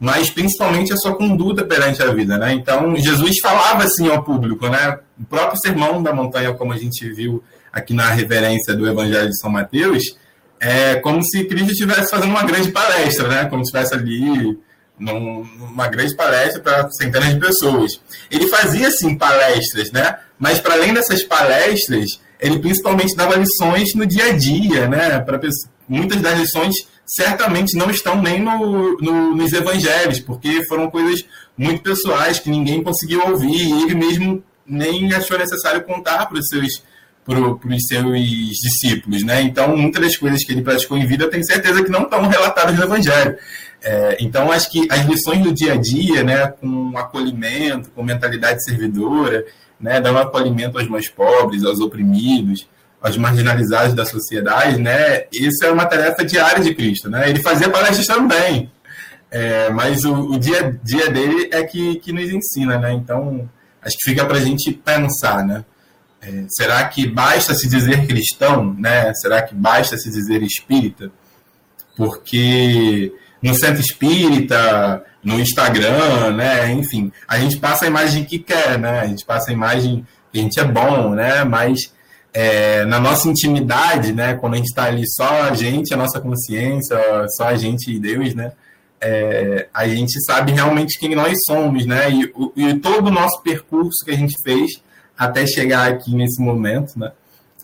mas 0.00 0.30
principalmente 0.30 0.92
a 0.92 0.96
sua 0.96 1.14
conduta 1.14 1.64
perante 1.64 2.02
a 2.02 2.12
vida. 2.12 2.38
Né? 2.38 2.54
Então 2.54 2.96
Jesus 2.96 3.38
falava 3.40 3.84
assim 3.84 4.08
ao 4.08 4.24
público, 4.24 4.68
né? 4.68 4.98
o 5.20 5.24
próprio 5.24 5.60
sermão 5.60 6.02
da 6.02 6.12
montanha, 6.12 6.54
como 6.54 6.72
a 6.72 6.78
gente 6.78 7.08
viu 7.12 7.42
aqui 7.72 7.94
na 7.94 8.10
reverência 8.10 8.74
do 8.74 8.86
Evangelho 8.86 9.28
de 9.28 9.38
São 9.38 9.50
Mateus, 9.50 10.16
é 10.60 10.96
como 10.96 11.22
se 11.24 11.44
Cristo 11.44 11.72
estivesse 11.72 12.10
fazendo 12.10 12.30
uma 12.30 12.44
grande 12.44 12.70
palestra, 12.70 13.28
né? 13.28 13.44
como 13.46 13.64
se 13.64 13.76
estivesse 13.76 13.94
ali 13.94 14.58
numa 14.98 15.88
grande 15.88 16.14
palestra 16.14 16.60
para 16.60 16.90
centenas 16.90 17.34
de 17.34 17.40
pessoas. 17.40 18.00
Ele 18.30 18.46
fazia, 18.46 18.88
assim, 18.88 19.16
palestras, 19.16 19.90
né? 19.90 20.18
Mas, 20.38 20.60
para 20.60 20.74
além 20.74 20.94
dessas 20.94 21.22
palestras, 21.24 22.20
ele 22.38 22.58
principalmente 22.58 23.16
dava 23.16 23.36
lições 23.36 23.94
no 23.94 24.06
dia 24.06 24.26
a 24.26 24.32
dia, 24.32 24.86
né? 24.86 25.18
Para 25.20 25.40
muitas 25.88 26.20
das 26.20 26.38
lições 26.38 26.74
certamente 27.04 27.76
não 27.76 27.90
estão 27.90 28.22
nem 28.22 28.40
no, 28.40 28.96
no, 28.98 29.34
nos 29.34 29.52
evangelhos, 29.52 30.20
porque 30.20 30.64
foram 30.66 30.90
coisas 30.90 31.24
muito 31.56 31.82
pessoais 31.82 32.38
que 32.38 32.48
ninguém 32.48 32.82
conseguiu 32.82 33.26
ouvir 33.26 33.54
e 33.54 33.82
ele 33.82 33.94
mesmo 33.94 34.42
nem 34.66 35.12
achou 35.12 35.36
necessário 35.38 35.82
contar 35.84 36.26
para 36.26 36.38
os 36.38 36.46
seus 36.46 36.82
para 37.24 37.38
os 37.38 37.86
seus 37.86 38.18
discípulos, 38.60 39.22
né? 39.22 39.42
Então, 39.42 39.76
muitas 39.76 40.02
das 40.02 40.16
coisas 40.16 40.44
que 40.44 40.52
ele 40.52 40.62
praticou 40.62 40.98
em 40.98 41.06
vida, 41.06 41.24
eu 41.24 41.30
tenho 41.30 41.44
certeza 41.44 41.82
que 41.82 41.90
não 41.90 42.02
estão 42.02 42.26
relatadas 42.26 42.76
no 42.76 42.84
Evangelho. 42.84 43.36
É, 43.82 44.16
então, 44.20 44.50
acho 44.50 44.70
que 44.70 44.86
as 44.90 45.04
lições 45.06 45.42
do 45.42 45.52
dia 45.52 45.74
a 45.74 45.76
dia, 45.76 46.22
né, 46.22 46.46
com 46.48 46.96
acolhimento, 46.96 47.90
com 47.90 48.02
mentalidade 48.02 48.62
servidora, 48.64 49.44
né, 49.80 50.00
dando 50.00 50.18
acolhimento 50.18 50.78
aos 50.78 50.88
mais 50.88 51.08
pobres, 51.08 51.64
aos 51.64 51.80
oprimidos, 51.80 52.68
aos 53.00 53.16
marginalizados 53.16 53.94
da 53.94 54.04
sociedade, 54.04 54.80
né, 54.80 55.24
isso 55.32 55.64
é 55.64 55.70
uma 55.72 55.84
tarefa 55.84 56.24
diária 56.24 56.62
de 56.62 56.72
Cristo, 56.72 57.10
né? 57.10 57.28
Ele 57.28 57.42
fazia 57.42 57.68
palestras 57.68 58.06
também, 58.06 58.70
é, 59.28 59.68
mas 59.70 60.04
o, 60.04 60.14
o, 60.14 60.38
dia 60.38 60.60
a 60.60 60.70
dia 60.84 61.10
dele 61.10 61.48
é 61.50 61.64
que, 61.64 61.96
que 61.96 62.12
nos 62.12 62.30
ensina, 62.30 62.78
né? 62.78 62.92
Então, 62.92 63.48
acho 63.80 63.96
que 63.98 64.10
fica 64.10 64.24
para 64.24 64.36
a 64.36 64.40
gente 64.40 64.72
pensar, 64.72 65.44
né? 65.44 65.64
É, 66.22 66.44
será 66.48 66.86
que 66.86 67.04
basta 67.06 67.52
se 67.52 67.68
dizer 67.68 68.06
cristão, 68.06 68.74
né? 68.78 69.12
Será 69.14 69.42
que 69.42 69.54
basta 69.54 69.96
se 69.96 70.08
dizer 70.08 70.40
espírita? 70.42 71.10
Porque 71.96 73.12
no 73.42 73.52
centro 73.54 73.80
espírita, 73.80 75.04
no 75.22 75.40
Instagram, 75.40 76.30
né? 76.36 76.70
Enfim, 76.70 77.10
a 77.26 77.38
gente 77.40 77.58
passa 77.58 77.84
a 77.84 77.88
imagem 77.88 78.24
que 78.24 78.38
quer, 78.38 78.78
né? 78.78 79.00
A 79.00 79.06
gente 79.08 79.24
passa 79.24 79.50
a 79.50 79.52
imagem 79.52 80.06
que 80.32 80.38
a 80.38 80.42
gente 80.42 80.60
é 80.60 80.64
bom, 80.64 81.10
né? 81.10 81.42
Mas 81.42 81.92
é, 82.32 82.84
na 82.84 83.00
nossa 83.00 83.28
intimidade, 83.28 84.12
né? 84.12 84.34
Quando 84.34 84.54
a 84.54 84.56
gente 84.58 84.68
está 84.68 84.84
ali 84.84 85.02
só 85.08 85.42
a 85.42 85.54
gente, 85.54 85.92
a 85.92 85.96
nossa 85.96 86.20
consciência, 86.20 86.96
só 87.36 87.48
a 87.48 87.56
gente 87.56 87.90
e 87.90 87.98
Deus, 87.98 88.32
né? 88.32 88.52
É, 89.00 89.66
a 89.74 89.88
gente 89.88 90.24
sabe 90.24 90.52
realmente 90.52 91.00
quem 91.00 91.16
nós 91.16 91.36
somos, 91.44 91.84
né? 91.84 92.08
E, 92.12 92.32
e 92.56 92.74
todo 92.74 93.08
o 93.08 93.10
nosso 93.10 93.42
percurso 93.42 94.04
que 94.04 94.12
a 94.12 94.16
gente 94.16 94.40
fez 94.44 94.80
até 95.16 95.46
chegar 95.46 95.88
aqui 95.88 96.14
nesse 96.14 96.40
momento, 96.40 96.98
né? 96.98 97.12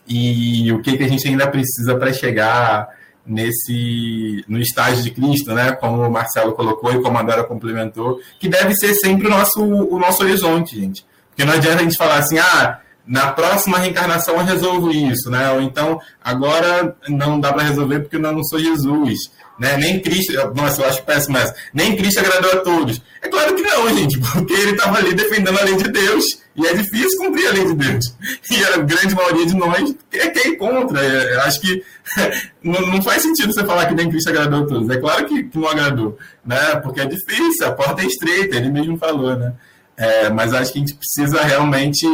E 0.07 0.73
o 0.73 0.81
que, 0.81 0.97
que 0.97 1.05
a 1.05 1.09
gente 1.09 1.29
ainda 1.29 1.47
precisa 1.47 1.97
para 1.97 2.13
chegar 2.13 2.89
nesse 3.27 4.43
no 4.49 4.59
estágio 4.59 5.03
de 5.03 5.11
Cristo, 5.11 5.53
né? 5.53 5.73
Como 5.73 6.03
o 6.03 6.11
Marcelo 6.11 6.53
colocou 6.53 6.93
e 6.93 7.03
como 7.03 7.19
a 7.19 7.23
Dora 7.23 7.45
complementou, 7.45 8.19
que 8.41 8.49
deve 8.49 8.75
ser 8.75 8.95
sempre 8.95 9.27
o 9.27 9.31
nosso, 9.31 9.63
o 9.63 9.99
nosso 9.99 10.23
horizonte, 10.23 10.81
gente. 10.81 11.05
Porque 11.29 11.45
não 11.45 11.53
adianta 11.53 11.81
a 11.81 11.83
gente 11.83 11.97
falar 11.97 12.19
assim, 12.19 12.39
ah, 12.39 12.81
na 13.09 13.33
próxima 13.33 13.79
reencarnação 13.79 14.35
eu 14.37 14.45
resolvo 14.45 14.91
isso, 14.91 15.31
né? 15.31 15.51
Ou 15.53 15.63
então, 15.63 15.99
agora 16.23 16.95
não 17.09 17.41
dá 17.41 17.53
para 17.53 17.63
resolver 17.63 18.01
porque 18.01 18.17
eu 18.17 18.21
não 18.21 18.45
sou 18.45 18.59
Jesus. 18.59 19.19
Né? 19.59 19.77
Nem 19.77 20.01
Cristo, 20.01 20.33
nossa, 20.55 20.83
eu 20.83 20.89
acho 20.89 21.03
péssimo 21.03 21.37
essa. 21.37 21.53
Nem 21.75 21.97
Cristo 21.97 22.21
agradou 22.21 22.53
a 22.53 22.57
todos. 22.59 23.03
É 23.21 23.29
claro 23.29 23.57
que 23.57 23.63
não, 23.63 23.89
gente, 23.97 24.21
porque 24.21 24.53
ele 24.53 24.73
estava 24.73 24.99
ali 24.99 25.15
defendendo 25.15 25.59
a 25.59 25.65
lei 25.65 25.77
de 25.77 25.91
Deus 25.91 26.25
e 26.55 26.67
é 26.67 26.75
difícil 26.75 27.19
cumprir 27.19 27.49
a 27.49 27.53
lei 27.53 27.65
de 27.65 27.75
Deus. 27.75 28.05
E 28.51 28.65
a 28.65 28.77
grande 28.77 29.15
maioria 29.15 29.47
de 29.47 29.57
nós 29.57 29.95
é 30.13 30.29
quem 30.29 30.57
contra. 30.57 31.03
É, 31.03 31.35
eu 31.35 31.41
acho 31.41 31.61
que 31.61 31.83
não, 32.63 33.03
faz 33.03 33.23
sentido 33.23 33.53
você 33.53 33.65
falar 33.65 33.87
que 33.87 33.95
nem 33.95 34.11
Cristo 34.11 34.29
agradou 34.29 34.63
a 34.63 34.67
todos. 34.67 34.91
É 34.91 34.97
claro 34.99 35.27
que, 35.27 35.45
que 35.45 35.59
não 35.59 35.69
agradou, 35.69 36.17
né? 36.45 36.77
Porque 36.77 37.01
é 37.01 37.07
difícil, 37.07 37.67
a 37.67 37.73
porta 37.73 38.03
é 38.03 38.07
estreita, 38.07 38.55
ele 38.55 38.71
mesmo 38.71 38.97
falou, 38.97 39.35
né? 39.35 39.55
É, 39.97 40.31
mas 40.31 40.53
acho 40.53 40.73
que 40.73 40.79
a 40.79 40.83
gente 40.83 40.95
precisa 40.95 41.43
realmente 41.43 42.07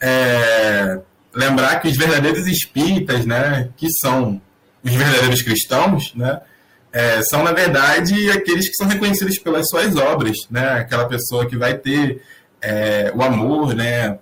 é, 0.00 0.98
lembrar 1.34 1.80
que 1.80 1.88
os 1.88 1.96
verdadeiros 1.96 2.46
espíritas, 2.46 3.26
né, 3.26 3.68
que 3.76 3.88
são 4.00 4.40
os 4.82 4.92
verdadeiros 4.92 5.42
cristãos, 5.42 6.14
né, 6.14 6.40
é, 6.92 7.22
são, 7.22 7.42
na 7.42 7.52
verdade, 7.52 8.30
aqueles 8.30 8.68
que 8.68 8.74
são 8.74 8.88
reconhecidos 8.88 9.38
pelas 9.38 9.68
suas 9.68 9.96
obras, 9.96 10.36
né? 10.50 10.80
Aquela 10.80 11.06
pessoa 11.06 11.46
que 11.46 11.56
vai 11.56 11.74
ter 11.74 12.22
é, 12.60 13.12
o 13.14 13.22
amor, 13.22 13.74
né? 13.74 14.18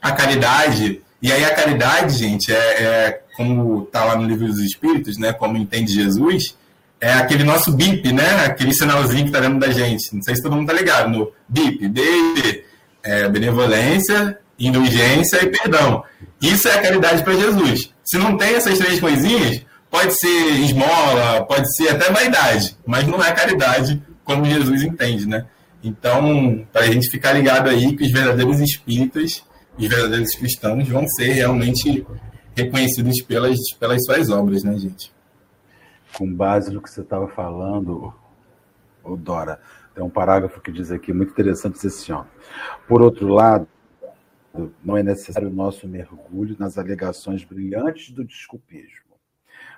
A 0.00 0.12
caridade. 0.12 1.00
E 1.20 1.30
aí 1.30 1.44
a 1.44 1.54
caridade, 1.54 2.18
gente, 2.18 2.52
é, 2.52 2.56
é 2.56 3.22
como 3.36 3.84
está 3.84 4.04
lá 4.04 4.16
no 4.16 4.26
livro 4.26 4.46
dos 4.46 4.58
Espíritos, 4.58 5.16
né? 5.16 5.32
Como 5.32 5.56
entende 5.56 5.92
Jesus, 5.92 6.56
é 7.00 7.12
aquele 7.14 7.44
nosso 7.44 7.72
BIP, 7.72 8.12
né? 8.12 8.46
Aquele 8.46 8.74
sinalzinho 8.74 9.22
que 9.22 9.28
está 9.28 9.40
dentro 9.40 9.60
da 9.60 9.70
gente. 9.70 10.12
Não 10.12 10.22
sei 10.22 10.34
se 10.34 10.42
todo 10.42 10.56
mundo 10.56 10.66
tá 10.66 10.72
ligado 10.72 11.08
no 11.08 11.32
BIP, 11.48 11.88
de 11.88 12.64
é, 13.04 13.28
benevolência, 13.28 14.38
indulgência 14.66 15.42
e 15.44 15.50
perdão. 15.50 16.04
Isso 16.40 16.68
é 16.68 16.74
a 16.74 16.82
caridade 16.82 17.22
para 17.22 17.34
Jesus. 17.34 17.92
Se 18.04 18.18
não 18.18 18.36
tem 18.36 18.54
essas 18.54 18.78
três 18.78 19.00
coisinhas, 19.00 19.64
pode 19.90 20.18
ser 20.18 20.60
esmola, 20.60 21.44
pode 21.46 21.74
ser 21.76 21.90
até 21.90 22.10
vaidade, 22.10 22.76
mas 22.86 23.06
não 23.06 23.22
é 23.22 23.32
caridade 23.32 24.02
como 24.24 24.44
Jesus 24.44 24.82
entende, 24.82 25.26
né? 25.26 25.46
Então, 25.82 26.66
para 26.72 26.82
a 26.82 26.90
gente 26.90 27.10
ficar 27.10 27.32
ligado 27.32 27.68
aí 27.68 27.96
que 27.96 28.04
os 28.04 28.12
verdadeiros 28.12 28.60
espíritas, 28.60 29.44
os 29.76 29.86
verdadeiros 29.86 30.34
cristãos 30.34 30.88
vão 30.88 31.06
ser 31.08 31.32
realmente 31.32 32.06
reconhecidos 32.54 33.20
pelas, 33.22 33.58
pelas 33.78 34.04
suas 34.04 34.30
obras, 34.30 34.62
né, 34.62 34.76
gente? 34.78 35.12
Com 36.16 36.32
base 36.32 36.70
no 36.70 36.80
que 36.80 36.90
você 36.90 37.00
estava 37.00 37.26
falando, 37.28 38.14
Dora, 39.18 39.60
tem 39.94 40.04
um 40.04 40.10
parágrafo 40.10 40.60
que 40.60 40.70
diz 40.70 40.90
aqui, 40.90 41.12
muito 41.12 41.32
interessante, 41.32 41.74
diz 41.74 41.86
assim. 41.86 42.14
Por 42.86 43.02
outro 43.02 43.28
lado, 43.28 43.66
não 44.84 44.96
é 44.96 45.02
necessário 45.02 45.48
o 45.48 45.54
nosso 45.54 45.88
mergulho 45.88 46.56
nas 46.58 46.78
alegações 46.78 47.44
brilhantes 47.44 48.10
do 48.10 48.24
desculpismo 48.24 49.12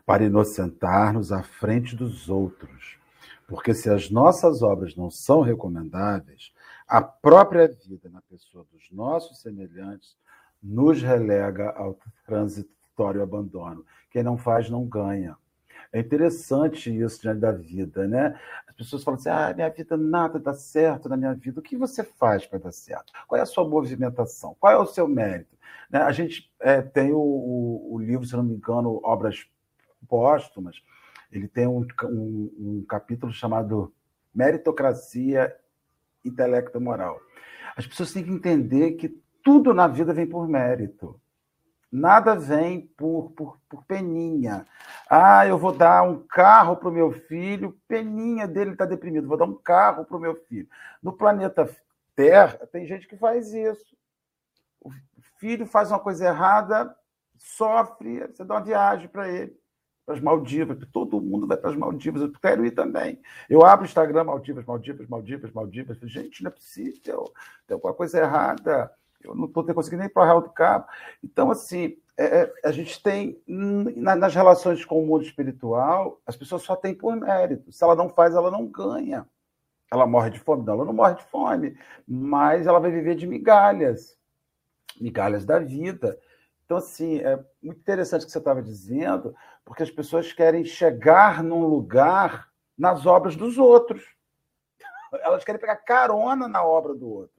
para 0.04 0.24
inocentar-nos 0.24 1.32
à 1.32 1.42
frente 1.42 1.96
dos 1.96 2.28
outros. 2.28 2.98
Porque 3.46 3.74
se 3.74 3.90
as 3.90 4.10
nossas 4.10 4.62
obras 4.62 4.96
não 4.96 5.10
são 5.10 5.40
recomendáveis, 5.40 6.52
A 6.86 7.00
própria 7.00 7.66
vida 7.66 8.10
na 8.10 8.20
pessoa 8.22 8.66
dos 8.70 8.90
nossos 8.90 9.40
semelhantes 9.40 10.16
nos 10.62 11.02
relega 11.02 11.70
ao 11.70 11.98
transitório 12.26 13.22
abandono. 13.22 13.84
Quem 14.10 14.22
não 14.22 14.36
faz, 14.36 14.68
não 14.68 14.84
ganha. 14.86 15.36
É 15.92 16.00
interessante 16.00 16.94
isso 16.94 17.22
diante 17.22 17.40
da 17.40 17.52
vida, 17.52 18.06
né? 18.06 18.38
As 18.74 18.86
pessoas 18.86 19.04
falam 19.04 19.18
assim: 19.18 19.28
ah, 19.28 19.52
minha 19.54 19.70
vida 19.70 19.96
nada 19.96 20.38
dá 20.38 20.52
certo 20.52 21.08
na 21.08 21.16
minha 21.16 21.32
vida. 21.32 21.60
O 21.60 21.62
que 21.62 21.76
você 21.76 22.02
faz 22.02 22.44
para 22.44 22.58
dar 22.58 22.72
certo? 22.72 23.12
Qual 23.26 23.38
é 23.38 23.42
a 23.42 23.46
sua 23.46 23.68
movimentação? 23.68 24.56
Qual 24.58 24.72
é 24.72 24.76
o 24.76 24.86
seu 24.86 25.06
mérito? 25.06 25.56
Né? 25.88 26.00
A 26.00 26.10
gente 26.10 26.52
é, 26.60 26.82
tem 26.82 27.12
o, 27.12 27.18
o, 27.18 27.94
o, 27.94 27.98
livro, 27.98 28.26
se 28.26 28.34
não 28.36 28.42
me 28.42 28.54
engano, 28.54 29.00
Obras 29.04 29.46
Póstumas, 30.08 30.82
ele 31.30 31.46
tem 31.48 31.66
um, 31.66 31.86
um, 32.04 32.54
um 32.58 32.84
capítulo 32.88 33.32
chamado 33.32 33.92
Meritocracia, 34.34 35.54
Intelecto 36.24 36.80
Moral. 36.80 37.20
As 37.76 37.86
pessoas 37.86 38.12
têm 38.12 38.24
que 38.24 38.30
entender 38.30 38.92
que 38.92 39.08
tudo 39.42 39.72
na 39.72 39.86
vida 39.86 40.12
vem 40.12 40.26
por 40.26 40.48
mérito. 40.48 41.20
Nada 41.90 42.34
vem 42.34 42.80
por, 42.96 43.30
por, 43.32 43.60
por 43.68 43.84
peninha. 43.84 44.66
Ah, 45.08 45.46
eu 45.46 45.58
vou 45.58 45.72
dar 45.72 46.02
um 46.02 46.18
carro 46.26 46.76
para 46.76 46.88
o 46.88 46.92
meu 46.92 47.12
filho, 47.12 47.78
peninha 47.86 48.48
dele 48.48 48.72
está 48.72 48.86
deprimido, 48.86 49.28
vou 49.28 49.36
dar 49.36 49.44
um 49.44 49.54
carro 49.54 50.04
para 50.04 50.16
o 50.16 50.20
meu 50.20 50.34
filho. 50.34 50.68
No 51.02 51.12
planeta 51.12 51.68
Terra, 52.16 52.66
tem 52.72 52.86
gente 52.86 53.06
que 53.06 53.16
faz 53.16 53.52
isso. 53.52 53.96
O 54.80 54.90
filho 55.38 55.66
faz 55.66 55.90
uma 55.90 55.98
coisa 55.98 56.26
errada, 56.26 56.94
sofre, 57.36 58.26
você 58.26 58.44
dá 58.44 58.54
uma 58.54 58.64
viagem 58.64 59.08
para 59.08 59.28
ele, 59.28 59.58
para 60.06 60.14
as 60.14 60.20
Maldivas, 60.20 60.78
todo 60.92 61.20
mundo 61.20 61.46
vai 61.46 61.56
para 61.56 61.70
as 61.70 61.76
Maldivas, 61.76 62.22
eu 62.22 62.32
quero 62.32 62.64
ir 62.64 62.70
também. 62.70 63.20
Eu 63.48 63.64
abro 63.64 63.84
o 63.84 63.88
Instagram, 63.88 64.24
Maldivas, 64.24 64.64
Maldivas, 64.64 65.06
Maldivas, 65.08 65.52
Maldivas, 65.52 65.98
gente, 66.02 66.42
não 66.42 66.48
é 66.48 66.54
possível, 66.54 67.32
tem 67.66 67.74
alguma 67.74 67.94
coisa 67.94 68.20
errada 68.20 68.90
eu 69.24 69.34
não 69.34 69.46
estou 69.46 69.64
conseguindo 69.74 70.02
nem 70.02 70.10
para 70.10 70.36
o 70.36 70.40
do 70.42 70.50
Cabo. 70.50 70.86
Então, 71.22 71.50
assim, 71.50 71.96
é, 72.16 72.24
é, 72.24 72.52
a 72.64 72.70
gente 72.70 73.02
tem, 73.02 73.42
na, 73.46 74.14
nas 74.14 74.34
relações 74.34 74.84
com 74.84 75.02
o 75.02 75.06
mundo 75.06 75.24
espiritual, 75.24 76.20
as 76.26 76.36
pessoas 76.36 76.62
só 76.62 76.76
têm 76.76 76.94
por 76.94 77.16
mérito. 77.16 77.72
Se 77.72 77.82
ela 77.82 77.94
não 77.94 78.08
faz, 78.08 78.34
ela 78.34 78.50
não 78.50 78.66
ganha. 78.66 79.26
Ela 79.92 80.06
morre 80.06 80.30
de 80.30 80.40
fome? 80.40 80.64
Não, 80.64 80.74
ela 80.74 80.84
não 80.84 80.92
morre 80.92 81.14
de 81.16 81.24
fome, 81.24 81.76
mas 82.06 82.66
ela 82.66 82.80
vai 82.80 82.90
viver 82.90 83.14
de 83.14 83.26
migalhas 83.26 84.18
migalhas 85.00 85.44
da 85.44 85.58
vida. 85.58 86.18
Então, 86.64 86.78
assim, 86.78 87.18
é 87.18 87.36
muito 87.62 87.78
interessante 87.78 88.22
o 88.22 88.26
que 88.26 88.32
você 88.32 88.38
estava 88.38 88.62
dizendo, 88.62 89.34
porque 89.64 89.82
as 89.82 89.90
pessoas 89.90 90.32
querem 90.32 90.64
chegar 90.64 91.42
num 91.42 91.66
lugar 91.66 92.48
nas 92.76 93.06
obras 93.06 93.36
dos 93.36 93.58
outros. 93.58 94.04
Elas 95.20 95.44
querem 95.44 95.60
pegar 95.60 95.76
carona 95.76 96.48
na 96.48 96.64
obra 96.64 96.94
do 96.94 97.08
outro. 97.08 97.34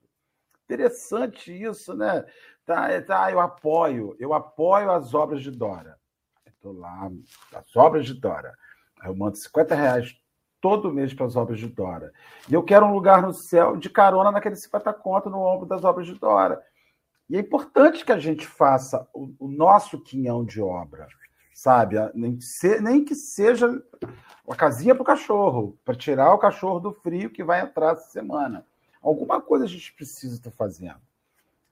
Interessante 0.64 1.52
isso, 1.52 1.94
né? 1.94 2.24
Tá, 2.66 2.90
é, 2.90 3.00
tá, 3.00 3.30
eu 3.30 3.38
apoio, 3.38 4.16
eu 4.18 4.34
apoio 4.34 4.90
as 4.90 5.14
obras 5.14 5.40
de 5.40 5.52
Dora. 5.52 5.96
Estou 6.44 6.72
lá, 6.72 7.08
as 7.54 7.76
obras 7.76 8.04
de 8.04 8.12
Dora. 8.12 8.52
Eu 9.04 9.14
mando 9.14 9.36
50 9.36 9.72
reais 9.72 10.16
todo 10.60 10.92
mês 10.92 11.14
para 11.14 11.26
as 11.26 11.36
obras 11.36 11.60
de 11.60 11.68
Dora. 11.68 12.12
E 12.48 12.54
eu 12.54 12.64
quero 12.64 12.84
um 12.84 12.92
lugar 12.92 13.22
no 13.22 13.32
céu 13.32 13.76
de 13.76 13.88
carona 13.88 14.32
naquele 14.32 14.56
50 14.56 14.92
conto 14.94 15.30
no 15.30 15.38
ombro 15.38 15.64
das 15.64 15.84
obras 15.84 16.06
de 16.06 16.14
Dora. 16.14 16.60
E 17.30 17.36
é 17.36 17.40
importante 17.40 18.04
que 18.04 18.10
a 18.10 18.18
gente 18.18 18.44
faça 18.44 19.08
o, 19.14 19.32
o 19.38 19.48
nosso 19.48 20.00
quinhão 20.02 20.44
de 20.44 20.60
obra, 20.60 21.06
sabe? 21.54 21.96
Nem, 22.14 22.40
se, 22.40 22.80
nem 22.80 23.04
que 23.04 23.14
seja 23.14 23.80
a 24.48 24.56
casinha 24.56 24.92
para 24.92 25.02
o 25.02 25.06
cachorro, 25.06 25.78
para 25.84 25.94
tirar 25.94 26.34
o 26.34 26.38
cachorro 26.38 26.80
do 26.80 26.92
frio 26.92 27.30
que 27.30 27.44
vai 27.44 27.60
entrar 27.60 27.92
essa 27.92 28.10
semana. 28.10 28.66
Alguma 29.00 29.40
coisa 29.40 29.66
a 29.66 29.68
gente 29.68 29.92
precisa 29.92 30.34
estar 30.34 30.50
fazendo. 30.50 31.05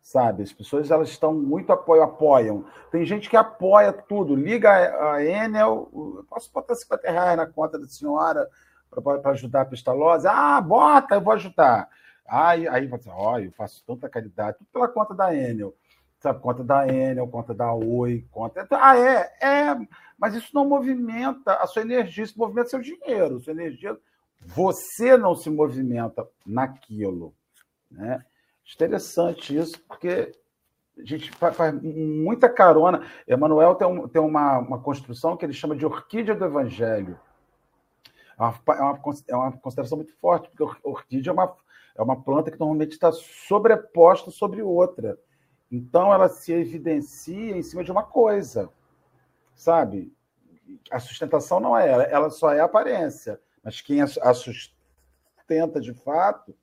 Sabe? 0.04 0.42
As 0.42 0.52
pessoas 0.52 0.90
elas 0.90 1.08
estão 1.08 1.32
muito 1.32 1.72
apoio, 1.72 2.02
apoiam. 2.02 2.66
Tem 2.90 3.06
gente 3.06 3.30
que 3.30 3.38
apoia 3.38 3.90
tudo. 3.90 4.36
Liga 4.36 4.70
a 4.70 5.24
Enel, 5.24 5.88
posso 6.28 6.52
botar 6.52 6.74
50 6.74 7.10
reais 7.10 7.36
na 7.38 7.46
conta 7.46 7.78
da 7.78 7.88
senhora 7.88 8.46
para 8.90 9.30
ajudar 9.30 9.62
a 9.62 9.64
pestalose? 9.64 10.28
Ah, 10.28 10.60
bota, 10.60 11.14
eu 11.14 11.22
vou 11.22 11.32
ajudar. 11.32 11.88
Aí, 12.28 12.68
aí 12.68 12.86
você, 12.86 13.08
olha, 13.08 13.46
eu 13.46 13.52
faço 13.52 13.82
tanta 13.86 14.06
caridade, 14.06 14.58
tudo 14.58 14.68
pela 14.70 14.88
conta 14.88 15.14
da 15.14 15.34
Enel. 15.34 15.74
Sabe, 16.20 16.38
conta 16.38 16.62
da 16.62 16.86
Enel, 16.86 17.26
conta 17.26 17.54
da 17.54 17.72
Oi, 17.72 18.26
conta. 18.30 18.68
Ah, 18.72 18.98
é, 18.98 19.32
é, 19.40 19.88
mas 20.18 20.34
isso 20.34 20.50
não 20.52 20.68
movimenta 20.68 21.54
a 21.54 21.66
sua 21.66 21.80
energia, 21.80 22.24
isso 22.24 22.38
movimenta 22.38 22.68
seu 22.68 22.80
dinheiro. 22.80 23.40
Sua 23.40 23.54
energia 23.54 23.98
você 24.42 25.16
não 25.16 25.34
se 25.34 25.48
movimenta 25.48 26.28
naquilo. 26.44 27.34
Né? 27.90 28.22
Interessante 28.72 29.56
isso, 29.56 29.80
porque 29.86 30.32
a 30.98 31.04
gente 31.04 31.30
faz, 31.32 31.74
muita 31.82 32.48
carona. 32.48 33.06
Emmanuel 33.28 33.74
tem, 33.74 33.86
um, 33.86 34.08
tem 34.08 34.22
uma, 34.22 34.58
uma 34.58 34.80
construção 34.80 35.36
que 35.36 35.44
ele 35.44 35.52
chama 35.52 35.76
de 35.76 35.84
orquídea 35.84 36.34
do 36.34 36.44
evangelho. 36.44 37.18
É 38.38 38.42
uma, 38.42 38.52
é 38.52 39.32
é 39.32 39.36
uma 39.36 39.52
consideração 39.52 39.98
muito 39.98 40.14
forte, 40.16 40.48
porque 40.50 40.78
orquídea 40.82 41.30
é 41.30 41.32
uma, 41.32 41.56
é 41.96 42.02
uma 42.02 42.20
planta 42.20 42.50
que 42.50 42.58
normalmente 42.58 42.92
está 42.92 43.12
sobreposta 43.12 44.30
sobre 44.30 44.62
outra. 44.62 45.18
Então, 45.70 46.12
ela 46.12 46.28
se 46.28 46.52
evidencia 46.52 47.56
em 47.56 47.62
cima 47.62 47.84
de 47.84 47.92
uma 47.92 48.02
coisa, 48.02 48.70
sabe? 49.54 50.12
A 50.90 50.98
sustentação 50.98 51.60
não 51.60 51.76
é 51.76 51.88
ela, 51.88 52.02
ela 52.04 52.30
só 52.30 52.52
é 52.52 52.60
aparência. 52.60 53.40
Mas 53.62 53.80
quem 53.80 54.00
a 54.00 54.34
sustenta 54.34 55.80
de 55.80 55.92
fato 55.92 56.54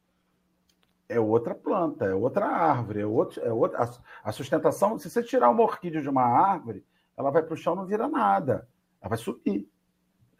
é 1.11 1.19
outra 1.19 1.53
planta, 1.53 2.05
é 2.05 2.13
outra 2.13 2.45
árvore, 2.45 3.01
é, 3.01 3.05
outro, 3.05 3.41
é 3.43 3.51
outra. 3.51 3.89
A 4.23 4.31
sustentação, 4.31 4.97
se 4.97 5.09
você 5.09 5.21
tirar 5.21 5.49
uma 5.49 5.63
orquídea 5.63 6.01
de 6.01 6.09
uma 6.09 6.23
árvore, 6.23 6.83
ela 7.17 7.29
vai 7.29 7.43
para 7.43 7.53
o 7.53 7.57
chão 7.57 7.75
não 7.75 7.85
vira 7.85 8.07
nada. 8.07 8.67
Ela 9.01 9.09
vai 9.09 9.17
subir. 9.17 9.67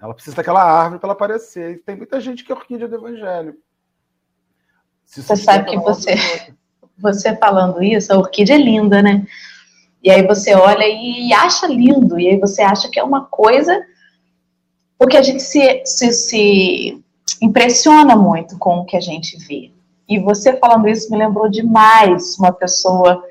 Ela 0.01 0.13
precisa 0.13 0.35
daquela 0.35 0.63
árvore 0.63 0.99
para 0.99 1.07
ela 1.07 1.13
aparecer. 1.13 1.75
E 1.75 1.77
tem 1.77 1.95
muita 1.95 2.19
gente 2.19 2.43
que 2.43 2.51
é 2.51 2.55
orquídea 2.55 2.87
do 2.87 2.95
evangelho. 2.95 3.55
Se 5.05 5.21
você 5.21 5.35
sabe 5.35 5.69
que 5.69 5.77
você, 5.77 6.15
você 6.97 7.35
falando 7.35 7.83
isso, 7.83 8.13
a 8.13 8.17
orquídea 8.17 8.55
é 8.55 8.57
linda, 8.57 9.01
né? 9.01 9.25
E 10.03 10.09
aí 10.09 10.25
você 10.25 10.55
olha 10.55 10.85
e 10.87 11.31
acha 11.33 11.67
lindo, 11.67 12.19
e 12.19 12.29
aí 12.29 12.39
você 12.39 12.61
acha 12.61 12.89
que 12.89 12.99
é 12.99 13.03
uma 13.03 13.25
coisa 13.25 13.85
porque 14.97 15.17
a 15.17 15.21
gente 15.23 15.41
se, 15.41 15.83
se, 15.83 16.11
se 16.11 17.03
impressiona 17.41 18.15
muito 18.15 18.57
com 18.59 18.77
o 18.77 18.85
que 18.85 18.95
a 18.95 19.01
gente 19.01 19.35
vê. 19.47 19.71
E 20.07 20.19
você 20.19 20.57
falando 20.57 20.89
isso 20.89 21.11
me 21.11 21.17
lembrou 21.17 21.49
demais 21.49 22.37
uma 22.37 22.51
pessoa 22.51 23.23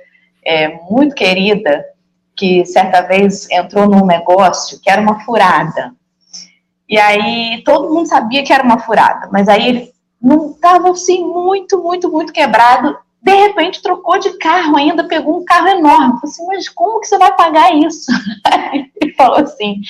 é, 0.45 0.69
muito 0.91 1.15
querida 1.15 1.85
que 2.37 2.65
certa 2.65 3.03
vez 3.03 3.51
entrou 3.51 3.87
num 3.87 4.07
negócio 4.07 4.81
que 4.81 4.91
era 4.91 5.03
uma 5.03 5.21
furada. 5.21 5.95
E 6.89 6.99
aí 6.99 7.63
todo 7.65 7.93
mundo 7.93 8.09
sabia 8.09 8.43
que 8.43 8.53
era 8.53 8.65
uma 8.65 8.79
furada, 8.79 9.29
mas 9.31 9.49
aí 9.49 9.69
ele 9.69 9.93
não 10.21 10.51
estava 10.51 10.91
assim 10.91 11.25
muito, 11.25 11.83
muito, 11.83 12.11
muito 12.11 12.33
quebrado. 12.33 12.97
De 13.23 13.35
repente 13.35 13.83
trocou 13.83 14.19
de 14.19 14.39
carro, 14.39 14.77
ainda 14.77 15.05
pegou 15.07 15.39
um 15.39 15.45
carro 15.45 15.69
enorme. 15.69 16.15
Falei 16.15 16.25
assim, 16.25 16.47
mas 16.47 16.69
como 16.69 17.01
que 17.01 17.07
você 17.07 17.19
vai 17.19 17.37
pagar 17.37 17.75
isso? 17.75 18.11
ele 19.01 19.13
falou 19.15 19.39
assim: 19.39 19.83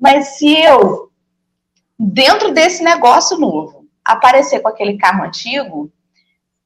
mas 0.00 0.36
se 0.38 0.52
eu, 0.60 1.10
dentro 1.98 2.52
desse 2.52 2.82
negócio 2.82 3.38
novo, 3.38 3.86
aparecer 4.04 4.60
com 4.60 4.68
aquele 4.68 4.96
carro 4.96 5.24
antigo, 5.24 5.90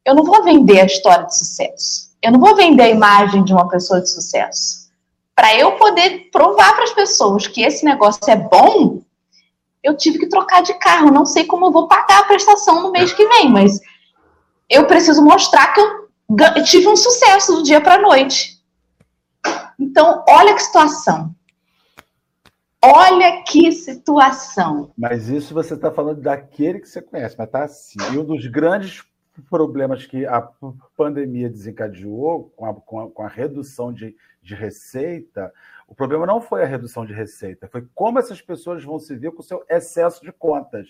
eu 0.05 0.14
não 0.14 0.24
vou 0.24 0.42
vender 0.42 0.80
a 0.80 0.86
história 0.86 1.26
de 1.26 1.36
sucesso. 1.36 2.11
Eu 2.22 2.32
não 2.32 2.40
vou 2.40 2.55
vender 2.55 2.82
a 2.82 2.88
imagem 2.88 3.44
de 3.44 3.53
uma 3.53 3.68
pessoa 3.68 4.01
de 4.01 4.11
sucesso. 4.11 4.90
Para 5.34 5.57
eu 5.57 5.72
poder 5.72 6.30
provar 6.30 6.74
para 6.74 6.84
as 6.84 6.92
pessoas 6.92 7.46
que 7.46 7.62
esse 7.62 7.84
negócio 7.84 8.30
é 8.30 8.36
bom, 8.36 9.03
eu 9.82 9.96
tive 9.96 10.18
que 10.18 10.28
trocar 10.28 10.62
de 10.62 10.74
carro. 10.74 11.11
Não 11.11 11.24
sei 11.24 11.44
como 11.44 11.66
eu 11.66 11.72
vou 11.72 11.88
pagar 11.88 12.20
a 12.20 12.24
prestação 12.24 12.82
no 12.82 12.92
mês 12.92 13.12
que 13.12 13.26
vem, 13.26 13.51
mas 13.51 13.80
eu 14.68 14.86
preciso 14.86 15.22
mostrar 15.22 15.72
que 15.72 15.80
eu 15.80 16.64
tive 16.64 16.88
um 16.88 16.96
sucesso 16.96 17.57
do 17.57 17.62
dia 17.62 17.80
para 17.80 17.94
a 17.94 18.03
noite. 18.03 18.61
Então, 19.78 20.22
olha 20.28 20.55
que 20.55 20.62
situação. 20.62 21.34
Olha 22.82 23.42
que 23.42 23.72
situação. 23.72 24.90
Mas 24.96 25.28
isso 25.28 25.53
você 25.53 25.74
está 25.74 25.90
falando 25.90 26.20
daquele 26.20 26.80
que 26.80 26.88
você 26.88 27.03
conhece, 27.03 27.34
mas 27.38 27.51
tá 27.51 27.64
assim. 27.64 27.98
E 28.12 28.18
um 28.18 28.24
dos 28.24 28.46
grandes 28.46 29.03
problemas 29.49 30.07
que 30.07 30.26
a 30.26 30.41
pandemia 30.97 31.49
desencadeou 31.49 32.53
com 32.57 32.66
a, 32.66 32.74
com 32.74 33.01
a, 33.01 33.11
com 33.11 33.22
a 33.22 33.28
redução 33.28 33.93
de, 33.93 34.16
de 34.43 34.55
receita, 34.55 35.53
o 35.88 35.95
problema 35.95 36.26
não 36.26 36.41
foi 36.41 36.62
a 36.62 36.66
redução 36.66 37.05
de 37.05 37.12
receita, 37.12 37.68
foi 37.68 37.86
como 37.95 38.18
essas 38.18 38.41
pessoas 38.41 38.84
vão 38.84 38.99
se 38.99 39.14
ver 39.16 39.32
com 39.32 39.41
o 39.41 39.45
seu 39.45 39.64
excesso 39.68 40.22
de 40.22 40.32
contas. 40.32 40.88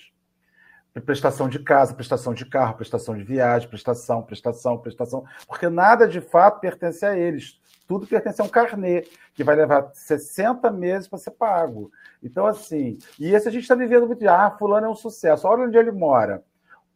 Prestação 1.05 1.49
de 1.49 1.61
casa, 1.61 1.95
prestação 1.95 2.35
de 2.35 2.45
carro, 2.45 2.75
prestação 2.75 3.17
de 3.17 3.23
viagem, 3.23 3.69
prestação, 3.69 4.23
prestação, 4.23 4.77
prestação, 4.77 5.25
porque 5.47 5.69
nada 5.69 6.07
de 6.07 6.21
fato 6.21 6.61
pertence 6.61 7.07
a 7.07 7.17
eles 7.17 7.61
tudo 7.91 8.07
pertence 8.07 8.41
a 8.41 8.45
um 8.45 8.49
carnê, 8.49 9.05
que 9.35 9.43
vai 9.43 9.57
levar 9.57 9.91
60 9.93 10.71
meses 10.71 11.09
para 11.09 11.19
ser 11.19 11.33
pago. 11.33 11.91
Então, 12.23 12.47
assim, 12.47 12.97
e 13.19 13.35
esse 13.35 13.49
a 13.49 13.51
gente 13.51 13.63
está 13.63 13.75
vivendo 13.75 14.07
muito 14.07 14.29
ah, 14.29 14.55
fulano 14.57 14.87
é 14.87 14.89
um 14.89 14.95
sucesso, 14.95 15.49
olha 15.49 15.65
onde 15.65 15.77
ele 15.77 15.91
mora, 15.91 16.45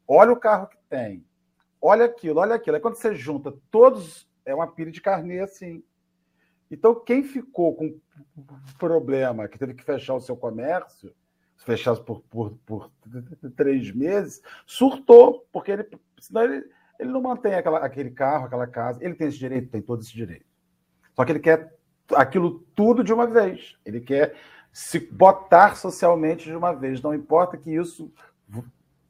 olha 0.06 0.30
o 0.30 0.36
carro 0.36 0.68
que 0.68 0.78
tem, 0.88 1.24
olha 1.84 2.06
aquilo, 2.06 2.40
olha 2.40 2.54
aquilo. 2.54 2.76
Aí 2.76 2.82
quando 2.82 2.96
você 2.96 3.14
junta 3.14 3.52
todos, 3.70 4.26
é 4.46 4.54
uma 4.54 4.66
pilha 4.66 4.90
de 4.90 5.02
carne 5.02 5.38
assim. 5.38 5.84
Então, 6.70 6.94
quem 6.94 7.22
ficou 7.22 7.76
com 7.76 8.00
problema, 8.78 9.46
que 9.46 9.58
teve 9.58 9.74
que 9.74 9.84
fechar 9.84 10.14
o 10.14 10.20
seu 10.20 10.34
comércio, 10.34 11.14
fechar 11.58 11.94
por, 11.96 12.22
por, 12.22 12.58
por 12.64 12.90
três 13.54 13.94
meses, 13.94 14.42
surtou, 14.66 15.46
porque 15.52 15.72
ele, 15.72 15.86
senão 16.18 16.42
ele, 16.42 16.64
ele 16.98 17.12
não 17.12 17.20
mantém 17.20 17.54
aquela, 17.54 17.78
aquele 17.80 18.10
carro, 18.10 18.46
aquela 18.46 18.66
casa. 18.66 19.04
Ele 19.04 19.14
tem 19.14 19.28
esse 19.28 19.38
direito, 19.38 19.70
tem 19.70 19.82
todo 19.82 20.00
esse 20.00 20.12
direito. 20.12 20.46
Só 21.14 21.24
que 21.24 21.32
ele 21.32 21.40
quer 21.40 21.76
aquilo 22.14 22.60
tudo 22.74 23.04
de 23.04 23.12
uma 23.12 23.26
vez. 23.26 23.76
Ele 23.84 24.00
quer 24.00 24.34
se 24.72 24.98
botar 24.98 25.76
socialmente 25.76 26.46
de 26.46 26.56
uma 26.56 26.72
vez. 26.72 27.00
Não 27.02 27.14
importa 27.14 27.58
que 27.58 27.70
isso 27.70 28.10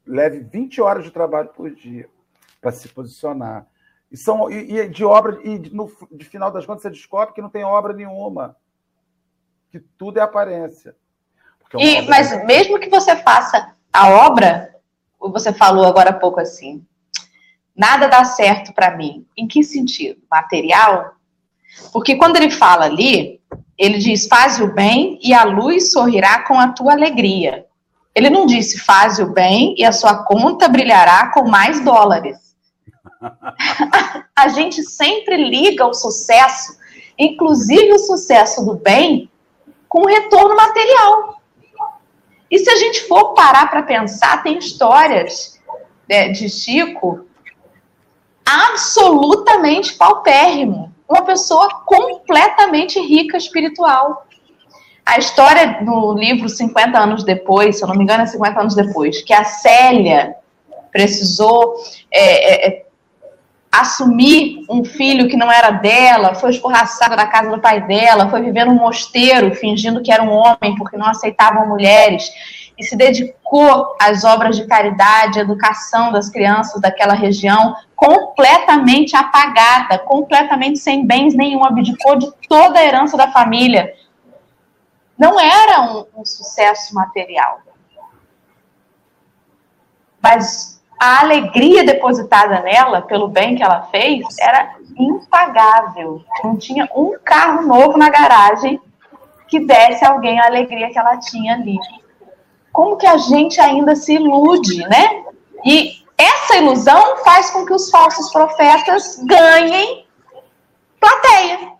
leve 0.05 0.39
20 0.41 0.81
horas 0.81 1.03
de 1.05 1.09
trabalho 1.09 1.49
por 1.49 1.71
dia 1.71 2.09
para 2.65 2.71
se 2.71 2.89
posicionar. 2.89 3.67
E, 4.11 4.17
são, 4.17 4.49
e, 4.49 4.79
e 4.79 4.89
de 4.89 5.05
obra, 5.05 5.39
e 5.43 5.59
no 5.69 5.91
de 6.11 6.25
final 6.25 6.49
das 6.49 6.65
contas 6.65 6.81
você 6.81 6.89
descobre 6.89 7.35
que 7.35 7.41
não 7.43 7.49
tem 7.49 7.63
obra 7.63 7.93
nenhuma. 7.93 8.57
Que 9.69 9.79
tudo 9.79 10.17
é 10.17 10.23
aparência. 10.23 10.95
É 11.75 11.85
e, 11.85 12.01
mas 12.07 12.29
de... 12.29 12.43
mesmo 12.43 12.79
que 12.79 12.89
você 12.89 13.15
faça 13.17 13.75
a 13.93 14.09
obra, 14.09 14.73
você 15.19 15.53
falou 15.53 15.85
agora 15.85 16.09
há 16.09 16.13
pouco 16.13 16.39
assim, 16.39 16.83
nada 17.75 18.07
dá 18.07 18.25
certo 18.25 18.73
para 18.73 18.97
mim. 18.97 19.27
Em 19.37 19.47
que 19.47 19.63
sentido? 19.63 20.19
Material? 20.29 21.13
Porque 21.93 22.15
quando 22.15 22.37
ele 22.37 22.49
fala 22.49 22.85
ali, 22.85 23.39
ele 23.77 23.99
diz: 23.99 24.27
faz 24.27 24.59
o 24.59 24.73
bem 24.73 25.19
e 25.21 25.35
a 25.35 25.43
luz 25.43 25.91
sorrirá 25.91 26.43
com 26.47 26.59
a 26.59 26.69
tua 26.69 26.93
alegria. 26.93 27.67
Ele 28.15 28.31
não 28.31 28.47
disse: 28.47 28.79
faz 28.79 29.19
o 29.19 29.27
bem 29.27 29.75
e 29.77 29.85
a 29.85 29.91
sua 29.91 30.23
conta 30.23 30.67
brilhará 30.67 31.31
com 31.31 31.47
mais 31.47 31.85
dólares. 31.85 32.44
a 34.35 34.47
gente 34.49 34.83
sempre 34.83 35.37
liga 35.37 35.85
o 35.85 35.93
sucesso, 35.93 36.77
inclusive 37.17 37.93
o 37.93 37.99
sucesso 37.99 38.65
do 38.65 38.75
bem, 38.75 39.29
com 39.87 40.05
retorno 40.05 40.55
material. 40.55 41.41
E 42.49 42.59
se 42.59 42.69
a 42.69 42.75
gente 42.75 43.07
for 43.07 43.33
parar 43.33 43.69
para 43.69 43.83
pensar, 43.83 44.43
tem 44.43 44.57
histórias 44.57 45.59
né, 46.07 46.29
de 46.29 46.49
Chico 46.49 47.25
absolutamente 48.45 49.93
paupérrimo. 49.95 50.93
Uma 51.09 51.23
pessoa 51.23 51.67
completamente 51.85 52.99
rica 52.99 53.37
espiritual. 53.37 54.25
A 55.05 55.17
história 55.17 55.81
no 55.81 56.13
livro 56.13 56.49
50 56.49 56.97
anos 56.97 57.23
depois, 57.23 57.77
se 57.77 57.83
eu 57.83 57.87
não 57.87 57.95
me 57.95 58.03
engano, 58.03 58.23
é 58.23 58.25
50 58.25 58.59
anos 58.59 58.75
depois, 58.75 59.21
que 59.21 59.33
a 59.33 59.43
Célia 59.43 60.35
precisou 60.91 61.75
é, 62.11 62.67
é, 62.67 62.84
assumir 63.79 64.65
um 64.69 64.83
filho 64.83 65.27
que 65.27 65.37
não 65.37 65.51
era 65.51 65.71
dela, 65.71 66.33
foi 66.33 66.51
escorraçada 66.51 67.15
da 67.15 67.27
casa 67.27 67.49
do 67.49 67.59
pai 67.59 67.81
dela, 67.81 68.29
foi 68.29 68.41
viver 68.41 68.65
num 68.65 68.75
mosteiro 68.75 69.53
fingindo 69.55 70.01
que 70.01 70.11
era 70.11 70.23
um 70.23 70.31
homem 70.31 70.75
porque 70.77 70.97
não 70.97 71.07
aceitavam 71.07 71.67
mulheres 71.67 72.29
e 72.77 72.83
se 72.83 72.95
dedicou 72.95 73.95
às 74.01 74.23
obras 74.23 74.57
de 74.57 74.67
caridade, 74.67 75.39
educação 75.39 76.11
das 76.11 76.29
crianças 76.29 76.81
daquela 76.81 77.13
região, 77.13 77.75
completamente 77.95 79.15
apagada, 79.15 79.97
completamente 79.99 80.79
sem 80.79 81.05
bens 81.05 81.33
nenhum, 81.33 81.63
abdicou 81.63 82.17
de 82.17 82.29
toda 82.49 82.79
a 82.79 82.83
herança 82.83 83.15
da 83.15 83.31
família. 83.31 83.93
Não 85.17 85.39
era 85.39 85.81
um, 85.81 86.05
um 86.17 86.25
sucesso 86.25 86.93
material. 86.93 87.61
Mas 90.21 90.74
a 90.99 91.21
alegria 91.21 91.83
depositada 91.83 92.61
nela 92.61 93.01
pelo 93.01 93.27
bem 93.27 93.55
que 93.55 93.63
ela 93.63 93.83
fez 93.83 94.25
era 94.39 94.75
impagável. 94.97 96.23
Não 96.43 96.57
tinha 96.57 96.89
um 96.95 97.17
carro 97.23 97.63
novo 97.63 97.97
na 97.97 98.09
garagem 98.09 98.79
que 99.47 99.59
desse 99.59 100.05
a 100.05 100.11
alguém 100.11 100.39
a 100.39 100.45
alegria 100.45 100.89
que 100.89 100.97
ela 100.97 101.17
tinha 101.17 101.53
ali. 101.53 101.77
Como 102.71 102.97
que 102.97 103.05
a 103.05 103.17
gente 103.17 103.59
ainda 103.59 103.95
se 103.95 104.13
ilude, 104.13 104.79
né? 104.87 105.23
E 105.65 106.03
essa 106.17 106.57
ilusão 106.57 107.17
faz 107.17 107.51
com 107.51 107.65
que 107.65 107.73
os 107.73 107.89
falsos 107.89 108.31
profetas 108.31 109.21
ganhem 109.25 110.05
plateia. 110.99 111.73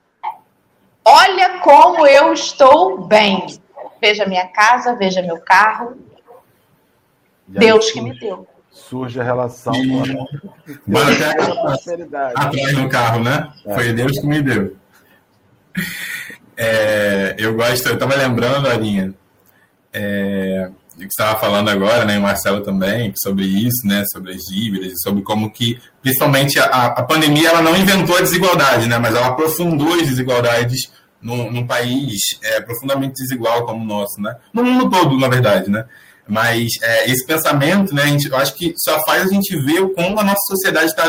Olha 1.03 1.59
como 1.59 2.05
eu 2.05 2.33
estou 2.33 2.99
bem. 3.05 3.45
Veja 4.01 4.25
minha 4.25 4.47
casa, 4.47 4.95
veja 4.95 5.21
meu 5.21 5.39
carro. 5.39 5.97
Deus 7.47 7.91
que 7.91 8.01
me 8.01 8.17
deu 8.19 8.47
surge 8.75 9.19
a 9.19 9.23
relação 9.23 9.73
e... 9.73 9.93
a, 10.93 11.73
até 11.73 12.11
atrás 12.35 12.73
no 12.73 12.89
carro, 12.89 13.23
né? 13.23 13.51
É. 13.65 13.73
Foi 13.73 13.93
Deus 13.93 14.19
que 14.19 14.27
me 14.27 14.41
deu. 14.41 14.75
É, 16.57 17.35
eu 17.37 17.55
gosto, 17.55 17.87
eu 17.87 17.93
estava 17.93 18.15
lembrando, 18.15 18.67
Arinha, 18.67 19.13
é, 19.93 20.69
que 20.97 21.03
você 21.03 21.05
estava 21.05 21.39
falando 21.39 21.69
agora, 21.69 22.05
né, 22.05 22.17
o 22.17 22.21
Marcelo 22.21 22.61
também, 22.61 23.13
sobre 23.15 23.45
isso, 23.45 23.85
né, 23.85 24.03
sobre 24.11 24.33
as 24.33 24.41
dívidas, 24.43 24.93
sobre 25.01 25.21
como 25.23 25.51
que, 25.51 25.79
principalmente, 26.01 26.59
a, 26.59 26.65
a 26.65 27.03
pandemia, 27.03 27.49
ela 27.49 27.61
não 27.61 27.75
inventou 27.75 28.17
a 28.17 28.21
desigualdade, 28.21 28.87
né, 28.87 28.97
mas 28.97 29.15
ela 29.15 29.27
aprofundou 29.27 29.93
as 29.93 30.07
desigualdades 30.07 30.91
num, 31.21 31.51
num 31.51 31.67
país 31.67 32.19
é, 32.41 32.61
profundamente 32.61 33.15
desigual 33.15 33.65
como 33.65 33.83
o 33.83 33.87
nosso, 33.87 34.21
né, 34.21 34.35
no 34.53 34.63
mundo 34.63 34.89
todo, 34.89 35.17
na 35.17 35.27
verdade, 35.27 35.69
né, 35.69 35.85
mas 36.27 36.71
é, 36.81 37.09
esse 37.09 37.25
pensamento, 37.25 37.93
né, 37.93 38.07
gente, 38.07 38.27
eu 38.27 38.35
acho 38.35 38.55
que 38.55 38.73
só 38.77 39.03
faz 39.03 39.23
a 39.23 39.27
gente 39.27 39.55
ver 39.63 39.93
como 39.93 40.19
a 40.19 40.23
nossa 40.23 40.41
sociedade 40.47 40.87
está 40.87 41.05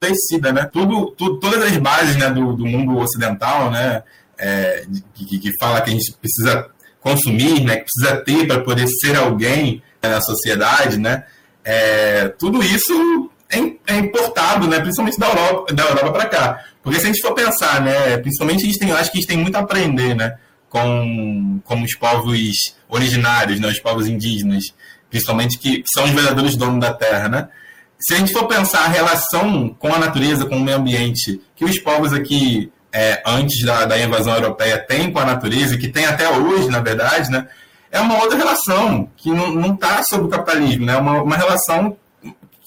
adoecida, 0.00 0.52
né? 0.52 0.68
Tudo, 0.72 1.10
tudo, 1.12 1.40
todas 1.40 1.64
as 1.64 1.76
bases 1.78 2.16
né, 2.16 2.30
do, 2.30 2.52
do 2.54 2.64
mundo 2.64 2.96
ocidental, 2.98 3.70
né, 3.70 4.02
é, 4.38 4.86
que, 5.14 5.38
que 5.38 5.52
fala 5.58 5.80
que 5.80 5.90
a 5.90 5.92
gente 5.92 6.12
precisa 6.12 6.70
consumir, 7.00 7.64
né, 7.64 7.76
que 7.76 7.84
precisa 7.84 8.16
ter 8.22 8.46
para 8.46 8.60
poder 8.60 8.86
ser 8.86 9.16
alguém 9.16 9.82
né, 10.02 10.08
na 10.10 10.20
sociedade, 10.20 10.96
né? 10.98 11.24
É, 11.64 12.28
tudo 12.38 12.62
isso 12.62 13.30
é, 13.50 13.58
é, 13.92 13.98
importado, 13.98 14.68
né, 14.68 14.78
principalmente 14.78 15.18
da 15.18 15.28
Europa, 15.28 15.74
da 15.74 15.82
Europa 15.84 16.12
para 16.12 16.26
cá. 16.26 16.64
Porque 16.82 17.00
se 17.00 17.04
a 17.04 17.08
gente 17.08 17.20
for 17.20 17.34
pensar, 17.34 17.82
né, 17.82 18.16
principalmente 18.18 18.62
a 18.62 18.66
gente 18.66 18.78
tem, 18.78 18.92
acho 18.92 19.10
que 19.10 19.18
a 19.18 19.20
gente 19.20 19.28
tem 19.28 19.38
muito 19.38 19.56
a 19.56 19.60
aprender, 19.60 20.14
né? 20.14 20.38
com, 20.68 21.60
com 21.64 21.82
os 21.82 21.96
povos 21.96 22.74
originários, 22.88 23.60
né, 23.60 23.68
os 23.68 23.80
povos 23.80 24.06
indígenas, 24.06 24.64
principalmente 25.10 25.58
que 25.58 25.82
são 25.86 26.04
os 26.04 26.10
verdadeiros 26.10 26.56
donos 26.56 26.80
da 26.80 26.92
terra, 26.92 27.28
né? 27.28 27.48
Se 28.00 28.14
a 28.14 28.16
gente 28.18 28.32
for 28.32 28.46
pensar 28.46 28.84
a 28.84 28.88
relação 28.88 29.74
com 29.78 29.92
a 29.92 29.98
natureza, 29.98 30.46
com 30.46 30.56
o 30.56 30.60
meio 30.60 30.76
ambiente, 30.76 31.40
que 31.56 31.64
os 31.64 31.78
povos 31.80 32.12
aqui, 32.12 32.70
é, 32.92 33.20
antes 33.26 33.64
da, 33.64 33.86
da 33.86 33.98
invasão 33.98 34.34
europeia, 34.34 34.78
têm 34.78 35.10
com 35.10 35.18
a 35.18 35.24
natureza, 35.24 35.76
que 35.76 35.88
tem 35.88 36.06
até 36.06 36.28
hoje, 36.30 36.68
na 36.68 36.80
verdade, 36.80 37.28
né? 37.30 37.48
É 37.90 38.00
uma 38.00 38.18
outra 38.18 38.36
relação, 38.36 39.08
que 39.16 39.30
não 39.30 39.74
está 39.74 40.02
sob 40.04 40.24
o 40.24 40.28
capitalismo, 40.28 40.86
né? 40.86 40.96
Uma, 40.96 41.22
uma 41.22 41.36
relação 41.36 41.96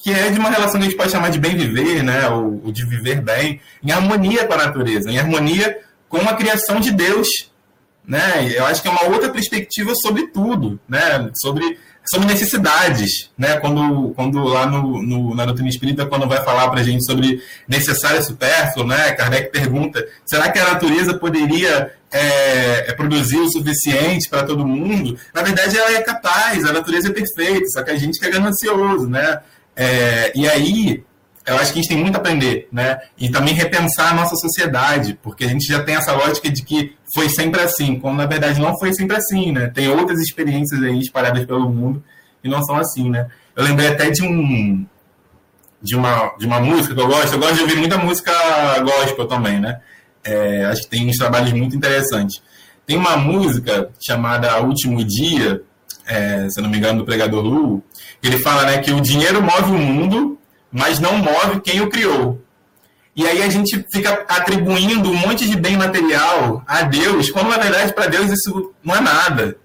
que 0.04 0.12
é 0.12 0.30
de 0.32 0.40
uma 0.40 0.50
relação 0.50 0.80
que 0.80 0.88
a 0.88 0.90
gente 0.90 0.98
pode 0.98 1.12
chamar 1.12 1.30
de 1.30 1.40
bem 1.40 1.56
viver, 1.56 2.04
né? 2.04 2.28
Ou, 2.28 2.62
ou 2.66 2.72
de 2.72 2.86
viver 2.86 3.22
bem, 3.22 3.62
em 3.82 3.92
harmonia 3.92 4.46
com 4.46 4.54
a 4.54 4.58
natureza, 4.58 5.10
em 5.10 5.18
harmonia 5.18 5.80
com 6.10 6.18
a 6.28 6.34
criação 6.34 6.82
de 6.82 6.92
Deus, 6.92 7.28
né? 8.12 8.52
Eu 8.54 8.66
acho 8.66 8.82
que 8.82 8.90
é 8.90 8.92
uma 8.92 9.06
outra 9.06 9.30
perspectiva 9.30 9.94
sobre 9.96 10.28
tudo, 10.28 10.78
né? 10.88 11.32
Sobre 11.42 11.80
sobre 12.04 12.28
necessidades, 12.28 13.32
né? 13.38 13.58
Quando, 13.60 14.12
quando 14.16 14.44
lá 14.44 14.66
no, 14.66 15.02
no, 15.02 15.34
na 15.34 15.46
doutrina 15.46 15.70
espírita, 15.70 16.06
quando 16.06 16.28
vai 16.28 16.44
falar 16.44 16.68
para 16.70 16.82
a 16.82 16.84
gente 16.84 17.06
sobre 17.06 17.42
necessário 17.70 18.20
e 18.20 18.24
supérfluo, 18.24 18.86
né? 18.86 19.14
Kardec 19.14 19.50
pergunta: 19.50 20.06
será 20.26 20.52
que 20.52 20.60
a 20.60 20.74
natureza 20.74 21.14
poderia 21.14 21.94
é, 22.12 22.90
é 22.90 22.94
produzir 22.94 23.38
o 23.38 23.50
suficiente 23.50 24.28
para 24.28 24.44
todo 24.44 24.68
mundo? 24.68 25.18
Na 25.34 25.42
verdade, 25.42 25.78
ela 25.78 25.94
é 25.94 26.02
capaz, 26.02 26.66
a 26.66 26.74
natureza 26.74 27.08
é 27.08 27.14
perfeita, 27.14 27.68
só 27.70 27.82
que 27.82 27.92
a 27.92 27.98
gente 27.98 28.20
que 28.20 28.26
é 28.26 28.30
ganancioso, 28.30 29.08
né? 29.08 29.40
É, 29.74 30.34
e 30.36 30.50
aí 30.50 31.02
eu 31.46 31.56
acho 31.56 31.74
que 31.74 31.80
a 31.80 31.82
gente 31.82 31.90
tem 31.90 31.98
muito 31.98 32.16
a 32.16 32.20
aprender, 32.20 32.68
né? 32.72 33.00
E 33.18 33.30
também 33.30 33.54
repensar 33.54 34.12
a 34.12 34.14
nossa 34.14 34.36
sociedade, 34.36 35.18
porque 35.22 35.44
a 35.44 35.48
gente 35.48 35.66
já 35.66 35.82
tem 35.84 35.96
essa 35.96 36.14
lógica 36.14 36.50
de 36.50 36.64
que 36.64 36.96
foi 37.14 37.30
sempre 37.30 37.62
assim, 37.62 38.00
quando 38.00 38.18
na 38.18 38.26
verdade 38.26 38.60
não 38.60 38.78
foi 38.78 38.94
sempre 38.94 39.18
assim, 39.18 39.52
né? 39.52 39.68
Tem 39.68 39.88
outras 39.90 40.20
experiências 40.20 40.82
aí 40.84 41.00
espalhadas 41.00 41.46
pelo 41.46 41.70
mundo 41.70 42.04
e 42.44 42.50
não 42.50 42.64
são 42.64 42.76
assim, 42.78 43.10
né? 43.10 43.28
Eu 43.56 43.64
lembrei 43.64 43.90
até 43.90 44.10
de 44.10 44.24
um 44.24 44.86
de 45.82 45.96
uma, 45.96 46.36
de 46.38 46.46
uma 46.46 46.60
música 46.60 46.94
que 46.94 47.02
eu 47.02 47.08
gosto, 47.08 47.34
eu 47.34 47.40
gosto 47.40 47.56
de 47.56 47.62
ouvir 47.62 47.78
muita 47.78 47.98
música 47.98 48.32
gospel 48.84 49.26
também, 49.28 49.60
né? 49.60 49.80
É, 50.24 50.66
acho 50.66 50.84
que 50.84 50.90
tem 50.90 51.10
uns 51.10 51.18
trabalhos 51.18 51.52
muito 51.54 51.76
interessantes. 51.76 52.42
Tem 52.86 52.96
uma 52.96 53.18
música 53.18 53.90
chamada 54.00 54.62
Último 54.62 55.04
Dia, 55.04 55.64
é, 56.06 56.48
se 56.50 56.62
não 56.62 56.70
me 56.70 56.78
engano, 56.78 57.00
do 57.00 57.06
pregador 57.06 57.44
Lu, 57.44 57.84
que 58.22 58.28
ele 58.28 58.38
fala 58.40 58.64
né, 58.66 58.78
que 58.78 58.92
o 58.92 59.02
dinheiro 59.02 59.42
move 59.42 59.72
o 59.72 59.78
mundo, 59.78 60.38
mas 60.72 61.00
não 61.00 61.18
move 61.18 61.62
quem 61.62 61.82
o 61.82 61.90
criou. 61.90 62.42
E 63.16 63.28
aí 63.28 63.42
a 63.44 63.50
gente 63.50 63.86
fica 63.92 64.26
atribuindo 64.28 65.12
um 65.12 65.18
monte 65.18 65.50
de 65.50 65.58
bem 65.58 65.76
material 65.76 66.64
a 66.66 66.84
Deus, 66.84 67.30
quando 67.30 67.50
na 67.50 67.58
verdade 67.58 67.94
para 67.94 68.08
Deus 68.08 68.32
isso 68.32 68.74
não 68.84 68.96
é 68.96 69.02
nada. 69.02 69.58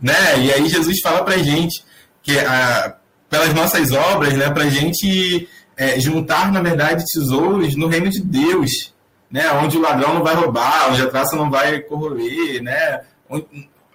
Né? 0.00 0.38
E 0.38 0.52
aí 0.52 0.68
Jesus 0.68 1.00
fala 1.00 1.24
para 1.24 1.38
gente 1.38 1.82
que 2.22 2.38
a, 2.38 2.96
pelas 3.30 3.54
nossas 3.54 3.90
obras, 3.90 4.34
né, 4.34 4.50
para 4.50 4.68
gente 4.68 5.48
é, 5.76 5.98
juntar, 5.98 6.52
na 6.52 6.60
verdade, 6.60 7.04
tesouros 7.12 7.74
no 7.74 7.88
reino 7.88 8.10
de 8.10 8.20
Deus, 8.20 8.94
né, 9.30 9.50
onde 9.52 9.76
o 9.76 9.80
ladrão 9.80 10.14
não 10.14 10.22
vai 10.22 10.34
roubar, 10.34 10.90
onde 10.90 11.02
a 11.02 11.10
traça 11.10 11.34
não 11.34 11.50
vai 11.50 11.80
corroer, 11.80 12.62
né, 12.62 13.00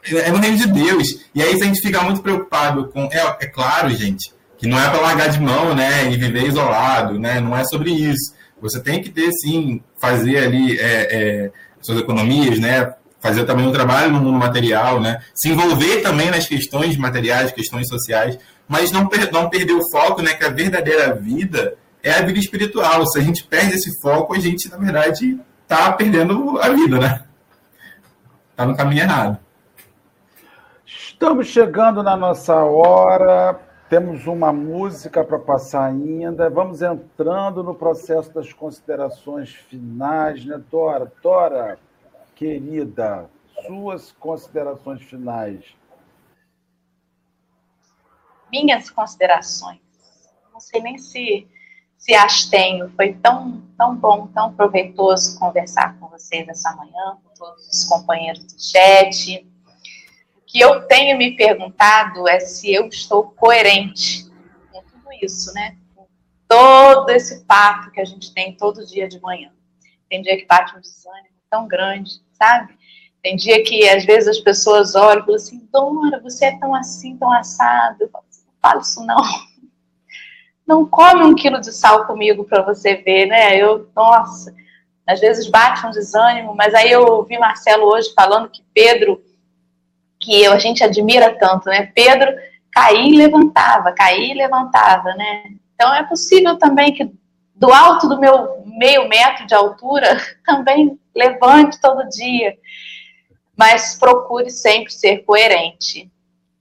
é 0.04 0.32
no 0.32 0.40
reino 0.40 0.58
de 0.58 0.68
Deus. 0.68 1.20
E 1.34 1.42
aí 1.42 1.54
a 1.54 1.64
gente 1.64 1.82
fica 1.82 2.02
muito 2.02 2.22
preocupado 2.22 2.90
com, 2.90 3.06
é, 3.12 3.38
é 3.42 3.48
claro, 3.48 3.90
gente, 3.92 4.34
que 4.60 4.68
não 4.68 4.80
é 4.80 4.90
para 4.90 5.02
largar 5.02 5.30
de 5.30 5.40
mão, 5.40 5.74
né, 5.74 6.12
e 6.12 6.18
viver 6.18 6.48
isolado, 6.48 7.18
né, 7.18 7.40
não 7.40 7.58
é 7.58 7.64
sobre 7.64 7.92
isso. 7.92 8.36
Você 8.62 8.80
tem 8.80 9.02
que 9.02 9.10
ter, 9.10 9.32
sim, 9.32 9.82
fazer 10.00 10.38
ali 10.38 10.78
é, 10.78 10.84
é, 11.46 11.52
suas 11.82 12.00
economias, 12.00 12.60
né, 12.60 12.94
fazer 13.22 13.46
também 13.46 13.66
um 13.66 13.72
trabalho 13.72 14.12
no 14.12 14.20
mundo 14.20 14.38
material, 14.38 15.00
né, 15.00 15.22
se 15.34 15.50
envolver 15.50 16.02
também 16.02 16.30
nas 16.30 16.46
questões 16.46 16.98
materiais, 16.98 17.54
questões 17.54 17.88
sociais, 17.88 18.38
mas 18.68 18.92
não, 18.92 19.08
per 19.08 19.32
não 19.32 19.50
perder 19.50 19.74
o 19.74 19.90
foco, 19.90 20.22
né, 20.22 20.34
que 20.34 20.46
a 20.46 20.50
verdadeira 20.50 21.16
vida 21.16 21.76
é 22.04 22.12
a 22.12 22.22
vida 22.22 22.38
espiritual. 22.40 23.06
Se 23.08 23.20
a 23.20 23.22
gente 23.22 23.44
perde 23.44 23.76
esse 23.76 23.90
foco, 24.02 24.34
a 24.34 24.40
gente, 24.40 24.70
na 24.70 24.78
verdade, 24.78 25.40
está 25.64 25.92
perdendo 25.94 26.60
a 26.60 26.70
vida, 26.70 27.00
né? 27.00 27.24
Está 28.52 28.66
no 28.66 28.76
caminho 28.76 29.04
errado. 29.04 29.38
Estamos 30.86 31.48
chegando 31.48 32.02
na 32.02 32.16
nossa 32.16 32.56
hora. 32.56 33.60
Temos 33.90 34.28
uma 34.28 34.54
música 34.54 35.24
para 35.24 35.40
passar 35.40 35.86
ainda. 35.86 36.50
Vamos 36.50 36.82
entrando 36.82 37.64
no 37.64 37.74
processo 37.74 38.32
das 38.32 38.54
considerações 38.54 39.50
finais, 39.54 40.46
né, 40.46 40.62
Dora? 40.70 41.12
Dora, 41.24 41.80
querida, 42.36 43.30
suas 43.66 44.12
considerações 44.12 45.02
finais 45.02 45.80
minhas 48.52 48.90
considerações. 48.90 49.80
Não 50.52 50.60
sei 50.60 50.82
nem 50.82 50.98
se, 50.98 51.48
se 51.98 52.14
as 52.14 52.46
tenho. 52.46 52.90
Foi 52.96 53.14
tão, 53.14 53.64
tão 53.78 53.96
bom, 53.96 54.28
tão 54.28 54.54
proveitoso 54.54 55.40
conversar 55.40 55.98
com 56.00 56.08
vocês 56.08 56.48
essa 56.48 56.76
manhã, 56.76 57.18
com 57.24 57.34
todos 57.36 57.68
os 57.68 57.86
companheiros 57.86 58.44
do 58.46 58.62
chat. 58.62 59.49
Que 60.50 60.60
eu 60.60 60.82
tenho 60.88 61.16
me 61.16 61.36
perguntado 61.36 62.28
é 62.28 62.40
se 62.40 62.74
eu 62.74 62.88
estou 62.88 63.24
coerente 63.24 64.28
com 64.72 64.82
tudo 64.82 65.08
isso, 65.22 65.54
né? 65.54 65.78
Com 65.96 66.08
todo 66.48 67.12
esse 67.12 67.46
papo 67.46 67.92
que 67.92 68.02
a 68.02 68.06
gente 68.06 68.34
tem 68.34 68.58
todo 68.58 68.84
dia 68.84 69.08
de 69.08 69.22
manhã. 69.22 69.52
Tem 70.10 70.24
dia 70.24 70.36
que 70.36 70.48
bate 70.48 70.76
um 70.76 70.82
desânimo 70.82 71.36
tão 71.52 71.68
grande, 71.68 72.20
sabe? 72.34 72.76
Tem 73.22 73.36
dia 73.36 73.64
que 73.64 73.88
às 73.88 74.04
vezes 74.06 74.28
as 74.28 74.40
pessoas 74.40 74.96
olham 74.96 75.22
e 75.22 75.26
falam 75.26 75.36
assim, 75.36 75.70
Dora, 75.72 76.20
você 76.20 76.46
é 76.46 76.58
tão 76.58 76.74
assim, 76.74 77.16
tão 77.16 77.32
assado. 77.32 77.98
Eu 78.02 78.10
falo, 78.10 78.26
fala 78.60 78.82
isso 78.82 79.06
não. 79.06 79.22
Não 80.66 80.86
come 80.86 81.24
um 81.24 81.34
quilo 81.34 81.60
de 81.60 81.72
sal 81.72 82.06
comigo 82.06 82.44
para 82.44 82.62
você 82.62 82.96
ver, 82.96 83.26
né? 83.26 83.58
Eu, 83.58 83.90
nossa, 83.96 84.54
às 85.08 85.20
vezes 85.20 85.50
bate 85.50 85.84
um 85.84 85.90
desânimo, 85.90 86.56
mas 86.56 86.76
aí 86.76 86.92
eu 86.92 87.04
ouvi 87.04 87.40
Marcelo 87.40 87.86
hoje 87.86 88.14
falando 88.14 88.52
que 88.52 88.64
Pedro, 88.72 89.20
que 90.20 90.46
a 90.46 90.58
gente 90.60 90.84
admira 90.84 91.38
tanto, 91.38 91.70
né? 91.70 91.92
Pedro 91.96 92.32
caía 92.72 93.10
e 93.10 93.18
levantava, 93.18 93.92
caía 93.94 94.34
e 94.34 94.38
levantava, 94.38 95.14
né? 95.16 95.44
Então 95.74 95.94
é 95.94 96.04
possível 96.04 96.58
também 96.58 96.94
que 96.94 97.12
do 97.56 97.72
alto 97.72 98.08
do 98.08 98.20
meu 98.20 98.64
meio 98.66 99.08
metro 99.08 99.46
de 99.46 99.54
altura 99.54 100.18
também 100.46 101.00
levante 101.16 101.80
todo 101.82 102.08
dia, 102.10 102.58
mas 103.58 103.98
procure 103.98 104.50
sempre 104.50 104.92
ser 104.92 105.20
coerente 105.20 106.10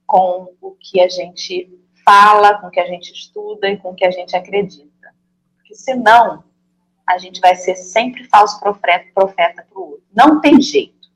com 0.05 0.53
o 0.61 0.71
que 0.71 0.99
a 0.99 1.07
gente 1.07 1.69
fala, 2.03 2.55
com 2.59 2.67
o 2.67 2.71
que 2.71 2.79
a 2.79 2.87
gente 2.87 3.13
estuda 3.13 3.69
e 3.69 3.77
com 3.77 3.91
o 3.91 3.95
que 3.95 4.05
a 4.05 4.11
gente 4.11 4.35
acredita. 4.35 4.89
Porque 5.55 5.75
senão, 5.75 6.43
a 7.07 7.17
gente 7.17 7.39
vai 7.39 7.55
ser 7.55 7.75
sempre 7.75 8.23
falso 8.25 8.59
profeta 8.59 9.11
para 9.13 9.79
o 9.79 9.91
outro. 9.91 10.03
Não 10.13 10.41
tem 10.41 10.61
jeito. 10.61 11.09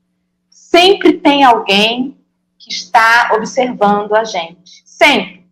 Sempre 0.50 1.14
tem 1.18 1.44
alguém 1.44 2.16
que 2.64 2.72
está 2.72 3.32
observando 3.34 4.14
a 4.14 4.24
gente. 4.24 4.82
Sempre. 4.86 5.44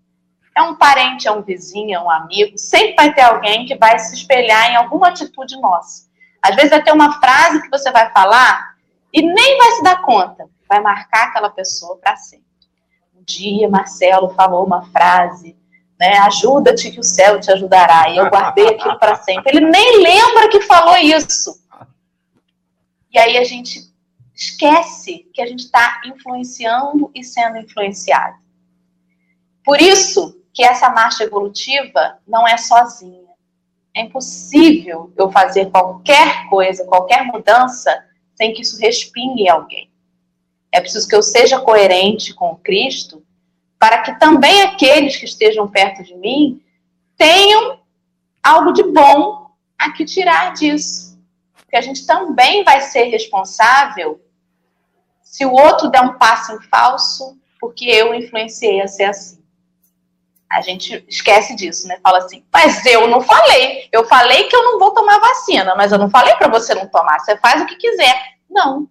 É 0.54 0.62
um 0.62 0.74
parente, 0.74 1.28
é 1.28 1.32
um 1.32 1.42
vizinho, 1.42 1.94
é 1.94 2.00
um 2.00 2.10
amigo. 2.10 2.58
Sempre 2.58 2.94
vai 2.96 3.14
ter 3.14 3.22
alguém 3.22 3.66
que 3.66 3.76
vai 3.76 3.98
se 3.98 4.14
espelhar 4.14 4.70
em 4.70 4.76
alguma 4.76 5.08
atitude 5.08 5.60
nossa. 5.60 6.10
Às 6.42 6.56
vezes 6.56 6.70
vai 6.70 6.82
ter 6.82 6.92
uma 6.92 7.20
frase 7.20 7.62
que 7.62 7.70
você 7.70 7.90
vai 7.90 8.10
falar 8.10 8.74
e 9.12 9.22
nem 9.22 9.58
vai 9.58 9.70
se 9.72 9.82
dar 9.82 10.02
conta. 10.02 10.48
Vai 10.68 10.80
marcar 10.80 11.28
aquela 11.28 11.50
pessoa 11.50 11.98
para 11.98 12.16
sempre 12.16 12.52
dia 13.24 13.68
Marcelo 13.68 14.34
falou 14.34 14.64
uma 14.64 14.82
frase, 14.90 15.56
né? 15.98 16.18
Ajuda-te 16.18 16.90
que 16.90 17.00
o 17.00 17.04
céu 17.04 17.40
te 17.40 17.50
ajudará. 17.50 18.08
E 18.10 18.16
eu 18.16 18.28
guardei 18.28 18.68
aquilo 18.68 18.98
para 18.98 19.16
sempre. 19.16 19.56
Ele 19.56 19.66
nem 19.66 20.02
lembra 20.02 20.48
que 20.48 20.60
falou 20.60 20.96
isso. 20.96 21.60
E 23.10 23.18
aí 23.18 23.36
a 23.36 23.44
gente 23.44 23.91
esquece 24.43 25.28
que 25.32 25.40
a 25.40 25.47
gente 25.47 25.64
está 25.64 26.01
influenciando 26.05 27.11
e 27.14 27.22
sendo 27.22 27.59
influenciado. 27.59 28.36
Por 29.64 29.80
isso 29.80 30.40
que 30.53 30.64
essa 30.64 30.90
marcha 30.90 31.24
evolutiva 31.24 32.18
não 32.26 32.47
é 32.47 32.57
sozinha. 32.57 33.22
É 33.95 34.03
impossível 34.03 35.12
eu 35.16 35.30
fazer 35.30 35.70
qualquer 35.70 36.49
coisa, 36.49 36.84
qualquer 36.84 37.24
mudança, 37.24 38.05
sem 38.34 38.53
que 38.53 38.62
isso 38.62 38.78
respingue 38.78 39.49
alguém. 39.49 39.90
É 40.70 40.80
preciso 40.80 41.07
que 41.07 41.14
eu 41.14 41.22
seja 41.22 41.61
coerente 41.61 42.34
com 42.34 42.57
Cristo, 42.57 43.24
para 43.78 44.01
que 44.03 44.18
também 44.18 44.62
aqueles 44.62 45.16
que 45.16 45.26
estejam 45.26 45.68
perto 45.68 46.03
de 46.03 46.14
mim 46.16 46.62
tenham 47.16 47.80
algo 48.43 48.72
de 48.72 48.82
bom 48.82 49.51
a 49.78 49.93
que 49.93 50.05
tirar 50.05 50.55
disso. 50.55 51.20
Porque 51.55 51.76
a 51.76 51.80
gente 51.80 52.07
também 52.07 52.64
vai 52.64 52.80
ser 52.80 53.05
responsável 53.05 54.21
se 55.33 55.47
o 55.47 55.53
outro 55.53 55.89
der 55.89 56.03
um 56.03 56.18
passo 56.18 56.53
em 56.53 56.61
falso, 56.61 57.39
porque 57.59 57.87
eu 57.87 58.14
influenciei 58.14 58.83
a 58.83 58.87
ser 58.87 59.05
assim. 59.05 59.43
A 60.49 60.61
gente 60.61 61.03
esquece 61.09 61.57
disso, 61.57 61.89
né? 61.89 61.99
Fala 62.03 62.18
assim, 62.18 62.45
mas 62.53 62.85
eu 62.85 63.09
não 63.09 63.22
falei. 63.22 63.89
Eu 63.91 64.05
falei 64.05 64.45
que 64.45 64.55
eu 64.55 64.62
não 64.62 64.78
vou 64.78 64.93
tomar 64.93 65.18
vacina, 65.18 65.74
mas 65.74 65.91
eu 65.91 65.97
não 65.97 66.11
falei 66.11 66.37
para 66.37 66.49
você 66.49 66.74
não 66.74 66.87
tomar. 66.87 67.18
Você 67.18 67.35
faz 67.39 67.62
o 67.62 67.66
que 67.66 67.76
quiser. 67.76 68.14
Não. 68.49 68.87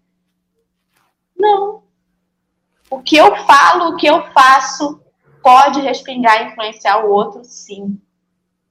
Não. 1.38 1.84
O 2.89 3.04
que 3.04 3.18
eu 3.18 3.36
falo, 3.46 3.89
o 3.89 3.98
que 3.98 4.08
eu 4.08 4.24
faço, 4.32 5.00
pode 5.44 5.80
respingar 5.82 6.42
e 6.42 6.46
influenciar 6.46 7.06
o 7.06 7.12
outro, 7.12 7.44
sim. 7.44 8.02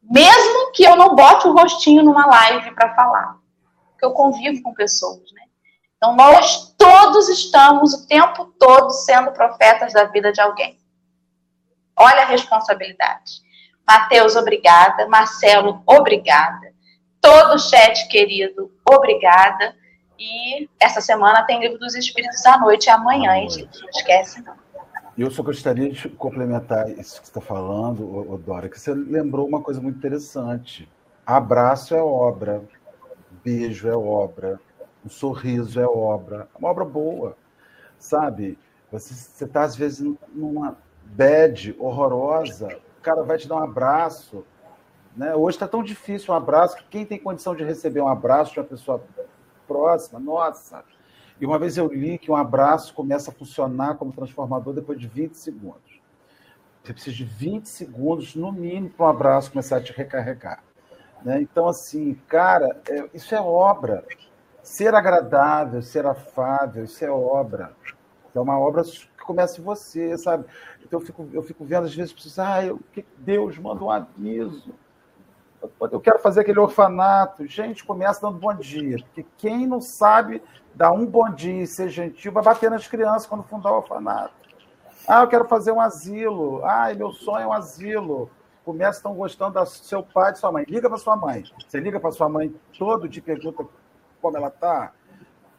Mesmo 0.03 0.73
que 0.73 0.83
eu 0.83 0.97
não 0.97 1.14
bote 1.14 1.47
o 1.47 1.53
rostinho 1.53 2.03
numa 2.03 2.27
live 2.27 2.73
para 2.73 2.97
falar. 2.97 3.39
Porque 3.93 4.05
eu 4.05 4.11
convivo 4.11 4.61
com 4.61 4.75
pessoas, 4.75 5.31
né? 5.33 5.41
Então, 6.03 6.16
nós 6.16 6.74
todos 6.78 7.28
estamos 7.28 7.92
o 7.92 8.07
tempo 8.07 8.46
todo 8.59 8.90
sendo 8.90 9.32
profetas 9.32 9.92
da 9.92 10.05
vida 10.05 10.32
de 10.32 10.40
alguém. 10.40 10.78
Olha 11.94 12.22
a 12.22 12.24
responsabilidade. 12.24 13.42
Mateus, 13.86 14.34
obrigada. 14.34 15.07
Marcelo, 15.09 15.82
obrigada. 15.84 16.72
Todo 17.20 17.57
o 17.57 17.59
chat 17.59 18.09
querido, 18.09 18.72
obrigada. 18.90 19.76
E 20.18 20.70
essa 20.80 21.03
semana 21.03 21.42
tem 21.42 21.61
Livro 21.61 21.78
dos 21.78 21.94
Espíritos 21.94 22.46
à 22.46 22.57
noite 22.57 22.86
e 22.86 22.90
amanhã, 22.90 23.36
hein, 23.36 23.51
gente? 23.51 23.82
Não 23.82 23.90
esquece, 23.90 24.40
não. 24.40 24.55
Eu 25.18 25.30
só 25.30 25.42
gostaria 25.42 25.90
de 25.90 26.09
complementar 26.09 26.88
isso 26.88 27.20
que 27.20 27.26
você 27.26 27.30
está 27.30 27.42
falando, 27.42 28.38
Dora, 28.38 28.70
que 28.70 28.80
você 28.80 28.94
lembrou 28.94 29.46
uma 29.46 29.61
coisa 29.61 29.82
muito 29.82 29.98
interessante. 29.98 30.88
Abraço 31.26 31.94
é 31.94 32.01
obra, 32.01 32.64
beijo 33.44 33.86
é 33.86 33.94
obra, 33.94 34.59
um 35.05 35.09
sorriso 35.09 35.80
é 35.80 35.86
obra, 35.86 36.48
é 36.55 36.59
uma 36.59 36.68
obra 36.68 36.84
boa, 36.84 37.36
sabe? 37.98 38.59
Você 38.90 39.44
está, 39.44 39.62
às 39.62 39.76
vezes, 39.76 40.01
numa 40.34 40.76
bad 41.05 41.76
horrorosa, 41.78 42.68
o 42.98 43.03
cara 43.03 43.22
vai 43.22 43.38
te 43.38 43.48
dar 43.48 43.57
um 43.57 43.64
abraço. 43.64 44.44
Né? 45.16 45.34
Hoje 45.34 45.57
está 45.57 45.68
tão 45.68 45.82
difícil 45.82 46.34
um 46.34 46.36
abraço 46.36 46.76
que 46.76 46.84
quem 46.84 47.07
tem 47.07 47.18
condição 47.18 47.55
de 47.55 47.64
receber 47.64 48.01
um 48.01 48.09
abraço 48.09 48.53
de 48.53 48.61
uma 48.61 48.66
pessoa 48.66 49.03
próxima, 49.66 50.18
nossa. 50.18 50.84
E 51.40 51.46
uma 51.46 51.59
vez 51.59 51.78
eu 51.78 51.86
li 51.86 52.18
que 52.18 52.30
um 52.30 52.36
abraço 52.36 52.92
começa 52.92 53.30
a 53.30 53.34
funcionar 53.34 53.96
como 53.96 54.12
transformador 54.12 54.74
depois 54.74 54.98
de 54.98 55.07
20 55.07 55.34
segundos. 55.34 56.01
Você 56.82 56.92
precisa 56.92 57.16
de 57.16 57.24
20 57.24 57.66
segundos, 57.66 58.34
no 58.34 58.53
mínimo, 58.53 58.90
para 58.90 59.07
um 59.07 59.09
abraço 59.09 59.51
começar 59.51 59.76
a 59.76 59.82
te 59.82 59.92
recarregar. 59.92 60.62
Né? 61.22 61.40
Então, 61.42 61.68
assim, 61.68 62.14
cara, 62.26 62.80
é, 62.88 63.09
isso 63.14 63.34
é 63.34 63.40
obra. 63.40 64.05
Ser 64.62 64.94
agradável, 64.94 65.82
ser 65.82 66.06
afável, 66.06 66.84
isso 66.84 67.04
é 67.04 67.11
obra. 67.11 67.72
É 68.34 68.40
uma 68.40 68.58
obra 68.58 68.82
que 68.84 69.24
começa 69.24 69.61
em 69.61 69.64
você, 69.64 70.16
sabe? 70.18 70.44
Então 70.84 71.00
eu 71.00 71.06
fico, 71.06 71.28
eu 71.32 71.42
fico 71.42 71.64
vendo, 71.64 71.84
às 71.84 71.94
vezes, 71.94 72.12
pessoas, 72.12 72.38
ah, 72.38 72.64
eu, 72.64 72.80
Deus 73.18 73.58
manda 73.58 73.82
um 73.82 73.90
aviso 73.90 74.72
eu 75.92 76.00
quero 76.00 76.18
fazer 76.18 76.40
aquele 76.40 76.58
orfanato. 76.58 77.46
Gente, 77.46 77.84
começa 77.84 78.20
dando 78.20 78.38
bom 78.38 78.54
dia. 78.54 78.96
Porque 78.98 79.26
quem 79.36 79.66
não 79.66 79.80
sabe 79.80 80.42
dar 80.74 80.92
um 80.92 81.04
bom 81.04 81.30
dia 81.30 81.62
e 81.62 81.66
ser 81.66 81.88
gentil 81.88 82.32
vai 82.32 82.42
bater 82.42 82.70
nas 82.70 82.86
crianças 82.86 83.26
quando 83.26 83.42
fundar 83.44 83.72
o 83.72 83.76
orfanato. 83.76 84.34
Ah, 85.06 85.22
eu 85.22 85.28
quero 85.28 85.46
fazer 85.46 85.72
um 85.72 85.80
asilo. 85.80 86.64
Ah, 86.64 86.92
meu 86.94 87.12
sonho 87.12 87.44
é 87.44 87.46
um 87.46 87.52
asilo. 87.52 88.30
começa 88.64 88.98
estão 88.98 89.14
gostando 89.14 89.58
do 89.58 89.66
seu 89.66 90.02
pai, 90.02 90.32
de 90.32 90.38
sua 90.38 90.52
mãe. 90.52 90.64
Liga 90.68 90.88
para 90.88 90.98
sua 90.98 91.16
mãe. 91.16 91.44
Você 91.66 91.80
liga 91.80 92.00
para 92.00 92.12
sua 92.12 92.28
mãe 92.28 92.54
todo 92.78 93.08
dia 93.08 93.22
pergunta 93.22 93.66
como 94.21 94.37
ela 94.37 94.49
está. 94.49 94.93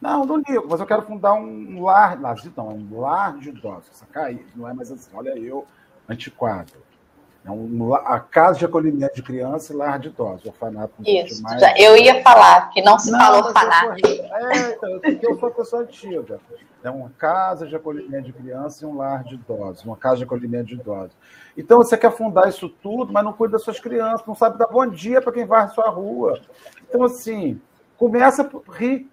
Não, 0.00 0.24
não 0.24 0.36
ligo, 0.36 0.66
mas 0.68 0.80
eu 0.80 0.86
quero 0.86 1.02
fundar 1.02 1.34
um 1.34 1.82
lar, 1.82 2.18
não, 2.18 2.68
um 2.68 3.00
lar 3.00 3.38
de 3.38 3.50
idosos. 3.50 3.90
Sacar? 3.92 4.34
Não 4.56 4.68
é 4.68 4.74
mais 4.74 4.90
assim, 4.90 5.10
olha 5.14 5.38
eu, 5.38 5.64
antiquado. 6.08 6.72
É 7.44 7.50
um, 7.50 7.94
a 7.94 8.20
casa 8.20 8.58
de 8.60 8.64
acolhimento 8.64 9.16
de 9.16 9.22
criança 9.22 9.72
e 9.72 9.76
lar 9.76 9.98
de 9.98 10.08
idosos, 10.08 10.46
orfanato. 10.46 10.94
Isso, 11.04 11.42
já, 11.58 11.76
eu 11.76 11.96
ia 11.96 12.22
falar, 12.22 12.70
que 12.70 12.80
não 12.82 12.98
se 12.98 13.10
não, 13.10 13.18
fala 13.18 13.46
orfanato. 13.46 14.06
É, 14.06 14.72
então, 14.72 15.00
porque 15.00 15.26
eu 15.26 15.38
sou 15.38 15.48
uma 15.48 15.54
pessoa 15.54 15.82
antiga. 15.82 16.40
É 16.84 16.90
uma 16.90 17.10
casa 17.10 17.66
de 17.66 17.74
acolhimento 17.74 18.24
de 18.24 18.32
criança 18.32 18.84
e 18.84 18.88
um 18.88 18.96
lar 18.96 19.24
de 19.24 19.34
idosos, 19.34 19.84
uma 19.84 19.96
casa 19.96 20.18
de 20.18 20.24
acolhimento 20.24 20.66
de 20.66 20.74
idosos. 20.74 21.16
Então 21.56 21.78
você 21.78 21.96
quer 21.96 22.12
fundar 22.12 22.48
isso 22.48 22.68
tudo, 22.68 23.12
mas 23.12 23.24
não 23.24 23.32
cuida 23.32 23.52
das 23.52 23.62
suas 23.62 23.78
crianças, 23.78 24.26
não 24.26 24.34
sabe 24.34 24.58
dar 24.58 24.66
bom 24.66 24.86
dia 24.86 25.20
para 25.20 25.32
quem 25.32 25.44
vai 25.44 25.62
à 25.62 25.68
sua 25.68 25.88
rua. 25.90 26.40
Então, 26.88 27.04
assim, 27.04 27.60
começa 28.02 28.42
por 28.42 28.64
rir. 28.68 29.08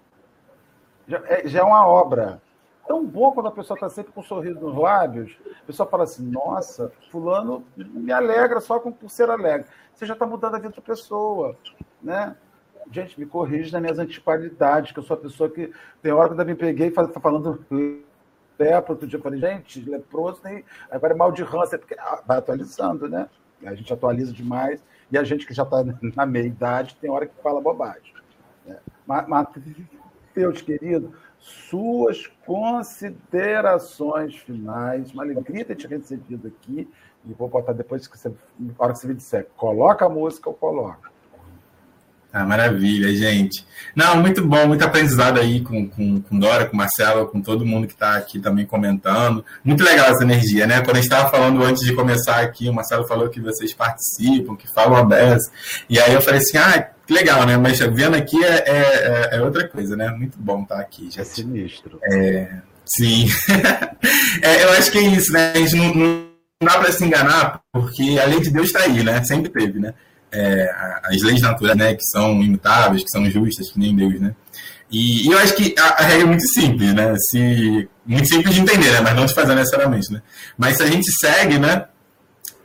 Já 1.06 1.22
é, 1.26 1.46
já 1.46 1.60
é 1.60 1.62
uma 1.62 1.86
obra 1.86 2.42
tão 2.88 3.06
bom 3.06 3.30
quando 3.30 3.46
a 3.46 3.52
pessoa 3.52 3.76
está 3.76 3.88
sempre 3.88 4.12
com 4.12 4.20
um 4.20 4.24
sorriso 4.24 4.58
nos 4.58 4.76
lábios. 4.76 5.38
A 5.62 5.64
pessoa 5.64 5.88
fala 5.88 6.02
assim: 6.02 6.28
Nossa, 6.28 6.90
Fulano 7.08 7.64
me 7.76 8.10
alegra 8.10 8.60
só 8.60 8.80
com, 8.80 8.90
por 8.90 9.08
ser 9.08 9.30
alegre. 9.30 9.68
Você 9.94 10.06
já 10.06 10.14
está 10.14 10.26
mudando 10.26 10.56
a 10.56 10.58
vida 10.58 10.74
da 10.74 10.82
pessoa. 10.82 11.56
Né? 12.02 12.34
Gente, 12.90 13.20
me 13.20 13.26
corrija 13.26 13.70
nas 13.70 13.80
minhas 13.80 13.98
antiqualidades, 14.00 14.90
que 14.90 14.98
eu 14.98 15.04
sou 15.04 15.14
a 15.16 15.20
pessoa 15.20 15.48
que. 15.48 15.72
Tem 16.02 16.10
hora 16.10 16.26
que 16.26 16.32
ainda 16.32 16.44
me 16.44 16.56
peguei 16.56 16.88
e 16.88 16.90
está 16.90 17.20
falando 17.20 17.64
lepra, 18.58 18.92
outro 18.92 19.06
dia 19.06 19.18
eu 19.20 19.22
falei, 19.22 19.38
gente, 19.38 19.88
leproso 19.88 20.42
tem. 20.42 20.64
Agora 20.90 21.14
é 21.14 21.16
mal 21.16 21.30
de 21.30 21.44
ranço, 21.44 21.76
é 21.76 21.78
porque 21.78 21.94
ah, 21.96 22.22
vai 22.26 22.38
atualizando, 22.38 23.08
né? 23.08 23.28
A 23.64 23.74
gente 23.74 23.92
atualiza 23.92 24.32
demais, 24.32 24.82
e 25.12 25.16
a 25.16 25.22
gente 25.22 25.46
que 25.46 25.54
já 25.54 25.62
está 25.62 25.84
na 26.16 26.26
meia 26.26 26.46
idade 26.46 26.96
tem 26.96 27.08
hora 27.08 27.26
que 27.26 27.40
fala 27.40 27.60
bobagem. 27.60 28.19
Mas, 29.26 29.48
Deus 30.34 30.62
querido, 30.62 31.12
suas 31.38 32.26
considerações 32.46 34.36
finais. 34.36 35.12
Uma 35.12 35.24
alegria 35.24 35.64
ter 35.64 35.74
te 35.76 35.86
recebido 35.86 36.48
aqui. 36.48 36.88
E 37.26 37.32
vou 37.34 37.48
botar 37.48 37.72
depois 37.72 38.06
que 38.06 38.16
você, 38.16 38.32
na 38.58 38.72
hora 38.78 38.92
que 38.92 39.00
você 39.00 39.08
me 39.08 39.14
disser, 39.14 39.46
coloca 39.56 40.06
a 40.06 40.08
música, 40.08 40.48
eu 40.48 40.54
coloco. 40.54 41.10
Ah, 42.32 42.44
maravilha, 42.44 43.12
gente. 43.12 43.66
Não, 43.94 44.16
muito 44.16 44.46
bom, 44.46 44.68
muito 44.68 44.84
aprendizado 44.84 45.40
aí 45.40 45.62
com, 45.62 45.88
com, 45.88 46.22
com 46.22 46.38
Dora, 46.38 46.64
com 46.64 46.76
Marcelo, 46.76 47.26
com 47.26 47.42
todo 47.42 47.66
mundo 47.66 47.88
que 47.88 47.92
está 47.92 48.16
aqui 48.16 48.38
também 48.38 48.64
comentando. 48.64 49.44
Muito 49.64 49.82
legal 49.82 50.06
essa 50.06 50.22
energia, 50.22 50.64
né? 50.64 50.80
Quando 50.80 50.92
a 50.92 51.00
gente 51.00 51.10
estava 51.10 51.28
falando 51.28 51.60
antes 51.64 51.84
de 51.84 51.92
começar 51.92 52.40
aqui, 52.40 52.68
o 52.68 52.72
Marcelo 52.72 53.04
falou 53.04 53.28
que 53.28 53.40
vocês 53.40 53.74
participam, 53.74 54.54
que 54.54 54.72
falam 54.72 54.96
aberto. 54.96 55.50
E 55.88 55.98
aí 55.98 56.14
eu 56.14 56.22
falei 56.22 56.38
assim, 56.38 56.56
ah, 56.56 56.90
que 57.10 57.14
legal, 57.14 57.44
né? 57.46 57.56
Mas 57.56 57.78
vendo 57.78 58.14
aqui 58.14 58.42
é, 58.44 58.64
é, 58.66 59.28
é 59.32 59.42
outra 59.42 59.66
coisa, 59.66 59.96
né? 59.96 60.08
Muito 60.10 60.38
bom 60.38 60.62
estar 60.62 60.76
tá 60.76 60.80
aqui. 60.80 61.10
Já. 61.10 61.22
É 61.22 61.24
sinistro. 61.24 61.98
É, 62.04 62.52
sim. 62.84 63.26
é, 64.42 64.64
eu 64.64 64.72
acho 64.72 64.90
que 64.90 64.98
é 64.98 65.02
isso, 65.02 65.32
né? 65.32 65.52
A 65.54 65.58
gente 65.58 65.76
não, 65.76 65.94
não 65.94 66.68
dá 66.68 66.78
para 66.78 66.92
se 66.92 67.04
enganar, 67.04 67.60
porque 67.72 68.18
a 68.18 68.26
lei 68.26 68.40
de 68.40 68.50
Deus 68.50 68.68
está 68.68 68.80
aí, 68.80 69.02
né? 69.02 69.22
Sempre 69.24 69.50
teve, 69.50 69.78
né? 69.78 69.94
é, 70.32 70.70
as 71.04 71.22
leis 71.22 71.40
naturais, 71.40 71.76
né, 71.76 71.94
que 71.94 72.04
são 72.04 72.42
imutáveis, 72.42 73.02
que 73.02 73.10
são 73.10 73.28
justas, 73.30 73.70
que 73.70 73.78
nem 73.78 73.94
Deus, 73.94 74.20
né? 74.20 74.34
E, 74.90 75.26
e 75.26 75.32
eu 75.32 75.38
acho 75.38 75.54
que 75.54 75.74
a, 75.78 75.84
a, 75.84 76.02
regra 76.02 76.22
é 76.22 76.26
muito 76.26 76.46
simples, 76.48 76.92
né? 76.94 77.14
Se, 77.30 77.88
muito 78.04 78.28
simples 78.28 78.54
de 78.54 78.60
entender, 78.60 78.90
né? 78.90 79.00
Mas 79.00 79.14
não 79.14 79.26
de 79.26 79.34
fazer 79.34 79.54
necessariamente, 79.54 80.12
né? 80.12 80.20
Mas 80.58 80.76
se 80.76 80.82
a 80.82 80.86
gente 80.86 81.08
segue, 81.20 81.58
né? 81.58 81.86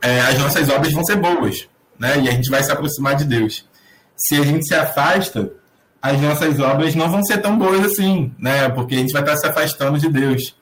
É, 0.01 0.21
as 0.21 0.37
nossas 0.39 0.67
obras 0.69 0.91
vão 0.91 1.03
ser 1.03 1.17
boas, 1.17 1.67
né? 1.99 2.19
E 2.21 2.27
a 2.27 2.31
gente 2.31 2.49
vai 2.49 2.63
se 2.63 2.71
aproximar 2.71 3.15
de 3.15 3.25
Deus. 3.25 3.65
Se 4.15 4.35
a 4.35 4.43
gente 4.43 4.65
se 4.67 4.73
afasta, 4.73 5.51
as 6.01 6.21
nossas 6.21 6.59
obras 6.59 6.95
não 6.95 7.09
vão 7.09 7.23
ser 7.23 7.41
tão 7.41 7.57
boas 7.57 7.83
assim, 7.83 8.33
né? 8.37 8.69
Porque 8.69 8.95
a 8.95 8.99
gente 8.99 9.11
vai 9.11 9.21
estar 9.21 9.37
se 9.37 9.47
afastando 9.47 9.97
de 9.97 10.09
Deus. 10.09 10.55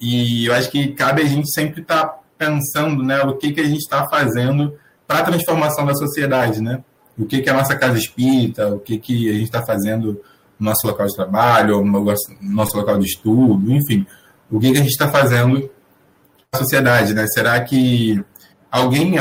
E 0.00 0.46
eu 0.46 0.54
acho 0.54 0.70
que 0.70 0.88
cabe 0.88 1.22
a 1.22 1.26
gente 1.26 1.52
sempre 1.52 1.82
estar 1.82 2.20
pensando, 2.38 3.02
né? 3.02 3.20
O 3.22 3.36
que, 3.36 3.52
que 3.52 3.60
a 3.60 3.64
gente 3.64 3.80
está 3.80 4.08
fazendo 4.08 4.74
para 5.06 5.20
a 5.20 5.24
transformação 5.24 5.84
da 5.84 5.94
sociedade, 5.94 6.62
né? 6.62 6.82
O 7.18 7.26
que, 7.26 7.40
que 7.40 7.48
é 7.48 7.52
a 7.52 7.56
nossa 7.56 7.76
casa 7.76 7.98
espírita, 7.98 8.68
o 8.68 8.78
que, 8.78 8.98
que 8.98 9.28
a 9.28 9.32
gente 9.32 9.44
está 9.44 9.64
fazendo 9.64 10.20
no 10.58 10.70
nosso 10.70 10.86
local 10.86 11.06
de 11.06 11.14
trabalho, 11.14 11.84
no 11.84 12.14
nosso 12.42 12.76
local 12.76 12.98
de 12.98 13.06
estudo, 13.06 13.72
enfim, 13.72 14.06
o 14.50 14.58
que, 14.58 14.70
que 14.70 14.78
a 14.78 14.80
gente 14.80 14.90
está 14.90 15.08
fazendo 15.08 15.70
na 16.52 16.58
sociedade, 16.58 17.14
né? 17.14 17.26
Será 17.26 17.60
que 17.60 18.22
alguém, 18.70 19.16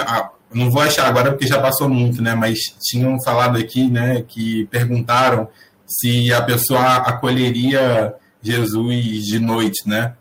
não 0.53 0.71
vou 0.71 0.81
achar 0.81 1.07
agora 1.07 1.31
porque 1.31 1.47
já 1.47 1.59
passou 1.59 1.89
muito, 1.89 2.21
né? 2.21 2.35
Mas 2.35 2.59
tinham 2.81 3.21
falado 3.23 3.57
aqui, 3.57 3.89
né? 3.89 4.23
Que 4.27 4.65
perguntaram 4.67 5.47
se 5.85 6.31
a 6.33 6.41
pessoa 6.41 6.97
acolheria 6.97 8.13
Jesus 8.41 9.25
de 9.25 9.39
noite, 9.39 9.87
né? 9.87 10.13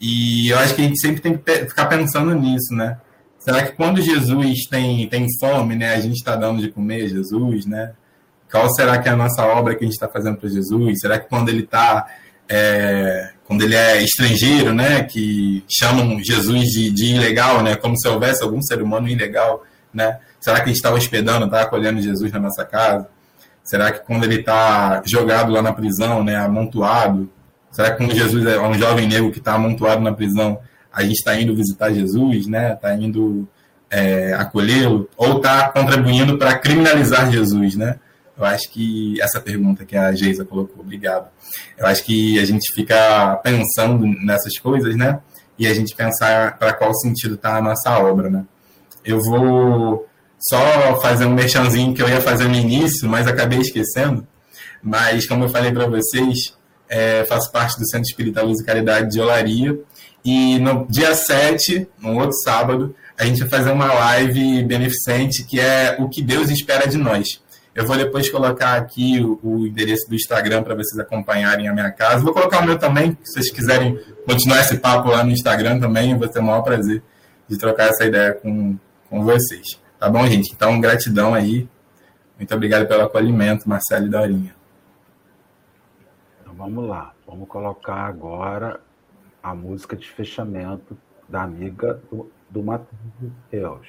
E 0.00 0.48
eu 0.48 0.58
acho 0.58 0.74
que 0.74 0.82
a 0.82 0.84
gente 0.84 1.00
sempre 1.00 1.20
tem 1.20 1.36
que 1.36 1.66
ficar 1.66 1.86
pensando 1.86 2.34
nisso, 2.34 2.74
né? 2.74 2.98
Será 3.38 3.62
que 3.62 3.72
quando 3.72 4.00
Jesus 4.00 4.66
tem, 4.68 5.08
tem 5.08 5.26
fome, 5.40 5.74
né, 5.74 5.94
a 5.94 6.00
gente 6.00 6.14
está 6.14 6.36
dando 6.36 6.60
de 6.60 6.70
comer 6.70 7.08
Jesus, 7.08 7.66
né? 7.66 7.92
Qual 8.50 8.72
será 8.74 8.98
que 8.98 9.08
é 9.08 9.12
a 9.12 9.16
nossa 9.16 9.44
obra 9.44 9.74
que 9.74 9.84
a 9.84 9.86
gente 9.86 9.94
está 9.94 10.08
fazendo 10.08 10.36
para 10.36 10.48
Jesus? 10.48 11.00
Será 11.00 11.18
que 11.18 11.28
quando 11.28 11.48
ele 11.48 11.62
está 11.62 12.06
é, 12.48 13.30
quando 13.44 13.62
ele 13.62 13.74
é 13.74 14.02
estrangeiro, 14.02 14.74
né, 14.74 15.04
que 15.04 15.64
chamam 15.68 16.22
Jesus 16.22 16.68
de, 16.68 16.90
de, 16.90 17.14
ilegal, 17.14 17.62
né, 17.62 17.76
como 17.76 17.98
se 17.98 18.06
houvesse 18.08 18.42
algum 18.42 18.60
ser 18.60 18.82
humano 18.82 19.08
ilegal, 19.08 19.62
né? 19.92 20.18
Será 20.40 20.56
que 20.56 20.64
a 20.64 20.66
gente 20.66 20.76
está 20.76 20.92
hospedando, 20.92 21.46
está 21.46 21.62
acolhendo 21.62 22.00
Jesus 22.00 22.32
na 22.32 22.40
nossa 22.40 22.64
casa? 22.64 23.08
Será 23.64 23.92
que 23.92 24.00
quando 24.04 24.24
ele 24.24 24.40
está 24.40 25.02
jogado 25.06 25.52
lá 25.52 25.62
na 25.62 25.72
prisão, 25.72 26.24
né, 26.24 26.36
amontoado? 26.36 27.30
Será 27.70 27.92
que 27.92 27.98
quando 27.98 28.14
Jesus 28.14 28.44
é 28.44 28.60
um 28.60 28.74
jovem 28.74 29.08
negro 29.08 29.30
que 29.30 29.38
está 29.38 29.54
amontoado 29.54 30.02
na 30.02 30.12
prisão, 30.12 30.58
a 30.92 31.02
gente 31.02 31.14
está 31.14 31.34
indo 31.40 31.54
visitar 31.54 31.92
Jesus, 31.92 32.46
né? 32.46 32.74
Está 32.74 32.94
indo 32.94 33.48
é, 33.88 34.34
acolhê-lo, 34.34 35.08
ou 35.16 35.36
está 35.36 35.68
contribuindo 35.70 36.36
para 36.36 36.58
criminalizar 36.58 37.30
Jesus, 37.30 37.76
né? 37.76 37.98
Eu 38.36 38.44
acho 38.44 38.70
que 38.70 39.20
essa 39.20 39.40
pergunta 39.40 39.84
que 39.84 39.96
a 39.96 40.12
Geisa 40.12 40.44
colocou, 40.44 40.82
obrigado. 40.82 41.28
Eu 41.78 41.86
acho 41.86 42.02
que 42.02 42.38
a 42.38 42.44
gente 42.44 42.74
fica 42.74 43.36
pensando 43.42 44.06
nessas 44.24 44.58
coisas, 44.58 44.96
né? 44.96 45.20
E 45.58 45.66
a 45.66 45.74
gente 45.74 45.94
pensar 45.94 46.58
para 46.58 46.72
qual 46.72 46.94
sentido 46.94 47.34
está 47.34 47.56
a 47.56 47.62
nossa 47.62 47.98
obra, 47.98 48.30
né? 48.30 48.44
Eu 49.04 49.20
vou 49.20 50.06
só 50.38 51.00
fazer 51.00 51.26
um 51.26 51.34
merchanzinho 51.34 51.94
que 51.94 52.02
eu 52.02 52.08
ia 52.08 52.20
fazer 52.20 52.48
no 52.48 52.54
início, 52.54 53.08
mas 53.08 53.26
acabei 53.26 53.60
esquecendo. 53.60 54.26
Mas, 54.82 55.26
como 55.26 55.44
eu 55.44 55.48
falei 55.48 55.72
para 55.72 55.86
vocês, 55.86 56.56
é, 56.88 57.24
faço 57.24 57.50
parte 57.52 57.78
do 57.78 57.88
Centro 57.88 58.08
Espírita 58.08 58.42
Luz 58.42 58.60
e 58.60 58.64
Caridade 58.64 59.10
de 59.10 59.20
Olaria 59.20 59.78
e 60.24 60.58
no 60.60 60.86
dia 60.88 61.14
7, 61.14 61.88
no 62.00 62.14
outro 62.14 62.36
sábado, 62.44 62.94
a 63.18 63.24
gente 63.24 63.40
vai 63.40 63.48
fazer 63.48 63.72
uma 63.72 63.92
live 63.92 64.62
beneficente 64.64 65.42
que 65.44 65.58
é 65.58 65.96
o 65.98 66.08
que 66.08 66.22
Deus 66.22 66.48
espera 66.48 66.86
de 66.86 66.96
nós. 66.96 67.42
Eu 67.74 67.86
vou 67.86 67.96
depois 67.96 68.30
colocar 68.30 68.76
aqui 68.76 69.20
o, 69.20 69.40
o 69.42 69.66
endereço 69.66 70.08
do 70.08 70.14
Instagram 70.14 70.62
para 70.62 70.74
vocês 70.74 70.98
acompanharem 70.98 71.68
a 71.68 71.72
minha 71.72 71.90
casa. 71.90 72.22
Vou 72.22 72.32
colocar 72.32 72.60
o 72.60 72.66
meu 72.66 72.78
também, 72.78 73.16
se 73.22 73.32
vocês 73.32 73.50
quiserem 73.50 73.98
continuar 74.26 74.60
esse 74.60 74.76
papo 74.78 75.08
lá 75.08 75.24
no 75.24 75.30
Instagram 75.30 75.80
também, 75.80 76.16
vou 76.16 76.28
ter 76.28 76.38
o 76.38 76.42
maior 76.42 76.62
prazer 76.62 77.02
de 77.48 77.58
trocar 77.58 77.88
essa 77.88 78.04
ideia 78.04 78.34
com, 78.34 78.76
com 79.12 79.22
vocês. 79.22 79.78
Tá 79.98 80.08
bom, 80.08 80.26
gente? 80.26 80.54
Então, 80.54 80.80
gratidão 80.80 81.34
aí. 81.34 81.68
Muito 82.38 82.54
obrigado 82.54 82.88
pelo 82.88 83.02
acolhimento, 83.02 83.68
Marcelo 83.68 84.06
e 84.06 84.08
Dorinha. 84.08 84.56
Então, 86.40 86.54
vamos 86.54 86.88
lá. 86.88 87.12
Vamos 87.26 87.46
colocar 87.46 88.06
agora 88.06 88.80
a 89.42 89.54
música 89.54 89.94
de 89.94 90.08
fechamento 90.08 90.96
da 91.28 91.42
amiga 91.42 92.00
do, 92.10 92.32
do 92.48 92.62
Matheus. 92.62 93.86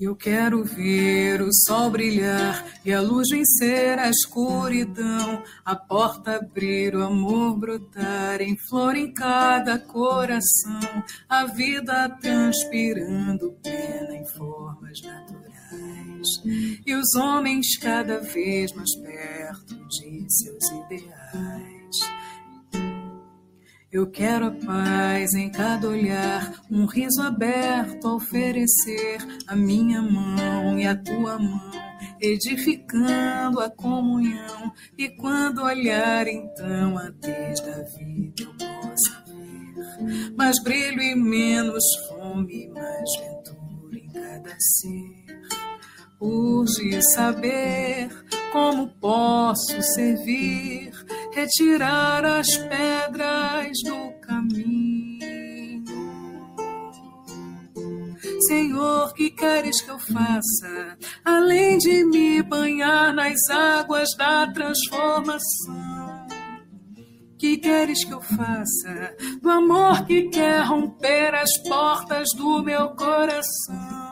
Eu 0.00 0.14
quero 0.14 0.62
ver 0.62 1.42
o 1.42 1.52
sol 1.52 1.90
brilhar 1.90 2.64
e 2.84 2.92
a 2.92 3.00
luz 3.00 3.26
vencer 3.32 3.98
a 3.98 4.08
escuridão, 4.08 5.42
a 5.64 5.74
porta 5.74 6.36
abrir, 6.36 6.94
o 6.94 7.02
amor 7.02 7.58
brotar 7.58 8.40
em 8.40 8.56
flor 8.56 8.94
em 8.94 9.12
cada 9.12 9.76
coração, 9.76 10.78
a 11.28 11.46
vida 11.46 12.16
transpirando 12.20 13.58
plena 13.60 14.14
em 14.14 14.24
formas 14.28 15.00
naturais, 15.02 16.28
e 16.86 16.94
os 16.94 17.16
homens 17.16 17.76
cada 17.78 18.20
vez 18.20 18.72
mais 18.74 18.94
perto 18.94 19.74
de 19.88 20.26
seus 20.32 20.64
ideais. 20.70 22.27
Eu 23.90 24.10
quero 24.10 24.46
a 24.46 24.50
paz 24.50 25.32
em 25.32 25.50
cada 25.50 25.88
olhar, 25.88 26.62
um 26.70 26.84
riso 26.84 27.22
aberto 27.22 28.06
a 28.06 28.16
oferecer 28.16 29.16
a 29.46 29.56
minha 29.56 30.02
mão 30.02 30.78
e 30.78 30.86
a 30.86 30.94
tua 30.94 31.38
mão, 31.38 31.70
edificando 32.20 33.60
a 33.60 33.70
comunhão. 33.70 34.74
E 34.96 35.08
quando 35.08 35.62
olhar 35.62 36.28
então 36.28 36.98
a 36.98 37.08
desde 37.08 37.70
a 37.70 37.82
vida 37.82 38.42
eu 38.42 38.54
possa 38.58 39.24
ver 39.26 40.34
mais 40.36 40.62
brilho 40.62 41.00
e 41.00 41.14
menos 41.14 41.84
fome, 42.08 42.68
mais 42.68 43.10
ventura 43.20 43.98
em 43.98 44.08
cada 44.12 44.54
ser. 44.60 45.27
Urge 46.20 47.00
saber 47.14 48.08
como 48.50 48.88
posso 49.00 49.80
servir, 49.94 50.90
retirar 51.32 52.24
as 52.24 52.56
pedras 52.56 53.76
do 53.84 54.12
caminho. 54.20 54.98
Senhor, 58.48 59.12
que 59.14 59.30
queres 59.30 59.80
que 59.80 59.90
eu 59.90 59.98
faça, 59.98 60.98
além 61.24 61.78
de 61.78 62.04
me 62.04 62.42
banhar 62.42 63.14
nas 63.14 63.38
águas 63.50 64.08
da 64.16 64.46
transformação? 64.48 66.26
Que 67.38 67.58
queres 67.58 68.04
que 68.04 68.12
eu 68.12 68.20
faça 68.20 69.14
do 69.40 69.50
amor 69.50 70.04
que 70.04 70.28
quer 70.30 70.64
romper 70.64 71.32
as 71.34 71.56
portas 71.58 72.28
do 72.36 72.62
meu 72.64 72.88
coração? 72.96 74.07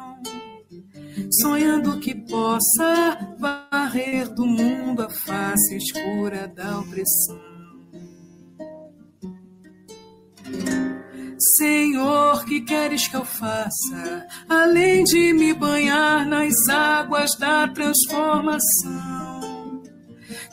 Sonhando 1.31 1.99
que 1.99 2.15
possa 2.15 3.37
varrer 3.39 4.33
do 4.33 4.47
mundo 4.47 5.03
a 5.03 5.11
face 5.11 5.77
escura 5.77 6.49
da 6.49 6.79
opressão. 6.79 7.57
Senhor, 11.59 12.45
que 12.47 12.63
queres 12.63 13.09
que 13.09 13.17
eu 13.17 13.25
faça, 13.25 14.27
além 14.49 15.05
de 15.05 15.35
me 15.35 15.53
banhar 15.53 16.27
nas 16.27 16.55
águas 16.69 17.31
da 17.39 17.69
transformação? 17.69 19.83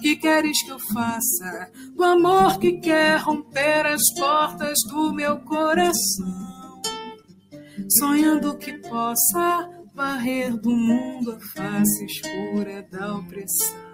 Que 0.01 0.17
queres 0.17 0.61
que 0.63 0.71
eu 0.71 0.79
faça 0.79 1.71
do 1.95 2.03
amor 2.03 2.59
que 2.59 2.73
quer 2.73 3.17
romper 3.19 3.85
as 3.85 4.01
portas 4.17 4.77
do 4.89 5.13
meu 5.13 5.39
coração? 5.39 6.81
Sonhando 7.97 8.57
que 8.57 8.73
possa 8.73 9.69
varrer 9.93 10.55
do 10.57 10.71
mundo 10.71 11.31
a 11.31 11.39
face 11.39 12.05
escura 12.05 12.85
da 12.91 13.15
opressão. 13.15 13.93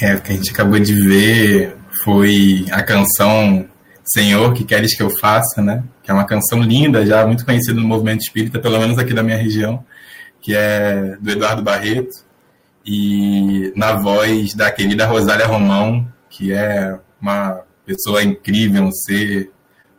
É, 0.00 0.14
o 0.14 0.22
que 0.22 0.32
a 0.32 0.34
gente 0.36 0.50
acabou 0.52 0.78
de 0.78 0.94
ver 0.94 1.76
foi 2.04 2.64
a 2.70 2.82
canção 2.82 3.68
Senhor, 4.04 4.54
que 4.54 4.64
queres 4.64 4.96
que 4.96 5.02
eu 5.02 5.10
faça, 5.18 5.60
né? 5.60 5.84
Que 6.02 6.10
é 6.10 6.14
uma 6.14 6.24
canção 6.24 6.62
linda, 6.62 7.04
já 7.04 7.26
muito 7.26 7.44
conhecida 7.44 7.78
no 7.78 7.86
movimento 7.86 8.20
espírita, 8.20 8.58
pelo 8.58 8.78
menos 8.78 8.98
aqui 8.98 9.12
da 9.12 9.22
minha 9.22 9.36
região, 9.36 9.84
que 10.40 10.54
é 10.54 11.16
do 11.20 11.30
Eduardo 11.30 11.62
Barreto 11.62 12.27
e 12.90 13.70
na 13.76 13.92
voz 13.92 14.54
da 14.54 14.72
querida 14.72 15.04
Rosália 15.04 15.46
Romão, 15.46 16.10
que 16.30 16.54
é 16.54 16.98
uma 17.20 17.62
pessoa 17.84 18.22
incrível, 18.22 18.84
um 18.84 18.90
ser 18.90 19.52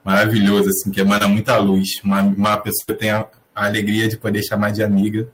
maravilhoso, 0.04 0.70
assim, 0.70 0.90
que 0.90 1.00
emana 1.00 1.28
muita 1.28 1.56
luz, 1.58 2.02
uma, 2.04 2.24
uma 2.24 2.58
pessoa 2.58 2.88
que 2.88 2.94
tem 2.96 3.12
a, 3.12 3.28
a 3.54 3.66
alegria 3.68 4.08
de 4.08 4.18
poder 4.18 4.42
chamar 4.42 4.72
de 4.72 4.82
amiga. 4.82 5.30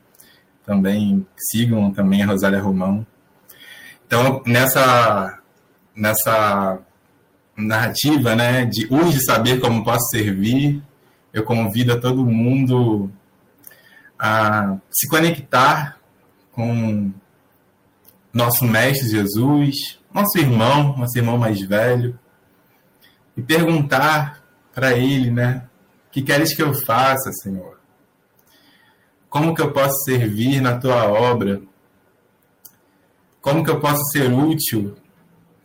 Também 0.66 1.26
sigam 1.38 1.94
também 1.94 2.24
a 2.24 2.26
Rosália 2.26 2.62
Romão. 2.62 3.08
Então, 4.06 4.44
nessa, 4.46 5.40
nessa 5.96 6.80
narrativa 7.56 8.36
né, 8.36 8.66
de 8.66 8.86
urge 8.94 9.24
saber 9.24 9.62
como 9.62 9.82
posso 9.82 10.10
servir, 10.10 10.84
eu 11.32 11.44
convido 11.44 11.94
a 11.94 12.02
todo 12.02 12.26
mundo 12.26 13.10
a 14.20 14.76
se 14.92 15.08
conectar 15.08 15.98
com 16.52 17.14
nosso 18.36 18.66
Mestre 18.66 19.08
Jesus, 19.08 19.98
nosso 20.14 20.38
irmão, 20.38 20.98
nosso 20.98 21.18
irmão 21.18 21.38
mais 21.38 21.62
velho, 21.62 22.20
e 23.38 23.42
perguntar 23.42 24.44
para 24.74 24.92
ele, 24.92 25.32
né? 25.32 25.64
Que 26.12 26.22
queres 26.22 26.54
que 26.54 26.62
eu 26.62 26.74
faça, 26.74 27.32
Senhor? 27.32 27.80
Como 29.30 29.56
que 29.56 29.62
eu 29.62 29.72
posso 29.72 30.04
servir 30.04 30.60
na 30.60 30.78
tua 30.78 31.06
obra? 31.06 31.62
Como 33.40 33.64
que 33.64 33.70
eu 33.70 33.80
posso 33.80 34.04
ser 34.12 34.30
útil 34.30 34.98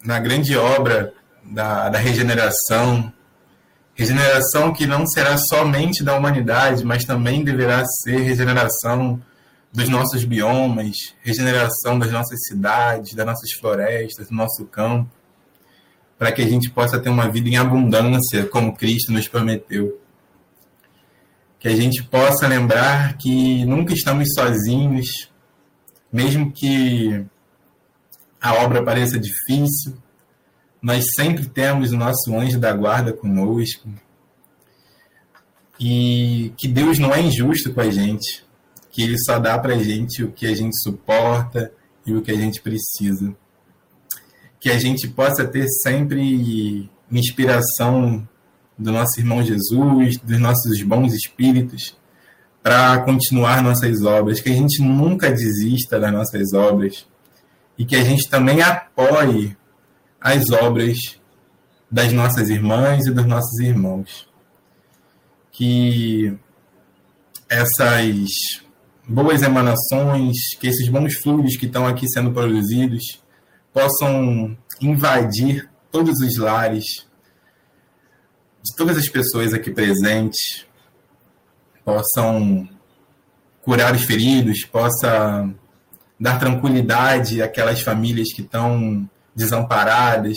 na 0.05 0.21
grande 0.21 0.57
obra 0.57 1.13
da, 1.43 1.89
da 1.89 1.99
regeneração? 1.99 3.13
Regeneração 3.95 4.73
que 4.73 4.87
não 4.87 5.05
será 5.09 5.37
somente 5.37 6.05
da 6.05 6.17
humanidade, 6.17 6.85
mas 6.85 7.05
também 7.05 7.43
deverá 7.43 7.85
ser 7.85 8.21
regeneração 8.21 9.21
dos 9.73 9.89
nossos 9.89 10.25
biomas, 10.25 10.97
regeneração 11.23 11.99
das 11.99 12.11
nossas 12.11 12.41
cidades, 12.47 13.15
das 13.15 13.27
nossas 13.27 13.53
florestas, 13.53 14.29
do 14.29 14.35
nosso 14.35 14.65
campo, 14.67 15.11
para 16.19 16.33
que 16.33 16.43
a 16.43 16.49
gente 16.49 16.69
possa 16.71 16.99
ter 16.99 17.09
uma 17.09 17.31
vida 17.31 17.49
em 17.49 17.57
abundância, 17.57 18.47
como 18.47 18.77
Cristo 18.77 19.13
nos 19.13 19.29
prometeu. 19.29 19.99
Que 21.59 21.69
a 21.69 21.77
gente 21.77 22.03
possa 22.03 22.49
lembrar 22.49 23.17
que 23.17 23.65
nunca 23.65 23.95
estamos 23.95 24.29
sozinhos, 24.35 25.07
mesmo 26.13 26.51
que 26.53 27.25
a 28.41 28.55
obra 28.55 28.83
pareça 28.83 29.19
difícil, 29.19 29.97
nós 30.83 31.05
sempre 31.15 31.47
temos 31.47 31.93
o 31.93 31.97
nosso 31.97 32.35
anjo 32.35 32.59
da 32.59 32.73
guarda 32.73 33.13
conosco. 33.13 33.89
E 35.79 36.53
que 36.59 36.67
Deus 36.67 36.99
não 36.99 37.15
é 37.15 37.21
injusto 37.21 37.73
com 37.73 37.81
a 37.81 37.91
gente 37.91 38.45
que 39.01 39.05
ele 39.05 39.19
só 39.19 39.39
dá 39.39 39.59
para 39.59 39.77
a 39.77 39.83
gente 39.83 40.23
o 40.23 40.31
que 40.31 40.47
a 40.47 40.55
gente 40.55 40.79
suporta 40.79 41.73
e 42.05 42.13
o 42.13 42.21
que 42.21 42.31
a 42.31 42.37
gente 42.37 42.61
precisa. 42.61 43.35
Que 44.61 44.69
a 44.69 44.79
gente 44.79 45.09
possa 45.09 45.43
ter 45.47 45.67
sempre 45.83 46.91
inspiração 47.11 48.29
do 48.77 48.93
nosso 48.93 49.19
irmão 49.19 49.43
Jesus, 49.43 50.19
dos 50.19 50.39
nossos 50.39 50.83
bons 50.83 51.15
espíritos, 51.15 51.97
para 52.63 52.99
continuar 53.01 53.63
nossas 53.63 54.03
obras, 54.03 54.39
que 54.39 54.51
a 54.51 54.55
gente 54.55 54.83
nunca 54.83 55.31
desista 55.31 55.99
das 55.99 56.13
nossas 56.13 56.53
obras 56.53 57.07
e 57.79 57.87
que 57.87 57.97
a 57.97 58.05
gente 58.05 58.29
também 58.29 58.61
apoie 58.61 59.57
as 60.21 60.51
obras 60.51 60.99
das 61.91 62.13
nossas 62.13 62.51
irmãs 62.51 63.07
e 63.07 63.11
dos 63.11 63.25
nossos 63.25 63.59
irmãos. 63.61 64.29
Que 65.51 66.37
essas 67.49 68.70
boas 69.11 69.43
emanações, 69.43 70.55
que 70.61 70.69
esses 70.69 70.89
bons 70.89 71.15
fluidos 71.15 71.57
que 71.57 71.67
estão 71.67 71.85
aqui 71.85 72.09
sendo 72.09 72.31
produzidos 72.31 73.21
possam 73.73 74.57
invadir 74.81 75.69
todos 75.91 76.21
os 76.21 76.39
lares 76.39 76.85
de 78.63 78.77
todas 78.77 78.97
as 78.97 79.09
pessoas 79.09 79.53
aqui 79.53 79.71
presentes, 79.71 80.65
possam 81.85 82.69
curar 83.63 83.95
os 83.95 84.03
feridos, 84.03 84.65
possa 84.65 85.53
dar 86.19 86.39
tranquilidade 86.39 87.43
àquelas 87.43 87.81
famílias 87.81 88.33
que 88.33 88.43
estão 88.43 89.09
desamparadas, 89.35 90.37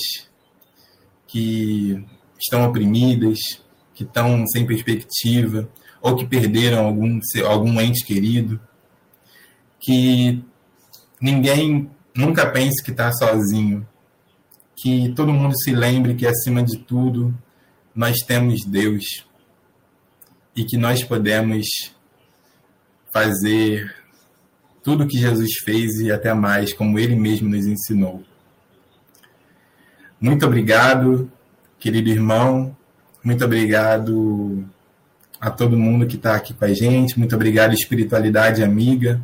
que 1.27 2.03
estão 2.39 2.67
oprimidas, 2.67 3.37
que 3.93 4.03
estão 4.03 4.47
sem 4.47 4.65
perspectiva 4.65 5.69
ou 6.03 6.17
que 6.17 6.25
perderam 6.25 6.85
algum, 6.85 7.17
algum 7.47 7.79
ente 7.79 8.05
querido, 8.05 8.59
que 9.79 10.43
ninguém 11.19 11.89
nunca 12.13 12.45
pense 12.51 12.83
que 12.83 12.91
está 12.91 13.09
sozinho, 13.13 13.87
que 14.75 15.13
todo 15.15 15.31
mundo 15.31 15.57
se 15.57 15.71
lembre 15.71 16.13
que, 16.13 16.27
acima 16.27 16.61
de 16.61 16.77
tudo, 16.79 17.33
nós 17.95 18.17
temos 18.17 18.65
Deus 18.65 19.25
e 20.53 20.65
que 20.65 20.75
nós 20.75 21.05
podemos 21.05 21.65
fazer 23.13 23.95
tudo 24.83 25.05
o 25.05 25.07
que 25.07 25.17
Jesus 25.17 25.53
fez 25.63 26.01
e 26.01 26.11
até 26.11 26.33
mais, 26.33 26.73
como 26.73 26.99
ele 26.99 27.15
mesmo 27.15 27.47
nos 27.47 27.65
ensinou. 27.65 28.21
Muito 30.19 30.45
obrigado, 30.45 31.31
querido 31.79 32.09
irmão. 32.09 32.75
Muito 33.23 33.45
obrigado 33.45 34.67
a 35.43 35.51
todo 35.51 35.77
mundo 35.77 36.07
que 36.07 36.15
está 36.15 36.35
aqui 36.35 36.53
com 36.53 36.63
a 36.63 36.73
gente. 36.73 37.19
Muito 37.19 37.35
obrigado, 37.35 37.73
espiritualidade 37.73 38.63
amiga. 38.63 39.19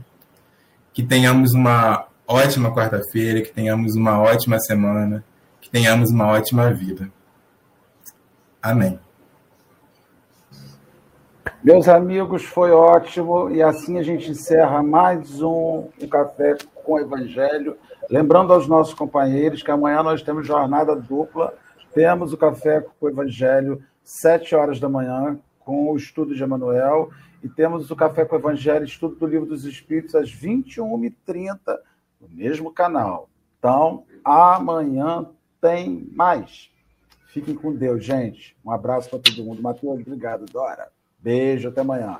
Que 0.91 1.01
tenhamos 1.01 1.53
uma 1.53 2.07
ótima 2.27 2.75
quarta-feira, 2.75 3.41
que 3.41 3.53
tenhamos 3.53 3.95
uma 3.95 4.19
ótima 4.19 4.59
semana, 4.59 5.23
que 5.61 5.69
tenhamos 5.69 6.11
uma 6.11 6.27
ótima 6.27 6.73
vida. 6.73 7.09
Amém. 8.61 8.99
Meus 11.63 11.87
amigos, 11.87 12.43
foi 12.43 12.71
ótimo 12.71 13.49
e 13.49 13.63
assim 13.63 13.97
a 13.97 14.03
gente 14.03 14.29
encerra 14.29 14.83
mais 14.83 15.41
um, 15.41 15.87
um 16.01 16.07
Café 16.09 16.57
com 16.83 16.95
o 16.95 16.99
Evangelho. 16.99 17.77
Lembrando 18.09 18.51
aos 18.51 18.67
nossos 18.67 18.93
companheiros 18.93 19.63
que 19.63 19.71
amanhã 19.71 20.03
nós 20.03 20.21
temos 20.21 20.45
jornada 20.45 20.97
dupla, 20.97 21.53
temos 21.93 22.33
o 22.33 22.37
Café 22.37 22.81
com 22.81 23.05
o 23.05 23.09
Evangelho, 23.09 23.81
sete 24.03 24.53
horas 24.53 24.81
da 24.81 24.89
manhã, 24.89 25.39
com 25.69 25.91
o 25.91 25.95
estudo 25.95 26.33
de 26.33 26.41
Emanuel, 26.41 27.11
e 27.43 27.47
temos 27.47 27.91
o 27.91 27.95
Café 27.95 28.25
com 28.25 28.35
o 28.35 28.39
Evangelho, 28.39 28.83
estudo 28.83 29.15
do 29.15 29.27
Livro 29.27 29.45
dos 29.45 29.65
Espíritos, 29.65 30.15
às 30.15 30.33
21h30, 30.33 31.59
no 32.19 32.27
mesmo 32.27 32.73
canal. 32.73 33.29
Então, 33.59 34.03
amanhã 34.25 35.27
tem 35.61 36.09
mais. 36.11 36.71
Fiquem 37.27 37.53
com 37.53 37.71
Deus, 37.71 38.03
gente. 38.03 38.57
Um 38.65 38.71
abraço 38.71 39.11
para 39.11 39.19
todo 39.19 39.43
mundo. 39.43 39.61
Matheus, 39.61 40.01
obrigado, 40.01 40.45
Dora. 40.51 40.89
Beijo, 41.19 41.69
até 41.69 41.81
amanhã. 41.81 42.19